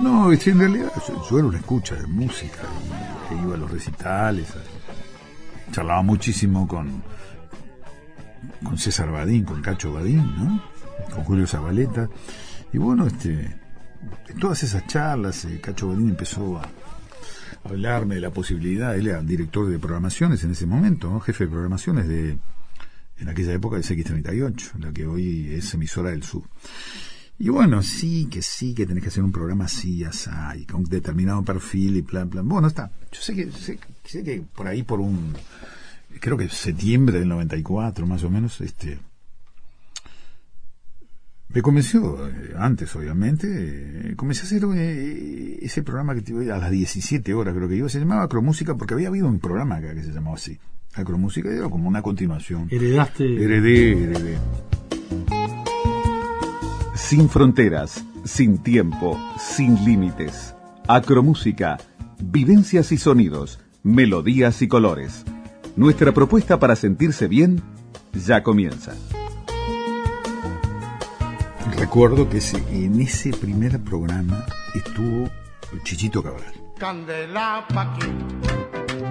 No, 0.00 0.32
en 0.32 0.58
realidad 0.58 0.92
yo, 1.08 1.22
yo 1.30 1.38
era 1.38 1.48
una 1.48 1.58
escucha 1.58 1.94
de 1.94 2.06
música, 2.06 2.62
y, 3.30 3.34
e 3.34 3.42
iba 3.42 3.54
a 3.54 3.58
los 3.58 3.70
recitales, 3.70 4.48
charlaba 5.72 6.02
muchísimo 6.02 6.66
con, 6.66 7.02
con 8.62 8.78
César 8.78 9.10
Badín, 9.10 9.44
con 9.44 9.62
Cacho 9.62 9.92
Badín, 9.92 10.34
¿no? 10.36 10.62
Con 11.14 11.24
Julio 11.24 11.46
Zabaleta. 11.46 12.08
Y 12.72 12.78
bueno, 12.78 13.06
este, 13.06 13.56
en 14.28 14.38
todas 14.38 14.62
esas 14.62 14.86
charlas, 14.86 15.44
eh, 15.44 15.60
Cacho 15.60 15.88
Badín 15.88 16.10
empezó 16.10 16.58
a 16.58 16.68
hablarme 17.64 18.16
de 18.16 18.20
la 18.20 18.30
posibilidad, 18.30 18.96
él 18.96 19.08
era 19.08 19.22
director 19.22 19.68
de 19.68 19.78
programaciones 19.78 20.44
en 20.44 20.52
ese 20.52 20.66
momento, 20.66 21.18
jefe 21.20 21.44
de 21.44 21.50
programaciones 21.50 22.06
de, 22.06 22.38
en 23.18 23.28
aquella 23.28 23.52
época 23.52 23.76
de 23.76 23.82
X38, 23.82 24.78
la 24.78 24.92
que 24.92 25.06
hoy 25.06 25.54
es 25.54 25.72
emisora 25.74 26.10
del 26.10 26.22
sur. 26.22 26.44
Y 27.38 27.50
bueno, 27.50 27.82
sí, 27.82 28.28
que 28.30 28.40
sí, 28.40 28.74
que 28.74 28.86
tenés 28.86 29.02
que 29.02 29.08
hacer 29.08 29.22
un 29.22 29.32
programa 29.32 29.66
así, 29.66 30.04
así, 30.04 30.30
y 30.58 30.64
con 30.64 30.84
determinado 30.84 31.42
perfil 31.42 31.96
y 31.96 32.02
plan, 32.02 32.30
plan. 32.30 32.48
Bueno, 32.48 32.68
está. 32.68 32.90
Yo 33.12 33.20
sé 33.20 33.34
que, 33.34 33.50
sé, 33.52 33.78
sé 34.04 34.24
que 34.24 34.42
por 34.54 34.66
ahí, 34.66 34.82
por 34.82 35.00
un, 35.00 35.34
creo 36.18 36.36
que 36.36 36.48
septiembre 36.48 37.18
del 37.18 37.28
94, 37.28 38.06
más 38.06 38.24
o 38.24 38.30
menos, 38.30 38.60
este, 38.62 38.98
me 41.48 41.62
convenció, 41.62 42.28
eh, 42.28 42.54
antes 42.56 42.94
obviamente, 42.96 44.10
eh, 44.10 44.16
comencé 44.16 44.42
a 44.42 44.44
hacer 44.44 44.64
eh, 44.74 45.58
ese 45.62 45.82
programa 45.82 46.14
que 46.14 46.22
te 46.22 46.52
a 46.52 46.58
las 46.58 46.70
17 46.70 47.32
horas 47.34 47.54
creo 47.54 47.68
que 47.68 47.76
iba, 47.76 47.88
se 47.88 48.00
llamaba 48.00 48.24
Acromúsica 48.24 48.74
porque 48.74 48.94
había 48.94 49.08
habido 49.08 49.28
un 49.28 49.38
programa 49.38 49.76
acá 49.76 49.94
que 49.94 50.02
se 50.02 50.12
llamaba 50.12 50.36
así, 50.36 50.58
Acromúsica, 50.94 51.50
era 51.50 51.68
como 51.68 51.88
una 51.88 52.02
continuación. 52.02 52.68
Heredaste. 52.70 53.24
Heredé, 53.24 53.92
heredé. 53.92 54.38
Sin 56.96 57.28
fronteras, 57.28 58.04
sin 58.24 58.58
tiempo, 58.58 59.18
sin 59.38 59.84
límites. 59.84 60.54
Acromúsica, 60.88 61.78
vivencias 62.18 62.90
y 62.90 62.96
sonidos, 62.98 63.60
melodías 63.82 64.62
y 64.62 64.68
colores. 64.68 65.24
Nuestra 65.76 66.12
propuesta 66.12 66.58
para 66.58 66.74
sentirse 66.74 67.28
bien 67.28 67.62
ya 68.14 68.42
comienza. 68.42 68.94
Recuerdo 71.78 72.28
que 72.28 72.38
ese- 72.38 72.64
en 72.70 73.00
ese 73.00 73.30
primer 73.32 73.78
programa 73.80 74.44
estuvo 74.74 75.28
Chichito 75.84 76.22
Cabral. 76.22 76.52
Candela 76.78 77.66
pa' 77.72 77.82
aquí, 77.92 78.06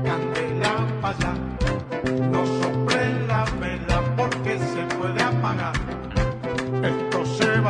candela 0.04 1.00
pa' 1.02 1.10
allá. 1.10 1.34
No 2.32 2.46
sople 2.46 2.85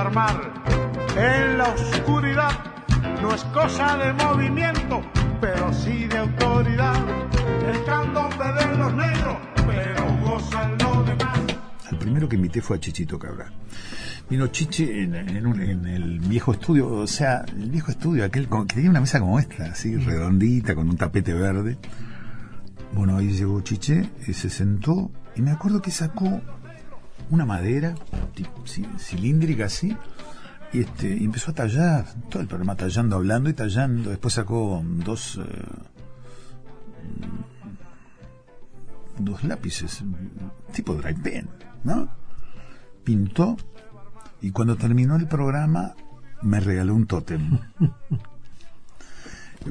Esto 0.06 0.12
se 0.12 0.16
va 0.18 0.26
a 0.26 0.30
armar 0.30 0.54
en 1.18 1.58
la 1.58 1.64
oscuridad. 1.74 2.52
No 3.22 3.34
es 3.34 3.44
cosa 3.46 3.98
de 3.98 4.14
movimiento, 4.14 5.02
pero 5.42 5.74
sí 5.74 6.06
de 6.06 6.18
autoridad. 6.18 6.96
El 7.68 7.84
candombe 7.86 8.46
de 8.54 8.78
los 8.78 8.94
negros, 8.94 9.38
pero 9.66 10.18
gozan 10.24 10.78
los 10.78 11.06
demás. 11.08 11.40
El 11.92 11.98
primero 11.98 12.30
que 12.30 12.36
invité 12.36 12.62
fue 12.62 12.78
a 12.78 12.80
Chichito 12.80 13.18
Cabral. 13.18 13.52
Vino 14.30 14.48
Chiche 14.48 15.04
en, 15.04 15.16
en 15.16 15.46
un- 15.48 15.62
en 15.62 15.86
el 15.88 16.20
viejo 16.20 16.52
estudio, 16.54 16.88
o 16.88 17.08
sea, 17.08 17.44
el 17.48 17.70
viejo 17.70 17.92
estudio, 17.92 18.26
aquel 18.26 18.48
con- 18.48 18.68
que 18.68 18.76
tenía 18.76 18.90
una 18.90 19.02
mesa 19.02 19.20
como 19.20 19.40
esta, 19.40 19.66
así, 19.66 19.96
redondita, 19.98 20.74
con 20.76 20.90
un 20.90 20.98
tapete 20.98 21.34
verde. 21.34 21.78
Bueno, 22.94 23.18
ahí 23.18 23.30
llegó 23.32 23.62
Chiche, 23.62 24.10
y 24.28 24.34
se 24.34 24.50
sentó, 24.50 25.12
y 25.36 25.42
me 25.42 25.52
acuerdo 25.52 25.82
que 25.82 25.92
sacó 25.92 26.42
una 27.30 27.46
madera 27.46 27.96
cilíndrica 28.98 29.66
así, 29.66 29.96
y 30.74 30.82
este, 30.82 31.16
y 31.16 31.24
empezó 31.24 31.52
a 31.52 31.54
tallar, 31.54 32.06
todo 32.30 32.42
el 32.42 32.48
programa 32.48 32.76
tallando, 32.76 33.16
hablando 33.16 33.50
y 33.50 33.54
tallando. 33.54 34.10
Después 34.10 34.34
sacó 34.34 34.84
dos, 34.84 35.38
eh, 35.38 35.64
dos 39.20 39.44
lápices, 39.44 40.04
tipo 40.74 40.96
dry 40.96 41.14
pen, 41.14 41.48
¿no? 41.84 42.10
Pintó 43.04 43.56
y 44.42 44.52
cuando 44.52 44.76
terminó 44.76 45.16
el 45.16 45.28
programa 45.28 45.96
me 46.42 46.60
regaló 46.60 46.96
un 46.96 47.08
tótem. 47.08 47.60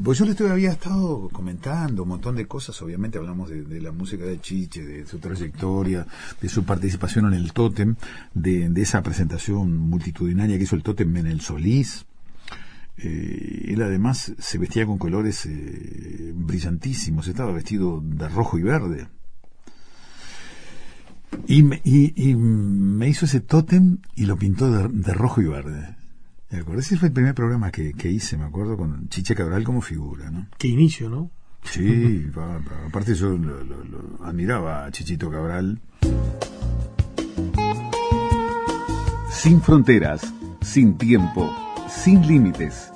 Pues 0.02 0.18
yo 0.18 0.24
le 0.24 0.50
había 0.50 0.72
estado 0.72 1.28
comentando 1.30 2.02
un 2.02 2.08
montón 2.08 2.34
de 2.34 2.46
cosas, 2.46 2.80
obviamente 2.82 3.18
hablamos 3.18 3.48
de, 3.48 3.80
la 3.80 3.92
música 3.92 4.24
de 4.24 4.40
Chiche, 4.40 4.84
de 4.84 5.06
su 5.06 5.18
trayectoria, 5.18 6.06
de 6.40 6.48
su 6.48 6.64
participación 6.64 7.26
en 7.26 7.34
el 7.34 7.52
Tótem, 7.52 7.94
de, 8.34 8.68
de 8.70 8.82
esa 8.82 9.02
presentación 9.02 9.76
multitudinaria 9.76 10.56
que 10.58 10.64
hizo 10.64 10.74
el 10.76 10.82
Tótem 10.82 11.16
en 11.16 11.26
el 11.26 11.40
Solís. 11.40 12.06
Eh, 12.96 13.66
él 13.68 13.82
además 13.82 14.32
se 14.38 14.58
vestía 14.58 14.86
con 14.86 14.98
colores 14.98 15.46
eh, 15.46 16.32
brillantísimos, 16.34 17.28
estaba 17.28 17.52
vestido 17.52 18.00
de 18.02 18.28
rojo 18.28 18.58
y 18.58 18.62
verde. 18.62 19.08
Y 21.46 21.62
me, 21.62 21.80
y, 21.84 22.30
y 22.30 22.34
me 22.34 23.08
hizo 23.08 23.26
ese 23.26 23.40
tótem 23.40 23.98
y 24.14 24.26
lo 24.26 24.36
pintó 24.36 24.70
de, 24.70 24.88
de 24.88 25.14
rojo 25.14 25.40
y 25.40 25.46
verde. 25.46 25.96
¿Me 26.54 26.60
acuerdo? 26.60 26.82
Ese 26.82 26.96
fue 26.96 27.08
el 27.08 27.12
primer 27.12 27.34
programa 27.34 27.72
que, 27.72 27.94
que, 27.94 28.08
hice, 28.08 28.36
me 28.36 28.44
acuerdo, 28.44 28.76
con 28.76 29.08
Chiche 29.08 29.34
Cabral 29.34 29.64
como 29.64 29.80
figura, 29.80 30.30
¿no? 30.30 30.46
Qué 30.56 30.68
inicio, 30.68 31.10
¿no? 31.10 31.28
Sí, 31.64 32.30
aparte 32.86 33.16
yo 33.16 33.30
lo, 33.30 33.64
lo, 33.64 33.82
lo 33.82 34.24
admiraba 34.24 34.84
a 34.84 34.90
Chichito 34.92 35.28
Cabral. 35.32 35.80
Sin 39.32 39.60
fronteras, 39.60 40.32
sin 40.60 40.96
tiempo, 40.96 41.52
sin 41.88 42.24
límites. 42.24 42.92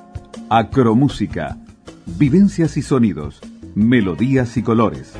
Acromúsica. 0.48 1.58
Vivencias 2.06 2.76
y 2.76 2.82
sonidos, 2.82 3.40
melodías 3.74 4.56
y 4.56 4.62
colores. 4.62 5.14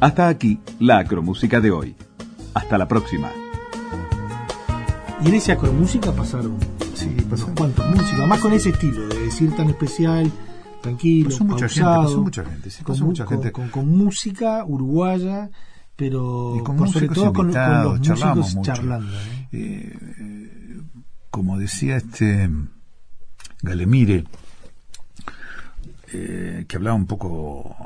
Hasta 0.00 0.28
aquí 0.28 0.60
la 0.80 1.00
acromúsica 1.00 1.60
de 1.60 1.72
hoy. 1.72 1.94
Hasta 2.54 2.78
la 2.78 2.88
próxima. 2.88 3.30
Y 5.22 5.28
en 5.28 5.34
esa 5.34 5.52
acromúsica 5.52 6.10
pasaron 6.12 6.56
pasaron 7.26 7.54
cuantas 7.54 7.90
músicas, 7.94 8.28
más 8.28 8.40
con 8.40 8.52
ese 8.52 8.70
estilo 8.70 9.08
de 9.08 9.20
decir 9.22 9.54
tan 9.56 9.68
especial, 9.68 10.30
tranquilo, 10.82 11.30
pasó 11.30 11.44
mucha 11.44 11.66
pausado, 11.66 11.94
gente, 11.94 12.06
pasó 12.06 12.22
mucha 12.22 12.44
gente, 12.44 12.70
sí, 12.70 12.84
pasó 12.84 12.98
con, 13.00 13.08
mucha 13.08 13.26
gente. 13.26 13.52
Con, 13.52 13.68
con, 13.68 13.84
con, 13.84 13.98
música 13.98 14.64
uruguaya, 14.64 15.50
pero 15.96 16.56
y 16.58 16.62
con 16.62 16.76
por 16.76 16.88
sobre 16.88 17.08
todo 17.08 17.32
con, 17.32 17.52
los 17.52 17.98
músicos 17.98 18.54
mucho. 18.54 18.72
charlando. 18.72 19.12
¿eh? 19.12 19.48
Eh, 19.52 20.80
como 21.30 21.58
decía 21.58 21.96
este 21.96 22.48
Galemire, 23.62 24.24
eh, 26.12 26.64
que 26.68 26.76
hablaba 26.76 26.96
un 26.96 27.06
poco 27.06 27.76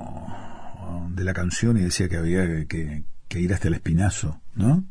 de 1.09 1.25
la 1.25 1.33
canción 1.33 1.77
y 1.77 1.81
decía 1.81 2.09
que 2.09 2.17
había 2.17 2.67
que, 2.67 3.05
que 3.29 3.41
ir 3.41 3.53
hasta 3.53 3.69
el 3.69 3.75
espinazo, 3.75 4.41
¿no? 4.55 4.85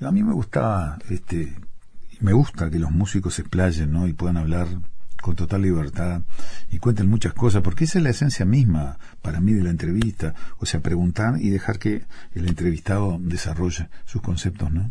A 0.00 0.10
mí 0.10 0.22
me 0.22 0.32
gustaba, 0.32 0.98
este, 1.10 1.54
me 2.22 2.32
gusta 2.32 2.70
que 2.70 2.78
los 2.78 2.90
músicos 2.90 3.34
se 3.34 3.42
explayen, 3.42 3.92
¿no? 3.92 4.06
Y 4.06 4.12
puedan 4.12 4.36
hablar 4.36 4.68
con 5.20 5.36
total 5.36 5.62
libertad 5.62 6.22
y 6.70 6.78
cuenten 6.78 7.08
muchas 7.08 7.32
cosas, 7.32 7.62
porque 7.62 7.84
esa 7.84 7.98
es 7.98 8.04
la 8.04 8.10
esencia 8.10 8.44
misma 8.44 8.98
para 9.22 9.40
mí 9.40 9.52
de 9.52 9.62
la 9.62 9.70
entrevista, 9.70 10.34
o 10.58 10.66
sea, 10.66 10.80
preguntar 10.80 11.40
y 11.40 11.50
dejar 11.50 11.78
que 11.78 12.04
el 12.34 12.48
entrevistado 12.48 13.18
desarrolle 13.20 13.88
sus 14.04 14.20
conceptos, 14.20 14.72
¿no? 14.72 14.90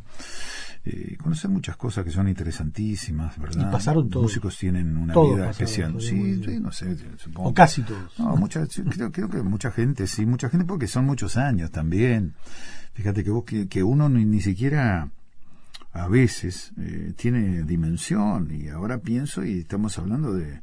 Eh, 0.83 1.15
conocer 1.21 1.51
muchas 1.51 1.77
cosas 1.77 2.03
que 2.03 2.11
son 2.11 2.27
interesantísimas, 2.27 3.37
¿verdad? 3.37 3.67
Y 3.67 3.71
pasaron 3.71 4.03
Los 4.05 4.11
todos. 4.11 4.23
músicos 4.23 4.57
tienen 4.57 4.97
una 4.97 5.13
vida 5.13 5.51
especial. 5.51 6.01
Sí, 6.01 6.41
sí, 6.43 6.59
no 6.59 6.71
sé, 6.71 6.97
supongo. 7.17 7.49
O 7.49 7.53
casi 7.53 7.83
todos. 7.83 8.17
No, 8.17 8.35
mucha, 8.37 8.65
creo, 8.65 9.11
creo 9.11 9.29
que 9.29 9.43
mucha 9.43 9.69
gente, 9.71 10.07
sí, 10.07 10.25
mucha 10.25 10.49
gente 10.49 10.65
porque 10.65 10.87
son 10.87 11.05
muchos 11.05 11.37
años 11.37 11.69
también. 11.71 12.33
Fíjate 12.93 13.23
que 13.23 13.29
vos 13.29 13.43
que, 13.43 13.67
que 13.67 13.83
uno 13.83 14.09
ni, 14.09 14.25
ni 14.25 14.41
siquiera 14.41 15.09
a 15.93 16.07
veces 16.07 16.71
eh, 16.77 17.13
tiene 17.17 17.63
dimensión 17.63 18.49
y 18.51 18.69
ahora 18.69 18.99
pienso 18.99 19.43
y 19.43 19.59
estamos 19.59 19.97
hablando 19.99 20.33
de 20.33 20.61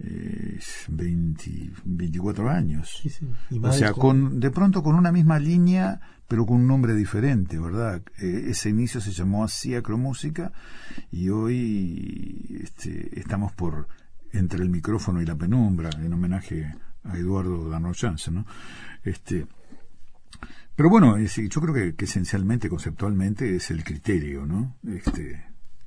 eh, 0.00 0.58
20, 0.88 1.70
24 1.84 2.50
años. 2.50 2.98
Sí, 3.02 3.08
sí. 3.08 3.26
Y 3.50 3.58
O 3.58 3.72
sea, 3.72 3.92
con- 3.92 4.38
de 4.40 4.50
pronto 4.50 4.82
con 4.82 4.94
una 4.94 5.10
misma 5.10 5.38
línea, 5.38 6.00
pero 6.28 6.44
con 6.46 6.58
un 6.58 6.66
nombre 6.68 6.94
diferente, 6.94 7.58
¿verdad? 7.58 8.02
Eh, 8.18 8.46
ese 8.48 8.68
inicio 8.68 9.00
se 9.00 9.10
llamó 9.12 9.42
así 9.44 9.74
Acromúsica 9.74 10.52
y 11.10 11.30
hoy 11.30 12.60
este, 12.62 13.18
estamos 13.18 13.52
por 13.52 13.88
entre 14.32 14.62
el 14.62 14.68
micrófono 14.68 15.22
y 15.22 15.26
la 15.26 15.34
penumbra, 15.36 15.88
en 15.98 16.12
homenaje 16.12 16.70
a 17.04 17.16
Eduardo 17.16 17.70
Chance, 17.94 18.30
¿no? 18.30 18.44
Este, 19.02 19.46
pero 20.78 20.88
bueno, 20.90 21.16
es- 21.16 21.34
yo 21.36 21.60
creo 21.60 21.74
que, 21.74 21.94
que 21.96 22.04
esencialmente, 22.04 22.68
conceptualmente, 22.68 23.56
es 23.56 23.70
el 23.72 23.82
criterio, 23.82 24.46
¿no? 24.46 24.76
Este, 24.86 25.42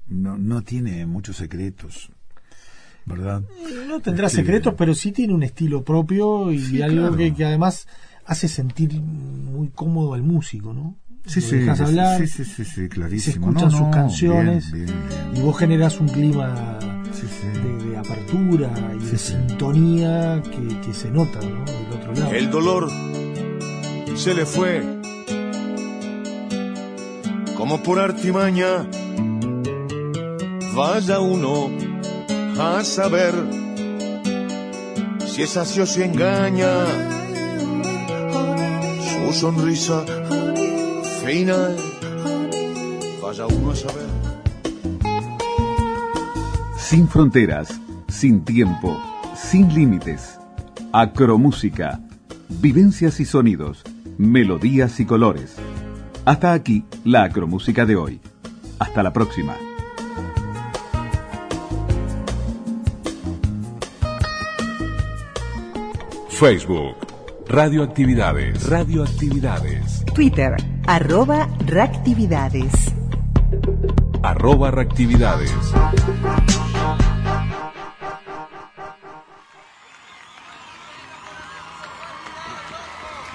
no, 0.09 0.37
no 0.37 0.61
tiene 0.63 1.05
muchos 1.05 1.37
secretos, 1.37 2.11
¿verdad? 3.05 3.41
No 3.87 4.01
tendrá 4.01 4.27
Este, 4.27 4.41
secretos, 4.41 4.73
pero 4.77 4.93
sí 4.93 5.13
tiene 5.13 5.33
un 5.33 5.43
estilo 5.43 5.83
propio 5.85 6.51
y 6.51 6.59
Sí, 6.59 6.81
algo 6.81 6.97
claro. 7.03 7.15
que, 7.15 7.33
que 7.33 7.45
además 7.45 7.87
hace 8.25 8.49
sentir 8.49 8.93
muy 9.01 9.69
cómodo 9.69 10.13
al 10.13 10.23
músico, 10.23 10.73
¿no? 10.73 10.97
Sí, 11.25 11.39
Lo 11.39 11.47
sí, 11.47 11.55
dejas 11.57 11.77
sí, 11.77 11.83
hablar, 11.85 12.19
sí, 12.19 12.27
sí, 12.27 12.43
sí, 12.45 12.65
sí, 12.65 12.71
se 12.81 12.89
clarísimo. 12.89 13.47
escuchan 13.49 13.71
No, 13.71 13.77
sus 13.77 13.87
canciones 13.95 14.71
bien, 14.73 14.87
bien, 14.87 14.99
bien. 15.07 15.37
y 15.37 15.41
vos 15.45 15.57
generás 15.57 15.99
un 16.01 16.07
clima 16.09 16.79
Sí, 17.13 17.27
sí. 17.27 17.59
de, 17.61 17.89
de 17.91 17.97
apertura 17.97 18.73
y 18.99 19.05
de 19.05 19.17
sintonía 19.17 20.41
que, 20.43 20.81
que 20.81 20.93
se 20.93 21.09
nota 21.11 21.39
¿no? 21.41 21.63
del 21.65 21.93
otro 21.93 22.13
lado. 22.13 22.33
El 22.33 22.49
dolor 22.49 22.89
se 24.21 24.35
le 24.35 24.45
fue 24.45 24.83
como 27.57 27.81
por 27.81 27.97
artimaña. 27.99 28.87
Vaya 30.75 31.19
uno 31.19 31.71
a 32.59 32.83
saber 32.83 33.33
si 35.25 35.41
es 35.41 35.57
así 35.57 35.81
o 35.81 35.87
si 35.87 36.03
engaña. 36.03 36.71
Su 39.09 39.33
sonrisa 39.33 40.05
fina. 41.25 41.69
Vaya 43.23 43.47
uno 43.47 43.71
a 43.71 43.75
saber. 43.75 44.09
Sin 46.77 47.07
fronteras, 47.07 47.69
sin 48.07 48.45
tiempo, 48.45 48.95
sin 49.35 49.73
límites. 49.73 50.37
Acromúsica. 50.93 51.99
Vivencias 52.49 53.19
y 53.19 53.25
sonidos, 53.25 53.83
melodías 54.17 54.99
y 54.99 55.05
colores. 55.05 55.55
Hasta 56.25 56.53
aquí 56.53 56.85
la 57.03 57.23
acromúsica 57.23 57.85
de 57.85 57.95
hoy. 57.95 58.19
Hasta 58.79 59.03
la 59.03 59.13
próxima. 59.13 59.55
Facebook. 66.29 66.95
Radioactividades. 67.47 68.67
Radioactividades. 68.67 70.03
Twitter, 70.15 70.55
arroba 70.87 71.47
reactividades. 71.65 72.71
Arroba 74.23 74.71
reactividades. 74.71 75.51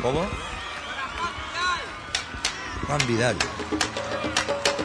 ¿Cómo? 0.03 0.46
Juan 2.87 3.07
Vidal. 3.07 3.37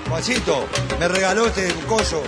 Juancito, 0.10 0.66
me 1.00 1.08
regaló 1.08 1.48
este 1.48 1.74
coso. 1.88 2.24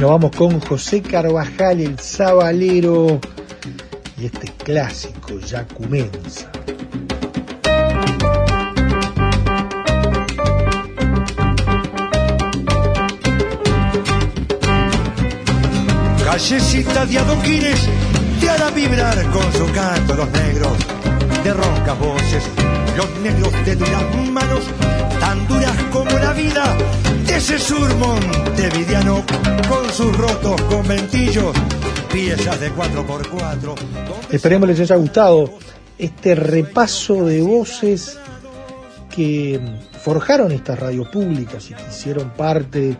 Nos 0.00 0.10
vamos 0.10 0.30
con 0.36 0.60
José 0.60 1.02
Carvajal, 1.02 1.80
el 1.80 1.98
Zabalero, 1.98 3.20
y 4.16 4.26
este 4.26 4.46
clásico 4.62 5.40
ya 5.40 5.66
comienza. 5.66 6.50
Callecita 16.24 17.06
de 17.06 17.18
adoquines 17.18 17.88
te 18.40 18.50
hará 18.50 18.70
vibrar 18.70 19.20
con 19.30 19.52
su 19.52 19.72
canto 19.72 20.14
los 20.14 20.30
negros 20.30 20.72
de 21.42 21.52
roncas 21.52 21.98
voces, 21.98 22.44
los 22.96 23.10
negros 23.20 23.52
de 23.64 23.74
duras 23.74 24.04
manos, 24.30 24.60
tan 25.18 25.48
duras 25.48 25.74
como 25.90 26.10
la 26.18 26.32
vida 26.34 26.76
ese 27.38 27.56
sur 27.56 27.94
montevideano 27.98 29.24
con 29.68 29.88
sus 29.92 30.16
rotos 30.16 30.60
conventillos, 30.62 31.54
piezas 32.12 32.58
de 32.58 32.72
4x4. 32.72 33.74
Esperemos 34.32 34.68
les 34.68 34.80
haya 34.80 34.96
gustado 34.96 35.48
este 35.96 36.34
repaso 36.34 37.24
de 37.26 37.40
voces 37.40 38.18
que 39.08 39.60
forjaron 40.02 40.50
estas 40.50 40.80
radios 40.80 41.08
públicas 41.10 41.70
y 41.70 41.74
que 41.74 41.82
hicieron 41.88 42.30
parte 42.30 42.96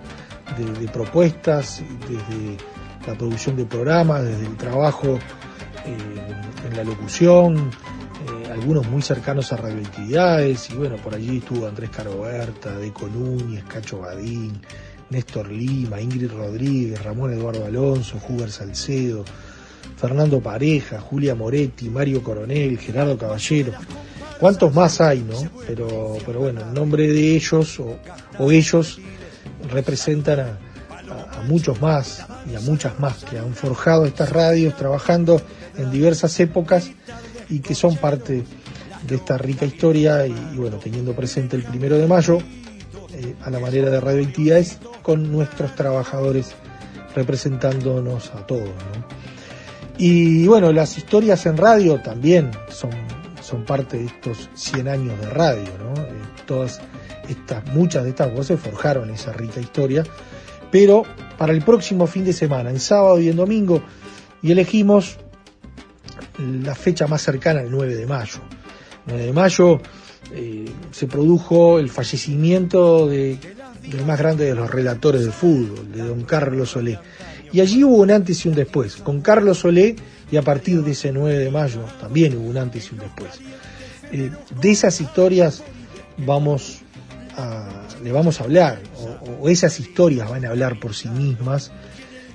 de, 0.56 0.88
propuestas 0.92 1.82
desde 2.08 2.58
la 3.08 3.18
producción 3.18 3.56
de 3.56 3.64
programas, 3.64 4.22
desde 4.22 4.46
el 4.46 4.56
trabajo 4.56 5.18
eh, 5.84 5.96
en 6.70 6.76
la 6.76 6.84
locución, 6.84 7.72
eh, 8.28 8.52
algunos 8.52 8.86
muy 8.86 9.02
cercanos 9.02 9.52
a 9.52 9.56
radioactividades, 9.56 10.70
y 10.70 10.74
bueno, 10.74 10.96
por 10.96 11.14
allí 11.14 11.38
estuvo 11.38 11.66
Andrés 11.66 11.90
Caroberta, 11.90 12.76
Deco 12.76 13.08
Núñez, 13.08 13.64
Cacho 13.64 14.00
Badín, 14.00 14.60
Néstor 15.10 15.50
Lima, 15.50 16.00
Ingrid 16.00 16.30
Rodríguez, 16.30 17.02
Ramón 17.02 17.32
Eduardo 17.32 17.64
Alonso, 17.64 18.20
Huber 18.28 18.50
Salcedo, 18.50 19.24
Fernando 19.96 20.40
Pareja, 20.40 21.00
Julia 21.00 21.34
Moretti, 21.34 21.88
Mario 21.88 22.22
Coronel, 22.22 22.78
Gerardo 22.78 23.16
Caballero. 23.16 23.72
¿Cuántos 24.38 24.72
más 24.72 25.00
hay, 25.00 25.20
no? 25.20 25.50
Pero, 25.66 26.16
pero 26.24 26.40
bueno, 26.40 26.60
en 26.60 26.72
nombre 26.72 27.08
de 27.08 27.34
ellos 27.34 27.80
o, 28.38 28.50
ellos 28.52 29.00
representan 29.72 30.40
a, 30.40 30.58
muchos 31.48 31.80
más 31.80 32.26
y 32.50 32.54
a 32.54 32.60
muchas 32.60 32.98
más 33.00 33.24
que 33.24 33.38
han 33.38 33.54
forjado 33.54 34.04
estas 34.04 34.30
radios 34.30 34.76
trabajando 34.76 35.40
en 35.76 35.90
diversas 35.90 36.38
épocas 36.40 36.90
y 37.48 37.60
que 37.60 37.74
son 37.74 37.96
parte 37.96 38.44
de 39.06 39.14
esta 39.14 39.38
rica 39.38 39.64
historia 39.64 40.26
y, 40.26 40.56
bueno, 40.56 40.76
teniendo 40.76 41.14
presente 41.14 41.56
el 41.56 41.64
primero 41.64 41.96
de 41.96 42.06
mayo 42.06 42.38
eh, 43.14 43.34
a 43.42 43.50
la 43.50 43.58
manera 43.60 43.90
de 43.90 44.00
radioactividades 44.00 44.78
con 45.02 45.30
nuestros 45.30 45.74
trabajadores 45.74 46.54
representándonos 47.14 48.30
a 48.34 48.46
todos. 48.46 48.70
Y 49.96 50.46
bueno, 50.46 50.72
las 50.72 50.96
historias 50.96 51.44
en 51.46 51.56
radio 51.56 52.00
también 52.00 52.50
son, 52.68 52.90
son 53.42 53.64
parte 53.64 53.98
de 53.98 54.06
estos 54.06 54.48
100 54.54 54.88
años 54.88 55.20
de 55.20 55.30
radio. 55.30 55.70
¿no? 55.78 56.00
Eh, 56.02 56.08
todas 56.46 56.80
estas, 57.28 57.66
muchas 57.74 58.04
de 58.04 58.10
estas 58.10 58.32
voces 58.32 58.60
forjaron 58.60 59.10
esa 59.10 59.32
rica 59.32 59.60
historia. 59.60 60.04
Pero 60.70 61.04
para 61.36 61.52
el 61.52 61.62
próximo 61.62 62.06
fin 62.06 62.24
de 62.24 62.32
semana, 62.32 62.70
en 62.70 62.78
sábado 62.78 63.18
y 63.20 63.28
en 63.28 63.36
domingo, 63.36 63.82
y 64.42 64.52
elegimos 64.52 65.18
la 66.38 66.74
fecha 66.74 67.06
más 67.06 67.22
cercana, 67.22 67.60
el 67.60 67.70
9 67.70 67.94
de 67.94 68.06
mayo. 68.06 68.40
El 69.06 69.14
9 69.14 69.26
de 69.26 69.32
mayo 69.32 69.80
eh, 70.34 70.66
se 70.90 71.06
produjo 71.06 71.78
el 71.78 71.88
fallecimiento 71.88 73.06
de, 73.06 73.38
del 73.82 74.04
más 74.04 74.18
grande 74.18 74.44
de 74.44 74.54
los 74.54 74.70
relatores 74.70 75.24
de 75.24 75.32
fútbol, 75.32 75.90
de 75.92 76.02
don 76.02 76.22
Carlos 76.22 76.70
Solé. 76.70 76.98
Y 77.52 77.60
allí 77.60 77.82
hubo 77.82 77.96
un 77.96 78.10
antes 78.10 78.44
y 78.44 78.48
un 78.48 78.54
después, 78.54 78.96
con 78.96 79.20
Carlos 79.20 79.58
Solé 79.58 79.96
y 80.30 80.36
a 80.36 80.42
partir 80.42 80.82
de 80.82 80.92
ese 80.92 81.12
9 81.12 81.38
de 81.38 81.50
mayo 81.50 81.80
también 82.00 82.36
hubo 82.36 82.48
un 82.48 82.58
antes 82.58 82.90
y 82.90 82.94
un 82.94 83.00
después. 83.00 83.40
Eh, 84.12 84.30
de 84.60 84.70
esas 84.70 85.00
historias 85.00 85.62
vamos 86.18 86.80
a, 87.36 87.86
le 88.02 88.12
vamos 88.12 88.40
a 88.40 88.44
hablar, 88.44 88.80
o, 89.40 89.48
esas 89.48 89.80
historias 89.80 90.28
van 90.28 90.44
a 90.44 90.48
hablar 90.48 90.78
por 90.78 90.94
sí 90.94 91.08
mismas, 91.08 91.70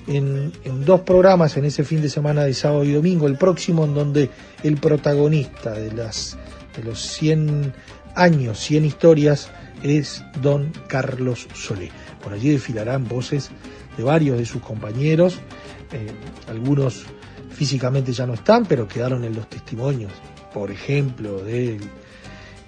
en, 0.06 0.52
dos 0.84 1.00
programas 1.00 1.56
en 1.56 1.64
ese 1.64 1.84
fin 1.84 2.02
de 2.02 2.08
semana 2.08 2.44
de 2.44 2.54
sábado 2.54 2.84
y 2.84 2.92
domingo, 2.92 3.26
el 3.26 3.36
próximo 3.36 3.84
en 3.84 3.94
donde 3.94 4.30
el 4.62 4.76
protagonista 4.76 5.72
de, 5.72 5.92
las, 5.92 6.36
de 6.76 6.84
los 6.84 7.00
100 7.00 7.72
años, 8.14 8.58
100 8.60 8.84
historias, 8.84 9.50
es 9.82 10.22
don 10.40 10.72
Carlos 10.88 11.48
Solé. 11.54 11.90
Por 12.22 12.32
allí 12.32 12.50
desfilarán 12.50 13.06
voces 13.06 13.50
de 13.96 14.02
varios 14.02 14.38
de 14.38 14.46
sus 14.46 14.62
compañeros, 14.62 15.38
eh, 15.92 16.10
algunos 16.48 17.04
físicamente 17.50 18.12
ya 18.12 18.26
no 18.26 18.34
están, 18.34 18.66
pero 18.66 18.88
quedaron 18.88 19.24
en 19.24 19.34
los 19.34 19.48
testimonios, 19.48 20.12
por 20.52 20.70
ejemplo, 20.70 21.38
de 21.38 21.78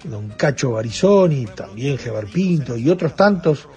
don 0.03 0.29
Cacho 0.29 0.71
Barizoni, 0.71 1.45
también 1.45 1.97
Gebar 1.97 2.27
Pinto 2.27 2.77
y 2.77 2.89
otros 2.89 3.15
tantos 3.15 3.67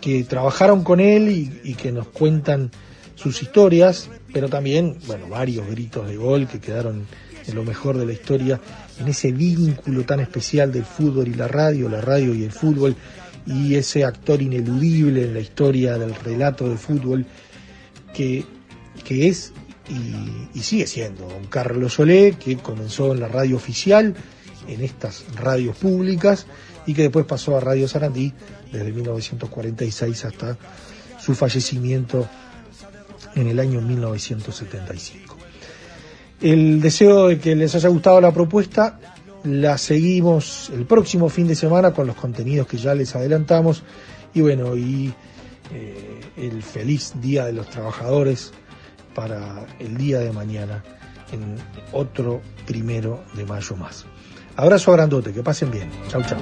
que, 0.00 0.24
trabajaron 0.28 0.84
con 0.84 1.00
él 1.00 1.50
y, 1.64 1.74
que 1.74 1.92
nos 1.92 2.08
cuentan 2.08 2.70
sus 3.14 3.42
historias, 3.42 4.08
pero 4.32 4.48
también, 4.48 4.96
bueno, 5.06 5.28
varios 5.28 5.68
gritos 5.68 6.06
de 6.06 6.16
gol 6.16 6.46
que 6.46 6.60
quedaron 6.60 7.06
en 7.46 7.54
lo 7.54 7.64
mejor 7.64 7.98
de 7.98 8.06
la 8.06 8.12
historia, 8.12 8.60
en 8.98 9.08
ese 9.08 9.32
vínculo 9.32 10.04
tan 10.04 10.20
especial 10.20 10.72
del 10.72 10.84
fútbol 10.84 11.28
y 11.28 11.34
la 11.34 11.48
radio, 11.48 11.88
la 11.88 12.00
radio 12.00 12.34
y 12.34 12.44
el 12.44 12.52
fútbol, 12.52 12.94
y 13.46 13.74
ese 13.74 14.04
actor 14.04 14.40
ineludible 14.40 15.24
en 15.24 15.34
la 15.34 15.40
historia 15.40 15.98
del 15.98 16.14
relato 16.14 16.68
de 16.68 16.76
fútbol 16.76 17.26
que, 18.14 18.44
que 19.04 19.28
es 19.28 19.52
y, 20.54 20.60
sigue 20.60 20.86
siendo 20.86 21.26
don 21.26 21.46
Carlos 21.46 21.94
Solé, 21.94 22.36
que 22.38 22.56
comenzó 22.58 23.12
en 23.12 23.20
la 23.20 23.28
radio 23.28 23.56
oficial, 23.56 24.14
en 24.68 24.80
estas 24.82 25.24
radios 25.34 25.76
públicas, 25.76 26.46
y 26.86 26.94
que 26.94 27.02
después 27.02 27.26
pasó 27.26 27.56
a 27.56 27.60
Radio 27.60 27.88
Sarandí 27.88 28.32
desde 28.72 28.92
1946 28.92 30.24
hasta 30.24 30.56
su 31.18 31.34
fallecimiento 31.34 32.26
en 33.34 33.46
el 33.48 33.60
año 33.60 33.80
1975. 33.80 35.36
El 36.40 36.80
deseo 36.80 37.28
de 37.28 37.38
que 37.38 37.54
les 37.54 37.74
haya 37.74 37.88
gustado 37.88 38.20
la 38.20 38.32
propuesta 38.32 38.98
la 39.44 39.78
seguimos 39.78 40.70
el 40.74 40.84
próximo 40.84 41.28
fin 41.28 41.46
de 41.46 41.54
semana 41.54 41.92
con 41.92 42.06
los 42.06 42.16
contenidos 42.16 42.66
que 42.66 42.76
ya 42.76 42.94
les 42.94 43.14
adelantamos 43.16 43.82
y 44.34 44.40
bueno, 44.42 44.76
y 44.76 45.12
eh, 45.72 46.20
el 46.36 46.62
feliz 46.62 47.14
Día 47.20 47.46
de 47.46 47.52
los 47.52 47.68
Trabajadores 47.68 48.52
para 49.14 49.66
el 49.78 49.96
día 49.96 50.20
de 50.20 50.32
mañana 50.32 50.82
en 51.32 51.56
otro 51.92 52.40
primero 52.66 53.24
de 53.34 53.44
mayo 53.44 53.76
más. 53.76 54.04
Abrazo 54.56 54.92
grandote, 54.92 55.32
que 55.32 55.42
pasen 55.42 55.70
bien. 55.70 55.90
Chau, 56.08 56.22
chau. 56.22 56.38